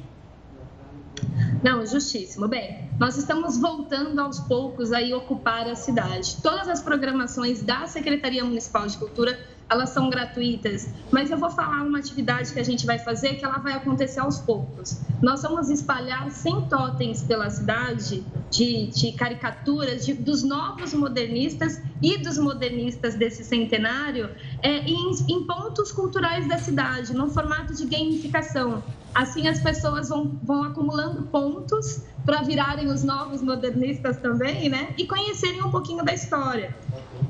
Não, 1.63 1.85
justíssimo. 1.87 2.47
Bem, 2.47 2.89
nós 2.99 3.17
estamos 3.17 3.59
voltando 3.59 4.19
aos 4.21 4.39
poucos 4.41 4.93
a 4.93 5.01
ocupar 5.17 5.69
a 5.69 5.75
cidade. 5.75 6.37
Todas 6.43 6.69
as 6.69 6.81
programações 6.81 7.63
da 7.63 7.87
Secretaria 7.87 8.45
Municipal 8.45 8.87
de 8.87 8.97
Cultura 8.97 9.39
elas 9.71 9.91
são 9.91 10.09
gratuitas, 10.09 10.89
mas 11.11 11.31
eu 11.31 11.37
vou 11.37 11.51
falar 11.51 11.83
uma 11.83 11.99
atividade 11.99 12.53
que 12.53 12.59
a 12.59 12.65
gente 12.65 12.87
vai 12.87 12.99
fazer 12.99 13.35
que 13.35 13.45
ela 13.45 13.59
vai 13.59 13.75
acontecer 13.75 14.21
aos 14.21 14.39
poucos. 14.39 15.01
Nós 15.21 15.43
vamos 15.43 15.69
espalhar 15.69 16.31
100 16.31 16.69
totens 16.69 17.23
pela 17.23 17.51
cidade 17.51 18.25
de, 18.51 18.87
de 18.87 19.13
caricaturas 19.13 20.07
de, 20.07 20.15
dos 20.15 20.43
novos 20.43 20.95
modernistas 20.95 21.83
e 22.01 22.17
dos 22.19 22.39
modernistas 22.39 23.15
desse 23.15 23.45
centenário 23.45 24.31
é, 24.63 24.79
em, 24.79 25.11
em 25.29 25.45
pontos 25.45 25.93
culturais 25.93 26.49
da 26.49 26.57
cidade, 26.57 27.13
no 27.13 27.29
formato 27.29 27.75
de 27.75 27.85
gamificação. 27.85 28.83
Assim, 29.15 29.49
as 29.49 29.61
pessoas 29.61 30.09
vão, 30.09 30.39
vão 30.43 30.63
acumulando 30.63 31.23
pontos 31.25 32.03
para 32.25 32.43
virarem 32.43 32.89
os 32.89 33.03
novos 33.03 33.43
modernistas 33.43 34.19
também, 34.19 34.69
né? 34.69 34.95
E 34.97 35.07
conhecerem 35.07 35.63
um 35.63 35.71
pouquinho 35.71 36.05
da 36.05 36.13
história. 36.13 36.75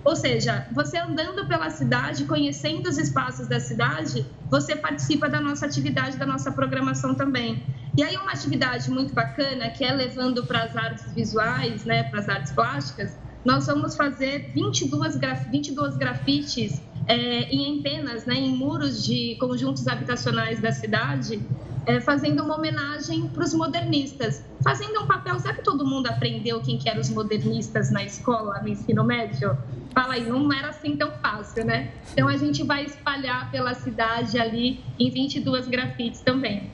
Ou 0.04 0.16
seja, 0.16 0.66
você 0.72 0.98
andando 0.98 1.46
pela 1.46 1.70
cidade, 1.70 2.24
conhecendo 2.24 2.88
os 2.88 2.98
espaços 2.98 3.46
da 3.46 3.60
cidade, 3.60 4.26
você 4.50 4.74
participa 4.74 5.28
da 5.28 5.40
nossa 5.40 5.66
atividade, 5.66 6.16
da 6.16 6.26
nossa 6.26 6.50
programação 6.50 7.14
também. 7.14 7.62
E 7.96 8.02
aí 8.02 8.16
uma 8.16 8.32
atividade 8.32 8.90
muito 8.90 9.14
bacana, 9.14 9.70
que 9.70 9.84
é 9.84 9.92
levando 9.92 10.44
para 10.46 10.64
as 10.64 10.76
artes 10.76 11.12
visuais, 11.12 11.84
né, 11.84 12.04
para 12.04 12.20
as 12.20 12.28
artes 12.28 12.52
plásticas, 12.52 13.16
nós 13.44 13.66
vamos 13.66 13.96
fazer 13.96 14.50
22, 14.52 15.16
graf 15.16 15.48
22 15.48 15.96
grafites 15.96 16.82
é, 17.08 17.44
em 17.50 17.78
antenas, 17.78 18.26
né, 18.26 18.34
em 18.34 18.54
muros 18.54 19.02
de 19.02 19.34
conjuntos 19.40 19.88
habitacionais 19.88 20.60
da 20.60 20.70
cidade, 20.70 21.40
é, 21.86 22.00
fazendo 22.00 22.44
uma 22.44 22.56
homenagem 22.56 23.26
para 23.28 23.42
os 23.42 23.54
modernistas, 23.54 24.44
fazendo 24.62 25.00
um 25.00 25.06
papel. 25.06 25.40
Será 25.40 25.54
que 25.54 25.62
todo 25.62 25.86
mundo 25.86 26.06
aprendeu 26.06 26.60
quem 26.60 26.76
que 26.76 26.86
eram 26.86 27.00
os 27.00 27.08
modernistas 27.08 27.90
na 27.90 28.04
escola, 28.04 28.60
no 28.60 28.68
ensino 28.68 29.02
médio? 29.02 29.56
Fala 29.94 30.14
aí, 30.14 30.28
não 30.28 30.52
era 30.52 30.68
assim 30.68 30.96
tão 30.96 31.10
fácil, 31.12 31.64
né? 31.64 31.90
Então 32.12 32.28
a 32.28 32.36
gente 32.36 32.62
vai 32.62 32.84
espalhar 32.84 33.50
pela 33.50 33.72
cidade 33.72 34.38
ali 34.38 34.84
em 34.98 35.10
22 35.10 35.66
grafites 35.66 36.20
também. 36.20 36.70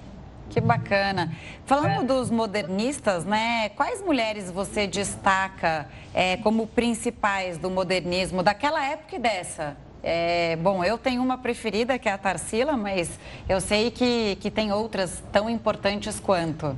Que 0.50 0.60
bacana. 0.60 1.32
Falando 1.64 2.02
é. 2.02 2.04
dos 2.04 2.28
modernistas, 2.28 3.24
né? 3.24 3.68
Quais 3.70 4.02
mulheres 4.02 4.50
você 4.50 4.86
destaca 4.86 5.88
é, 6.12 6.36
como 6.38 6.66
principais 6.66 7.56
do 7.56 7.70
modernismo 7.70 8.42
daquela 8.42 8.84
época 8.84 9.14
e 9.14 9.18
dessa? 9.20 9.83
É, 10.06 10.56
bom, 10.56 10.84
eu 10.84 10.98
tenho 10.98 11.22
uma 11.22 11.38
preferida 11.38 11.98
que 11.98 12.10
é 12.10 12.12
a 12.12 12.18
Tarsila, 12.18 12.76
mas 12.76 13.18
eu 13.48 13.58
sei 13.58 13.90
que, 13.90 14.36
que 14.36 14.50
tem 14.50 14.70
outras 14.70 15.24
tão 15.32 15.48
importantes 15.48 16.20
quanto. 16.20 16.76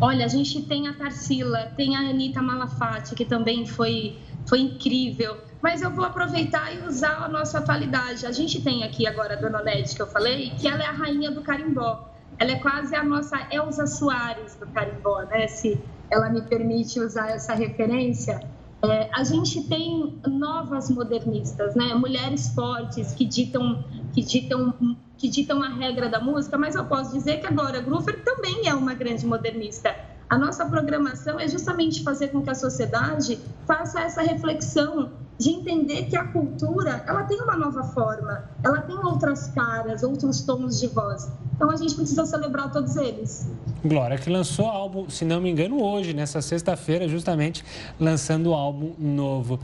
Olha, 0.00 0.24
a 0.24 0.28
gente 0.28 0.62
tem 0.62 0.88
a 0.88 0.94
Tarsila, 0.94 1.72
tem 1.76 1.94
a 1.94 2.00
Anitta 2.00 2.42
Malafate, 2.42 3.14
que 3.14 3.24
também 3.24 3.64
foi, 3.64 4.18
foi 4.44 4.58
incrível. 4.58 5.36
Mas 5.62 5.80
eu 5.80 5.90
vou 5.90 6.04
aproveitar 6.04 6.74
e 6.74 6.84
usar 6.84 7.22
a 7.22 7.28
nossa 7.28 7.58
atualidade. 7.58 8.26
A 8.26 8.32
gente 8.32 8.60
tem 8.60 8.82
aqui 8.82 9.06
agora 9.06 9.34
a 9.34 9.36
Dona 9.36 9.62
Nete, 9.62 9.94
que 9.94 10.02
eu 10.02 10.06
falei, 10.08 10.50
que 10.58 10.66
ela 10.66 10.82
é 10.82 10.86
a 10.86 10.92
rainha 10.92 11.30
do 11.30 11.42
carimbó. 11.42 12.08
Ela 12.40 12.52
é 12.52 12.56
quase 12.56 12.96
a 12.96 13.04
nossa 13.04 13.46
Elza 13.52 13.86
Soares 13.86 14.56
do 14.56 14.66
carimbó, 14.66 15.22
né? 15.22 15.46
Se 15.46 15.80
ela 16.10 16.28
me 16.28 16.42
permite 16.42 16.98
usar 16.98 17.30
essa 17.30 17.54
referência. 17.54 18.40
É, 18.82 19.10
a 19.12 19.24
gente 19.24 19.64
tem 19.64 20.20
novas 20.26 20.88
modernistas, 20.88 21.74
né? 21.74 21.94
Mulheres 21.94 22.54
fortes 22.54 23.12
que 23.12 23.24
ditam, 23.24 23.84
que 24.12 24.22
ditam, 24.22 24.96
que 25.16 25.28
ditam 25.28 25.62
a 25.62 25.68
regra 25.68 26.08
da 26.08 26.20
música, 26.20 26.56
mas 26.56 26.76
eu 26.76 26.84
posso 26.84 27.12
dizer 27.12 27.40
que 27.40 27.46
agora 27.46 27.80
Groover 27.80 28.22
também 28.24 28.68
é 28.68 28.74
uma 28.74 28.94
grande 28.94 29.26
modernista. 29.26 29.96
A 30.30 30.38
nossa 30.38 30.64
programação 30.66 31.40
é 31.40 31.48
justamente 31.48 32.04
fazer 32.04 32.28
com 32.28 32.42
que 32.42 32.50
a 32.50 32.54
sociedade 32.54 33.38
faça 33.66 34.00
essa 34.00 34.22
reflexão 34.22 35.10
de 35.38 35.50
entender 35.50 36.06
que 36.06 36.16
a 36.16 36.24
cultura 36.24 37.04
ela 37.06 37.22
tem 37.22 37.40
uma 37.40 37.56
nova 37.56 37.84
forma, 37.84 38.44
ela 38.62 38.82
tem 38.82 38.96
outras 38.96 39.48
caras, 39.48 40.02
outros 40.02 40.42
tons 40.42 40.80
de 40.80 40.88
voz. 40.88 41.30
Então 41.54 41.70
a 41.70 41.76
gente 41.76 41.94
precisa 41.94 42.26
celebrar 42.26 42.72
todos 42.72 42.96
eles. 42.96 43.48
Glória, 43.84 44.18
que 44.18 44.28
lançou 44.28 44.66
álbum, 44.66 45.08
se 45.08 45.24
não 45.24 45.40
me 45.40 45.48
engano, 45.48 45.80
hoje, 45.82 46.12
nessa 46.12 46.42
sexta-feira, 46.42 47.08
justamente 47.08 47.64
lançando 47.98 48.50
o 48.50 48.54
álbum 48.54 48.94
novo. 48.98 49.60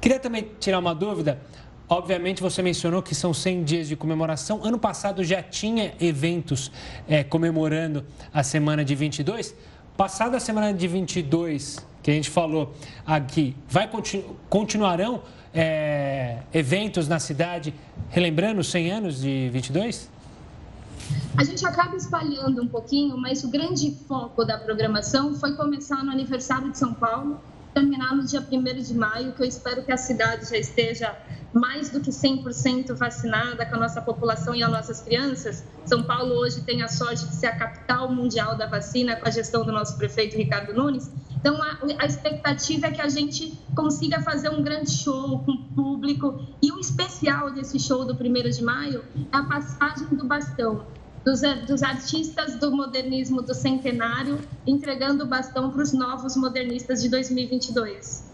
Queria 0.00 0.18
também 0.18 0.50
tirar 0.58 0.78
uma 0.78 0.94
dúvida. 0.94 1.38
Obviamente, 1.88 2.40
você 2.40 2.62
mencionou 2.62 3.02
que 3.02 3.14
são 3.14 3.34
100 3.34 3.64
dias 3.64 3.88
de 3.88 3.96
comemoração. 3.96 4.64
Ano 4.64 4.78
passado 4.78 5.22
já 5.22 5.42
tinha 5.42 5.92
eventos 6.00 6.72
é, 7.06 7.22
comemorando 7.22 8.04
a 8.32 8.42
semana 8.42 8.82
de 8.82 8.94
22. 8.94 9.54
Passada 9.94 10.38
a 10.38 10.40
semana 10.40 10.72
de 10.72 10.88
22, 10.88 11.86
que 12.02 12.10
a 12.10 12.14
gente 12.14 12.30
falou 12.30 12.74
aqui, 13.06 13.56
vai 13.68 13.88
continu 13.88 14.36
continuarão 14.48 15.22
é, 15.54 16.38
eventos 16.52 17.08
na 17.08 17.18
cidade 17.18 17.74
relembrando 18.10 18.60
os 18.60 18.70
100 18.70 18.90
anos 18.90 19.20
de 19.20 19.50
22? 19.50 20.10
A 21.36 21.44
gente 21.44 21.64
acaba 21.66 21.96
espalhando 21.96 22.62
um 22.62 22.68
pouquinho, 22.68 23.16
mas 23.16 23.42
o 23.42 23.48
grande 23.48 23.96
foco 24.06 24.44
da 24.44 24.58
programação 24.58 25.34
foi 25.34 25.54
começar 25.54 26.04
no 26.04 26.10
aniversário 26.10 26.70
de 26.70 26.78
São 26.78 26.92
Paulo, 26.94 27.40
terminar 27.74 28.14
no 28.14 28.24
dia 28.24 28.40
1 28.40 28.82
de 28.82 28.94
maio, 28.94 29.32
que 29.32 29.42
eu 29.42 29.46
espero 29.46 29.82
que 29.82 29.90
a 29.90 29.96
cidade 29.96 30.48
já 30.48 30.56
esteja 30.56 31.16
mais 31.52 31.90
do 31.90 32.00
que 32.00 32.10
100% 32.10 32.94
vacinada 32.94 33.64
com 33.66 33.76
a 33.76 33.78
nossa 33.78 34.00
população 34.00 34.54
e 34.54 34.62
as 34.62 34.70
nossas 34.70 35.00
crianças. 35.00 35.64
São 35.84 36.02
Paulo 36.02 36.34
hoje 36.34 36.62
tem 36.62 36.82
a 36.82 36.88
sorte 36.88 37.26
de 37.26 37.34
ser 37.34 37.46
a 37.46 37.56
capital 37.56 38.10
mundial 38.12 38.56
da 38.56 38.66
vacina 38.66 39.16
com 39.16 39.26
a 39.26 39.30
gestão 39.30 39.64
do 39.64 39.72
nosso 39.72 39.96
prefeito 39.96 40.36
Ricardo 40.36 40.72
Nunes. 40.74 41.10
Então, 41.42 41.60
a, 41.60 41.76
a 41.98 42.06
expectativa 42.06 42.86
é 42.86 42.90
que 42.92 43.00
a 43.00 43.08
gente 43.08 43.58
consiga 43.74 44.22
fazer 44.22 44.48
um 44.48 44.62
grande 44.62 44.92
show 44.92 45.40
com 45.40 45.50
o 45.50 45.64
público. 45.74 46.40
E 46.62 46.70
o 46.70 46.78
especial 46.78 47.52
desse 47.52 47.80
show 47.80 48.04
do 48.04 48.14
1 48.14 48.50
de 48.50 48.62
maio 48.62 49.04
é 49.16 49.36
a 49.36 49.42
passagem 49.42 50.06
do 50.06 50.24
bastão. 50.24 50.86
Dos, 51.24 51.40
dos, 51.66 51.82
artistas 51.82 52.56
do 52.58 52.74
modernismo 52.74 53.42
do 53.42 53.54
centenário, 53.54 54.40
entregando 54.66 55.24
o 55.24 55.26
bastão 55.26 55.70
para 55.70 55.82
os 55.82 55.92
novos 55.92 56.36
modernistas 56.36 57.02
de 57.02 57.08
2022. 57.08 58.31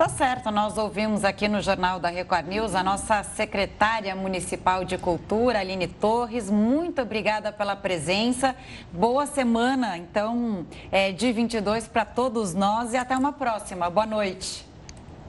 Tá 0.00 0.08
certo, 0.08 0.50
nós 0.50 0.78
ouvimos 0.78 1.24
aqui 1.26 1.46
no 1.46 1.60
Jornal 1.60 2.00
da 2.00 2.08
Record 2.08 2.46
News 2.48 2.74
a 2.74 2.82
nossa 2.82 3.22
secretária 3.22 4.16
municipal 4.16 4.82
de 4.82 4.96
cultura, 4.96 5.60
Aline 5.60 5.86
Torres. 5.86 6.48
Muito 6.48 7.02
obrigada 7.02 7.52
pela 7.52 7.76
presença. 7.76 8.56
Boa 8.90 9.26
semana, 9.26 9.98
então, 9.98 10.64
é, 10.90 11.12
de 11.12 11.30
22 11.30 11.86
para 11.86 12.06
todos 12.06 12.54
nós 12.54 12.94
e 12.94 12.96
até 12.96 13.14
uma 13.14 13.34
próxima. 13.34 13.90
Boa 13.90 14.06
noite. 14.06 14.66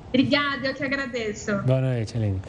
Obrigada, 0.08 0.68
eu 0.68 0.74
que 0.74 0.86
agradeço. 0.86 1.54
Boa 1.64 1.82
noite, 1.82 2.16
Aline. 2.16 2.42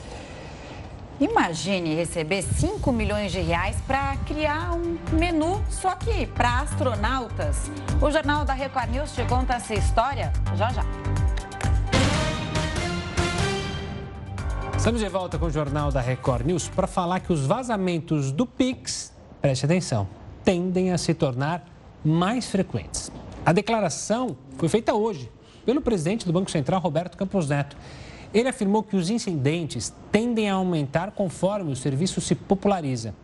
Imagine 1.18 1.96
receber 1.96 2.42
5 2.42 2.92
milhões 2.92 3.32
de 3.32 3.40
reais 3.40 3.76
para 3.84 4.16
criar 4.28 4.74
um 4.74 4.96
menu 5.18 5.60
só 5.68 5.96
que 5.96 6.24
para 6.28 6.60
astronautas. 6.60 7.68
O 8.00 8.08
Jornal 8.12 8.44
da 8.44 8.52
Record 8.52 8.90
News 8.90 9.12
te 9.12 9.24
conta 9.24 9.54
essa 9.54 9.74
história 9.74 10.32
já 10.54 10.70
já. 10.70 10.84
Estamos 14.82 15.00
de 15.00 15.08
volta 15.08 15.38
com 15.38 15.46
o 15.46 15.50
Jornal 15.50 15.92
da 15.92 16.00
Record 16.00 16.44
News 16.44 16.68
para 16.68 16.88
falar 16.88 17.20
que 17.20 17.32
os 17.32 17.46
vazamentos 17.46 18.32
do 18.32 18.44
Pix, 18.44 19.12
preste 19.40 19.64
atenção, 19.64 20.08
tendem 20.42 20.90
a 20.90 20.98
se 20.98 21.14
tornar 21.14 21.64
mais 22.04 22.46
frequentes. 22.46 23.08
A 23.46 23.52
declaração 23.52 24.36
foi 24.58 24.68
feita 24.68 24.92
hoje 24.92 25.30
pelo 25.64 25.80
presidente 25.80 26.26
do 26.26 26.32
Banco 26.32 26.50
Central, 26.50 26.80
Roberto 26.80 27.16
Campos 27.16 27.48
Neto. 27.48 27.76
Ele 28.34 28.48
afirmou 28.48 28.82
que 28.82 28.96
os 28.96 29.08
incidentes 29.08 29.94
tendem 30.10 30.50
a 30.50 30.54
aumentar 30.54 31.12
conforme 31.12 31.70
o 31.70 31.76
serviço 31.76 32.20
se 32.20 32.34
populariza. 32.34 33.14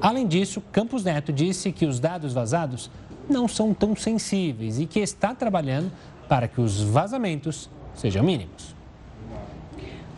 Além 0.00 0.26
disso, 0.26 0.60
Campos 0.72 1.04
Neto 1.04 1.32
disse 1.32 1.70
que 1.70 1.86
os 1.86 2.00
dados 2.00 2.32
vazados 2.32 2.90
não 3.30 3.46
são 3.46 3.72
tão 3.72 3.94
sensíveis 3.94 4.80
e 4.80 4.86
que 4.86 4.98
está 4.98 5.36
trabalhando 5.36 5.92
para 6.28 6.48
que 6.48 6.60
os 6.60 6.82
vazamentos 6.82 7.70
sejam 7.94 8.24
mínimos. 8.24 8.75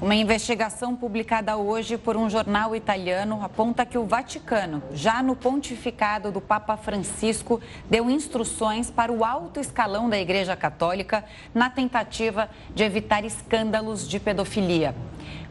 Uma 0.01 0.15
investigação 0.15 0.95
publicada 0.95 1.57
hoje 1.57 1.99
por 1.99 2.17
um 2.17 2.31
jornal 2.31 2.77
italiano 2.77 3.43
aponta 3.43 3.85
que 3.85 3.99
o 3.99 4.07
Vaticano, 4.07 4.81
já 4.93 5.25
no 5.25 5.35
pontificado 5.35 6.31
do 6.31 6.41
Papa 6.41 6.77
Francisco, 6.77 7.61
deu 7.91 8.09
instruções 8.09 8.93
para 8.93 9.11
o 9.11 9.25
alto 9.25 9.59
escalão 9.59 10.09
da 10.09 10.17
Igreja 10.17 10.55
Católica 10.55 11.25
na 11.53 11.69
tentativa 11.69 12.49
de 12.73 12.85
evitar 12.85 13.25
escândalos 13.25 14.07
de 14.09 14.21
pedofilia. 14.21 14.95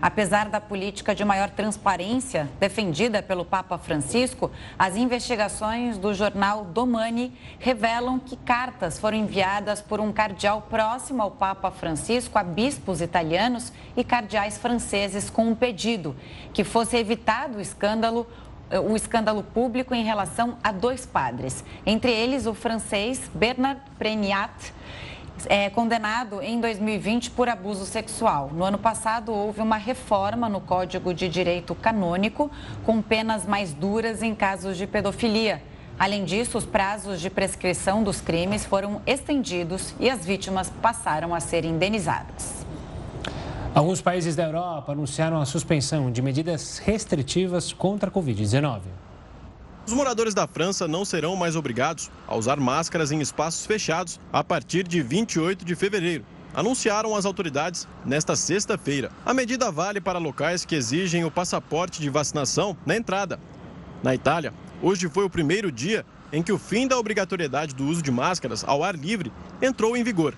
Apesar 0.02 0.48
da 0.48 0.62
política 0.62 1.14
de 1.14 1.26
maior 1.26 1.50
transparência 1.50 2.48
defendida 2.60 3.22
pelo 3.22 3.44
Papa 3.44 3.78
Francisco, 3.78 4.52
as 4.78 4.96
investigações 4.96 5.98
do 5.98 6.14
jornal 6.14 6.64
Domani 6.66 7.34
revelam 7.60 8.20
que 8.20 8.38
cartas 8.38 9.00
foram 9.00 9.18
enviadas 9.18 9.82
por 9.82 10.00
um 10.00 10.14
cardeal 10.14 10.62
próximo 10.70 11.22
ao 11.22 11.32
Papa 11.32 11.72
Francisco 11.72 12.38
a 12.38 12.44
bispos 12.44 13.02
italianos 13.02 13.74
e 13.96 14.04
cardeais 14.04 14.37
franceses 14.58 15.30
com 15.30 15.48
um 15.48 15.56
pedido 15.56 16.16
que 16.54 16.64
fosse 16.64 16.96
evitado 16.98 17.58
o 17.58 17.62
escândalo 17.62 18.28
o 18.86 18.98
escândalo 18.98 19.44
público 19.44 19.96
em 19.96 20.04
relação 20.04 20.58
a 20.62 20.74
dois 20.74 21.06
padres, 21.06 21.64
entre 21.86 22.12
eles 22.12 22.46
o 22.46 22.54
francês 22.54 23.32
Bernard 23.34 23.80
Preniat 23.98 24.74
é, 25.46 25.70
condenado 25.70 26.42
em 26.42 26.60
2020 26.60 27.32
por 27.32 27.48
abuso 27.48 27.86
sexual. 27.86 28.50
No 28.54 28.64
ano 28.64 28.78
passado, 28.78 29.32
houve 29.32 29.62
uma 29.62 29.78
reforma 29.78 30.50
no 30.50 30.60
Código 30.60 31.14
de 31.14 31.30
Direito 31.30 31.76
Canônico, 31.76 32.50
com 32.84 33.02
penas 33.02 33.46
mais 33.46 33.74
duras 33.74 34.24
em 34.24 34.34
casos 34.34 34.78
de 34.78 34.88
pedofilia. 34.88 35.62
Além 36.00 36.26
disso, 36.26 36.58
os 36.58 36.66
prazos 36.66 37.20
de 37.20 37.30
prescrição 37.30 38.04
dos 38.04 38.22
crimes 38.22 38.66
foram 38.66 39.02
estendidos 39.06 39.96
e 40.00 40.10
as 40.10 40.26
vítimas 40.26 40.72
passaram 40.82 41.34
a 41.34 41.40
ser 41.40 41.66
indenizadas. 41.66 42.67
Alguns 43.76 44.02
países 44.02 44.36
da 44.36 44.44
Europa 44.44 44.92
anunciaram 44.92 45.40
a 45.40 45.46
suspensão 45.46 46.12
de 46.12 46.22
medidas 46.22 46.80
restritivas 46.80 47.72
contra 47.72 48.10
a 48.10 48.12
Covid-19. 48.12 48.82
Os 49.86 49.94
moradores 49.94 50.34
da 50.34 50.48
França 50.48 50.88
não 50.88 51.06
serão 51.06 51.36
mais 51.36 51.56
obrigados 51.56 52.10
a 52.28 52.36
usar 52.36 52.58
máscaras 52.58 53.12
em 53.12 53.22
espaços 53.22 53.66
fechados 53.66 54.20
a 54.34 54.44
partir 54.44 54.88
de 54.88 55.02
28 55.02 55.64
de 55.64 55.76
fevereiro. 55.76 56.26
Anunciaram 56.54 57.16
as 57.16 57.26
autoridades 57.26 57.88
nesta 58.04 58.36
sexta-feira. 58.36 59.12
A 59.26 59.34
medida 59.34 59.72
vale 59.72 60.02
para 60.02 60.18
locais 60.18 60.66
que 60.66 60.76
exigem 60.76 61.24
o 61.24 61.32
passaporte 61.32 62.02
de 62.02 62.10
vacinação 62.10 62.76
na 62.86 62.96
entrada. 62.98 63.40
Na 64.02 64.16
Itália, 64.16 64.54
hoje 64.82 65.08
foi 65.08 65.24
o 65.24 65.30
primeiro 65.30 65.72
dia 65.72 66.06
em 66.34 66.42
que 66.42 66.52
o 66.52 66.58
fim 66.58 66.88
da 66.88 66.98
obrigatoriedade 66.98 67.76
do 67.76 67.86
uso 67.86 68.02
de 68.02 68.12
máscaras 68.12 68.64
ao 68.66 68.84
ar 68.84 68.96
livre 68.96 69.32
entrou 69.62 69.96
em 69.96 70.04
vigor. 70.04 70.34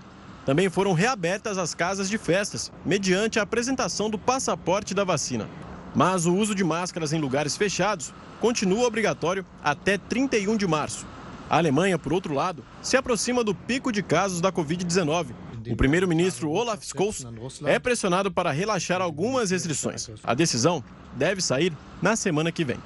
Também 0.45 0.69
foram 0.69 0.93
reabertas 0.93 1.57
as 1.57 1.73
casas 1.73 2.09
de 2.09 2.17
festas, 2.17 2.71
mediante 2.85 3.39
a 3.39 3.43
apresentação 3.43 4.09
do 4.09 4.17
passaporte 4.17 4.93
da 4.93 5.03
vacina. 5.03 5.47
Mas 5.93 6.25
o 6.25 6.35
uso 6.35 6.55
de 6.55 6.63
máscaras 6.63 7.13
em 7.13 7.19
lugares 7.19 7.57
fechados 7.57 8.13
continua 8.39 8.87
obrigatório 8.87 9.45
até 9.63 9.97
31 9.97 10.55
de 10.57 10.67
março. 10.67 11.05
A 11.49 11.57
Alemanha, 11.57 11.97
por 11.97 12.13
outro 12.13 12.33
lado, 12.33 12.63
se 12.81 12.95
aproxima 12.95 13.43
do 13.43 13.55
pico 13.55 13.91
de 13.91 14.03
casos 14.03 14.39
da 14.39 14.51
Covid-19. 14.51 15.27
O 15.69 15.75
primeiro-ministro 15.75 16.49
Olaf 16.49 16.83
Scholz 16.83 17.25
é 17.65 17.77
pressionado 17.79 18.31
para 18.31 18.51
relaxar 18.51 19.01
algumas 19.01 19.51
restrições. 19.51 20.09
A 20.23 20.33
decisão 20.33 20.83
deve 21.15 21.41
sair 21.41 21.73
na 22.01 22.15
semana 22.15 22.51
que 22.51 22.63
vem. 22.63 22.77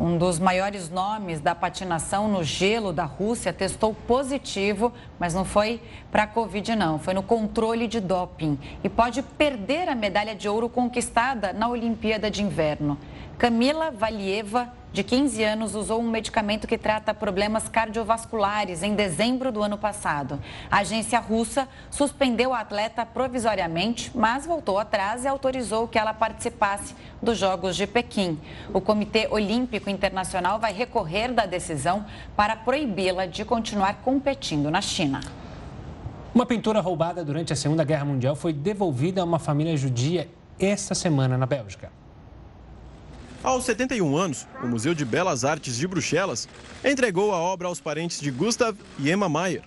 Um 0.00 0.16
dos 0.16 0.38
maiores 0.38 0.88
nomes 0.88 1.40
da 1.40 1.54
patinação 1.54 2.26
no 2.26 2.42
gelo 2.42 2.90
da 2.90 3.04
Rússia 3.04 3.52
testou 3.52 3.92
positivo, 3.92 4.94
mas 5.18 5.34
não 5.34 5.44
foi 5.44 5.78
para 6.10 6.22
a 6.22 6.26
Covid, 6.26 6.74
não. 6.74 6.98
Foi 6.98 7.12
no 7.12 7.22
controle 7.22 7.86
de 7.86 8.00
doping 8.00 8.58
e 8.82 8.88
pode 8.88 9.20
perder 9.20 9.90
a 9.90 9.94
medalha 9.94 10.34
de 10.34 10.48
ouro 10.48 10.70
conquistada 10.70 11.52
na 11.52 11.68
Olimpíada 11.68 12.30
de 12.30 12.42
Inverno. 12.42 12.96
Camila 13.40 13.90
Valieva, 13.90 14.70
de 14.92 15.02
15 15.02 15.42
anos, 15.42 15.74
usou 15.74 15.98
um 15.98 16.10
medicamento 16.10 16.66
que 16.66 16.76
trata 16.76 17.14
problemas 17.14 17.70
cardiovasculares 17.70 18.82
em 18.82 18.94
dezembro 18.94 19.50
do 19.50 19.62
ano 19.62 19.78
passado. 19.78 20.38
A 20.70 20.80
agência 20.80 21.18
russa 21.18 21.66
suspendeu 21.90 22.52
a 22.52 22.60
atleta 22.60 23.06
provisoriamente, 23.06 24.12
mas 24.14 24.44
voltou 24.44 24.78
atrás 24.78 25.24
e 25.24 25.26
autorizou 25.26 25.88
que 25.88 25.98
ela 25.98 26.12
participasse 26.12 26.94
dos 27.22 27.38
Jogos 27.38 27.76
de 27.76 27.86
Pequim. 27.86 28.38
O 28.74 28.80
Comitê 28.82 29.26
Olímpico 29.30 29.88
Internacional 29.88 30.60
vai 30.60 30.74
recorrer 30.74 31.32
da 31.32 31.46
decisão 31.46 32.04
para 32.36 32.54
proibi-la 32.54 33.24
de 33.24 33.42
continuar 33.42 34.02
competindo 34.04 34.70
na 34.70 34.82
China. 34.82 35.18
Uma 36.34 36.44
pintura 36.44 36.82
roubada 36.82 37.24
durante 37.24 37.54
a 37.54 37.56
Segunda 37.56 37.84
Guerra 37.84 38.04
Mundial 38.04 38.36
foi 38.36 38.52
devolvida 38.52 39.22
a 39.22 39.24
uma 39.24 39.38
família 39.38 39.74
judia 39.78 40.28
esta 40.58 40.94
semana 40.94 41.38
na 41.38 41.46
Bélgica. 41.46 41.99
Aos 43.42 43.64
71 43.64 44.16
anos, 44.18 44.46
o 44.62 44.66
Museu 44.66 44.92
de 44.92 45.02
Belas 45.02 45.46
Artes 45.46 45.74
de 45.74 45.88
Bruxelas 45.88 46.46
entregou 46.84 47.32
a 47.32 47.38
obra 47.38 47.68
aos 47.68 47.80
parentes 47.80 48.20
de 48.20 48.30
Gustav 48.30 48.76
e 48.98 49.10
Emma 49.10 49.30
Mayer. 49.30 49.62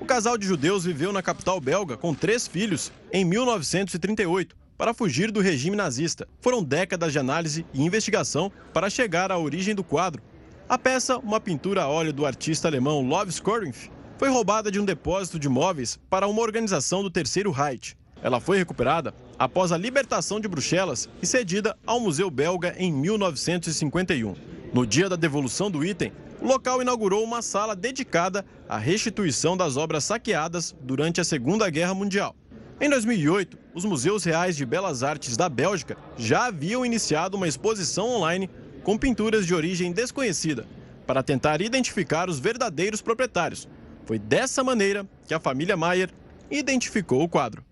O 0.00 0.06
casal 0.06 0.38
de 0.38 0.46
judeus 0.46 0.84
viveu 0.84 1.12
na 1.12 1.22
capital 1.22 1.60
belga 1.60 1.94
com 1.94 2.14
três 2.14 2.48
filhos 2.48 2.90
em 3.12 3.26
1938 3.26 4.56
para 4.78 4.94
fugir 4.94 5.30
do 5.30 5.42
regime 5.42 5.76
nazista. 5.76 6.26
Foram 6.40 6.62
décadas 6.62 7.12
de 7.12 7.18
análise 7.18 7.66
e 7.74 7.84
investigação 7.84 8.50
para 8.72 8.88
chegar 8.88 9.30
à 9.30 9.36
origem 9.36 9.74
do 9.74 9.84
quadro. 9.84 10.22
A 10.66 10.78
peça, 10.78 11.18
uma 11.18 11.38
pintura 11.38 11.82
a 11.82 11.88
óleo 11.88 12.14
do 12.14 12.24
artista 12.24 12.66
alemão 12.66 13.06
Love 13.06 13.38
Corinth, 13.42 13.90
foi 14.16 14.30
roubada 14.30 14.70
de 14.70 14.80
um 14.80 14.86
depósito 14.86 15.38
de 15.38 15.50
móveis 15.50 16.00
para 16.08 16.26
uma 16.26 16.40
organização 16.40 17.02
do 17.02 17.10
Terceiro 17.10 17.50
Reich. 17.50 17.94
Ela 18.22 18.40
foi 18.40 18.56
recuperada 18.56 19.14
após 19.38 19.70
a 19.70 19.78
libertação 19.78 20.40
de 20.40 20.48
Bruxelas 20.48 21.08
e 21.22 21.26
cedida 21.26 21.76
ao 21.86 22.00
Museu 22.00 22.30
Belga 22.30 22.74
em 22.76 22.92
1951. 22.92 24.34
No 24.72 24.86
dia 24.86 25.08
da 25.08 25.16
devolução 25.16 25.70
do 25.70 25.84
item, 25.84 26.12
o 26.40 26.46
local 26.46 26.82
inaugurou 26.82 27.22
uma 27.22 27.40
sala 27.40 27.74
dedicada 27.74 28.44
à 28.68 28.76
restituição 28.76 29.56
das 29.56 29.76
obras 29.76 30.04
saqueadas 30.04 30.74
durante 30.80 31.20
a 31.20 31.24
Segunda 31.24 31.68
Guerra 31.70 31.94
Mundial. 31.94 32.34
Em 32.80 32.88
2008, 32.88 33.58
os 33.74 33.84
Museus 33.84 34.24
Reais 34.24 34.56
de 34.56 34.64
Belas 34.64 35.02
Artes 35.02 35.36
da 35.36 35.48
Bélgica 35.48 35.96
já 36.16 36.46
haviam 36.46 36.84
iniciado 36.84 37.36
uma 37.36 37.48
exposição 37.48 38.08
online 38.08 38.48
com 38.84 38.96
pinturas 38.96 39.46
de 39.46 39.54
origem 39.54 39.92
desconhecida, 39.92 40.66
para 41.06 41.22
tentar 41.22 41.60
identificar 41.60 42.28
os 42.28 42.38
verdadeiros 42.38 43.02
proprietários. 43.02 43.68
Foi 44.04 44.18
dessa 44.18 44.62
maneira 44.62 45.06
que 45.26 45.34
a 45.34 45.40
família 45.40 45.76
Maier 45.76 46.10
identificou 46.50 47.22
o 47.22 47.28
quadro. 47.28 47.67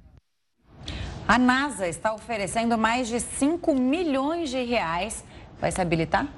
A 1.29 1.41
NASA 1.41 1.89
está 1.89 2.15
oferecendo 2.15 2.79
mais 2.79 3.09
de 3.09 3.19
5 3.19 3.75
milhões 3.75 4.49
de 4.49 4.63
reais. 4.63 5.25
Vai 5.61 5.73
se 5.73 5.81
habilitar? 5.81 6.29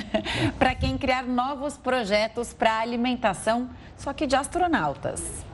para 0.58 0.74
quem 0.74 0.96
criar 0.96 1.24
novos 1.24 1.76
projetos 1.76 2.54
para 2.54 2.78
alimentação, 2.78 3.68
só 3.98 4.14
que 4.14 4.26
de 4.26 4.34
astronautas. 4.34 5.44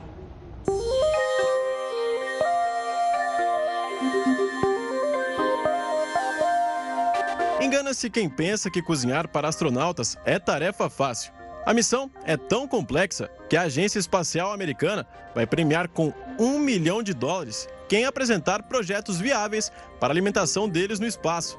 Engana-se 7.59 8.09
quem 8.09 8.29
pensa 8.29 8.71
que 8.71 8.81
cozinhar 8.81 9.27
para 9.27 9.49
astronautas 9.49 10.17
é 10.23 10.39
tarefa 10.39 10.89
fácil. 10.89 11.33
A 11.65 11.73
missão 11.73 12.09
é 12.23 12.37
tão 12.37 12.65
complexa 12.65 13.29
que 13.49 13.57
a 13.57 13.63
Agência 13.63 13.99
Espacial 13.99 14.53
Americana 14.53 15.05
vai 15.35 15.45
premiar 15.45 15.89
com 15.89 16.13
um 16.39 16.57
milhão 16.57 17.03
de 17.03 17.13
dólares 17.13 17.67
quem 17.87 18.05
apresentar 18.05 18.63
projetos 18.63 19.19
viáveis 19.19 19.71
para 19.99 20.09
a 20.09 20.13
alimentação 20.13 20.67
deles 20.67 20.99
no 20.99 21.07
espaço. 21.07 21.57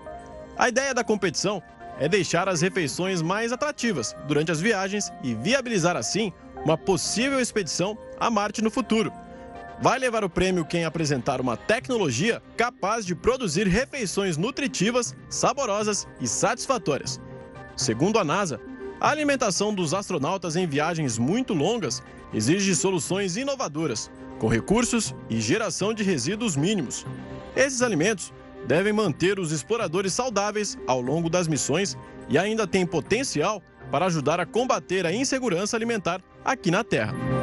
A 0.57 0.69
ideia 0.69 0.93
da 0.93 1.05
competição 1.05 1.63
é 1.99 2.09
deixar 2.09 2.49
as 2.49 2.61
refeições 2.61 3.23
mais 3.23 3.53
atrativas 3.53 4.15
durante 4.27 4.53
as 4.53 4.61
viagens 4.61 5.13
e 5.23 5.35
viabilizar 5.35 5.97
assim 5.97 6.33
uma 6.65 6.77
possível 6.77 7.41
expedição 7.41 7.97
a 8.19 8.31
Marte 8.31 8.63
no 8.63 8.71
futuro. 8.71 9.13
Vai 9.81 9.99
levar 9.99 10.25
o 10.25 10.31
prêmio 10.31 10.65
quem 10.65 10.85
apresentar 10.85 11.41
uma 11.41 11.57
tecnologia 11.57 12.43
capaz 12.57 13.07
de 13.07 13.15
produzir 13.15 13.69
refeições 13.69 14.37
nutritivas, 14.37 15.15
saborosas 15.29 16.07
e 16.21 16.27
satisfatórias. 16.27 17.21
Segundo 17.77 18.19
a 18.19 18.25
NASA, 18.25 18.61
a 19.01 19.11
alimentação 19.11 19.73
dos 19.73 19.95
astronautas 19.95 20.57
em 20.57 20.67
viagens 20.67 21.19
muito 21.19 21.55
longas 21.55 22.03
exige 22.33 22.75
soluções 22.75 23.37
inovadoras, 23.37 24.11
com 24.39 24.49
recursos 24.49 25.15
e 25.31 25.41
geração 25.41 25.95
de 25.95 26.03
resíduos 26.03 26.57
mínimos. 26.57 27.07
Esses 27.55 27.83
alimentos 27.83 28.33
devem 28.67 28.93
manter 28.93 29.39
os 29.39 29.53
exploradores 29.53 30.13
saudáveis 30.13 30.77
ao 30.87 31.01
longo 31.01 31.31
das 31.31 31.47
missões 31.47 31.97
e 32.29 32.37
ainda 32.37 32.67
têm 32.67 32.85
potencial 32.85 33.63
para 33.91 34.07
ajudar 34.07 34.41
a 34.41 34.47
combater 34.47 35.07
a 35.07 35.13
insegurança 35.13 35.77
alimentar 35.77 36.21
aqui 36.45 36.71
na 36.71 36.85
Terra. 36.85 37.38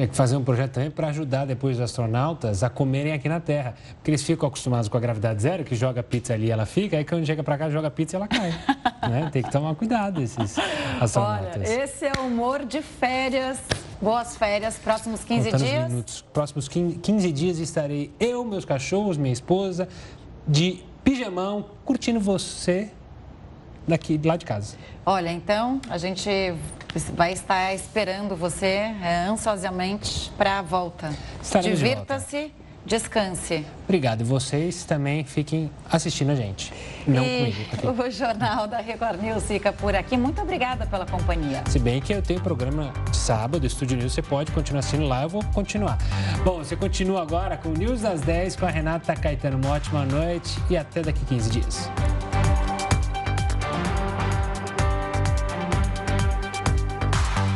Tinha 0.00 0.08
que 0.08 0.16
fazer 0.16 0.34
um 0.34 0.42
projeto 0.42 0.72
também 0.72 0.90
para 0.90 1.08
ajudar 1.08 1.44
depois 1.44 1.76
os 1.76 1.82
astronautas 1.82 2.62
a 2.62 2.70
comerem 2.70 3.12
aqui 3.12 3.28
na 3.28 3.38
Terra. 3.38 3.74
Porque 3.96 4.10
eles 4.10 4.22
ficam 4.22 4.48
acostumados 4.48 4.88
com 4.88 4.96
a 4.96 5.00
gravidade 5.00 5.42
zero, 5.42 5.62
que 5.62 5.74
joga 5.74 6.02
pizza 6.02 6.32
ali 6.32 6.50
ela 6.50 6.64
fica, 6.64 6.96
aí 6.96 7.04
quando 7.04 7.26
chega 7.26 7.42
para 7.42 7.58
cá, 7.58 7.68
joga 7.68 7.90
pizza 7.90 8.16
e 8.16 8.18
ela 8.18 8.26
cai. 8.26 8.48
né? 9.10 9.28
Tem 9.30 9.42
que 9.42 9.50
tomar 9.50 9.74
cuidado 9.74 10.22
esses 10.22 10.56
astronautas. 10.98 11.68
Olha, 11.68 11.84
esse 11.84 12.06
é 12.06 12.12
o 12.18 12.28
humor 12.28 12.64
de 12.64 12.80
férias 12.80 13.58
Boas 14.00 14.34
férias, 14.34 14.78
próximos 14.78 15.22
15 15.22 15.50
Contando 15.50 15.68
dias. 15.68 15.88
Minutos. 15.90 16.24
Próximos 16.32 16.66
15 16.66 17.32
dias 17.32 17.58
estarei 17.58 18.10
eu, 18.18 18.42
meus 18.42 18.64
cachorros, 18.64 19.18
minha 19.18 19.34
esposa, 19.34 19.86
de 20.48 20.82
pijamão, 21.04 21.66
curtindo 21.84 22.18
você 22.18 22.90
daqui 23.86 24.18
lá 24.24 24.38
de 24.38 24.46
casa. 24.46 24.78
Olha, 25.04 25.30
então 25.30 25.78
a 25.90 25.98
gente 25.98 26.30
vai 27.14 27.32
estar 27.32 27.74
esperando 27.74 28.36
você 28.36 28.66
é, 29.02 29.26
ansiosamente 29.28 30.30
para 30.36 30.58
a 30.58 30.62
volta. 30.62 31.10
Divirta-se 31.62 32.52
descanse. 32.84 33.64
Obrigado. 33.84 34.22
E 34.22 34.24
vocês 34.24 34.84
também 34.84 35.24
fiquem 35.24 35.70
assistindo 35.90 36.30
a 36.30 36.34
gente. 36.34 36.72
Não 37.06 37.24
e 37.24 37.52
comigo. 37.52 37.70
Aqui. 37.72 37.86
O 38.00 38.10
Jornal 38.10 38.66
da 38.66 38.78
Record 38.78 39.20
News 39.20 39.44
fica 39.44 39.72
por 39.72 39.94
aqui. 39.94 40.16
Muito 40.16 40.40
obrigada 40.40 40.86
pela 40.86 41.06
companhia. 41.06 41.62
Se 41.68 41.78
bem 41.78 42.00
que 42.00 42.12
eu 42.12 42.22
tenho 42.22 42.40
programa 42.40 42.92
de 43.10 43.16
sábado, 43.16 43.66
Estúdio 43.66 43.96
News, 43.96 44.12
você 44.12 44.22
pode 44.22 44.50
continuar 44.52 44.80
assistindo 44.80 45.06
lá, 45.06 45.22
eu 45.22 45.28
vou 45.28 45.44
continuar. 45.52 45.98
Bom, 46.44 46.58
você 46.58 46.76
continua 46.76 47.22
agora 47.22 47.56
com 47.56 47.68
o 47.68 47.72
News 47.72 48.00
das 48.00 48.20
10 48.22 48.56
com 48.56 48.66
a 48.66 48.70
Renata 48.70 49.14
Caetano. 49.14 49.58
Uma 49.58 49.74
ótima 49.74 50.04
noite 50.04 50.58
e 50.70 50.76
até 50.76 51.02
daqui 51.02 51.24
15 51.26 51.50
dias. 51.50 51.90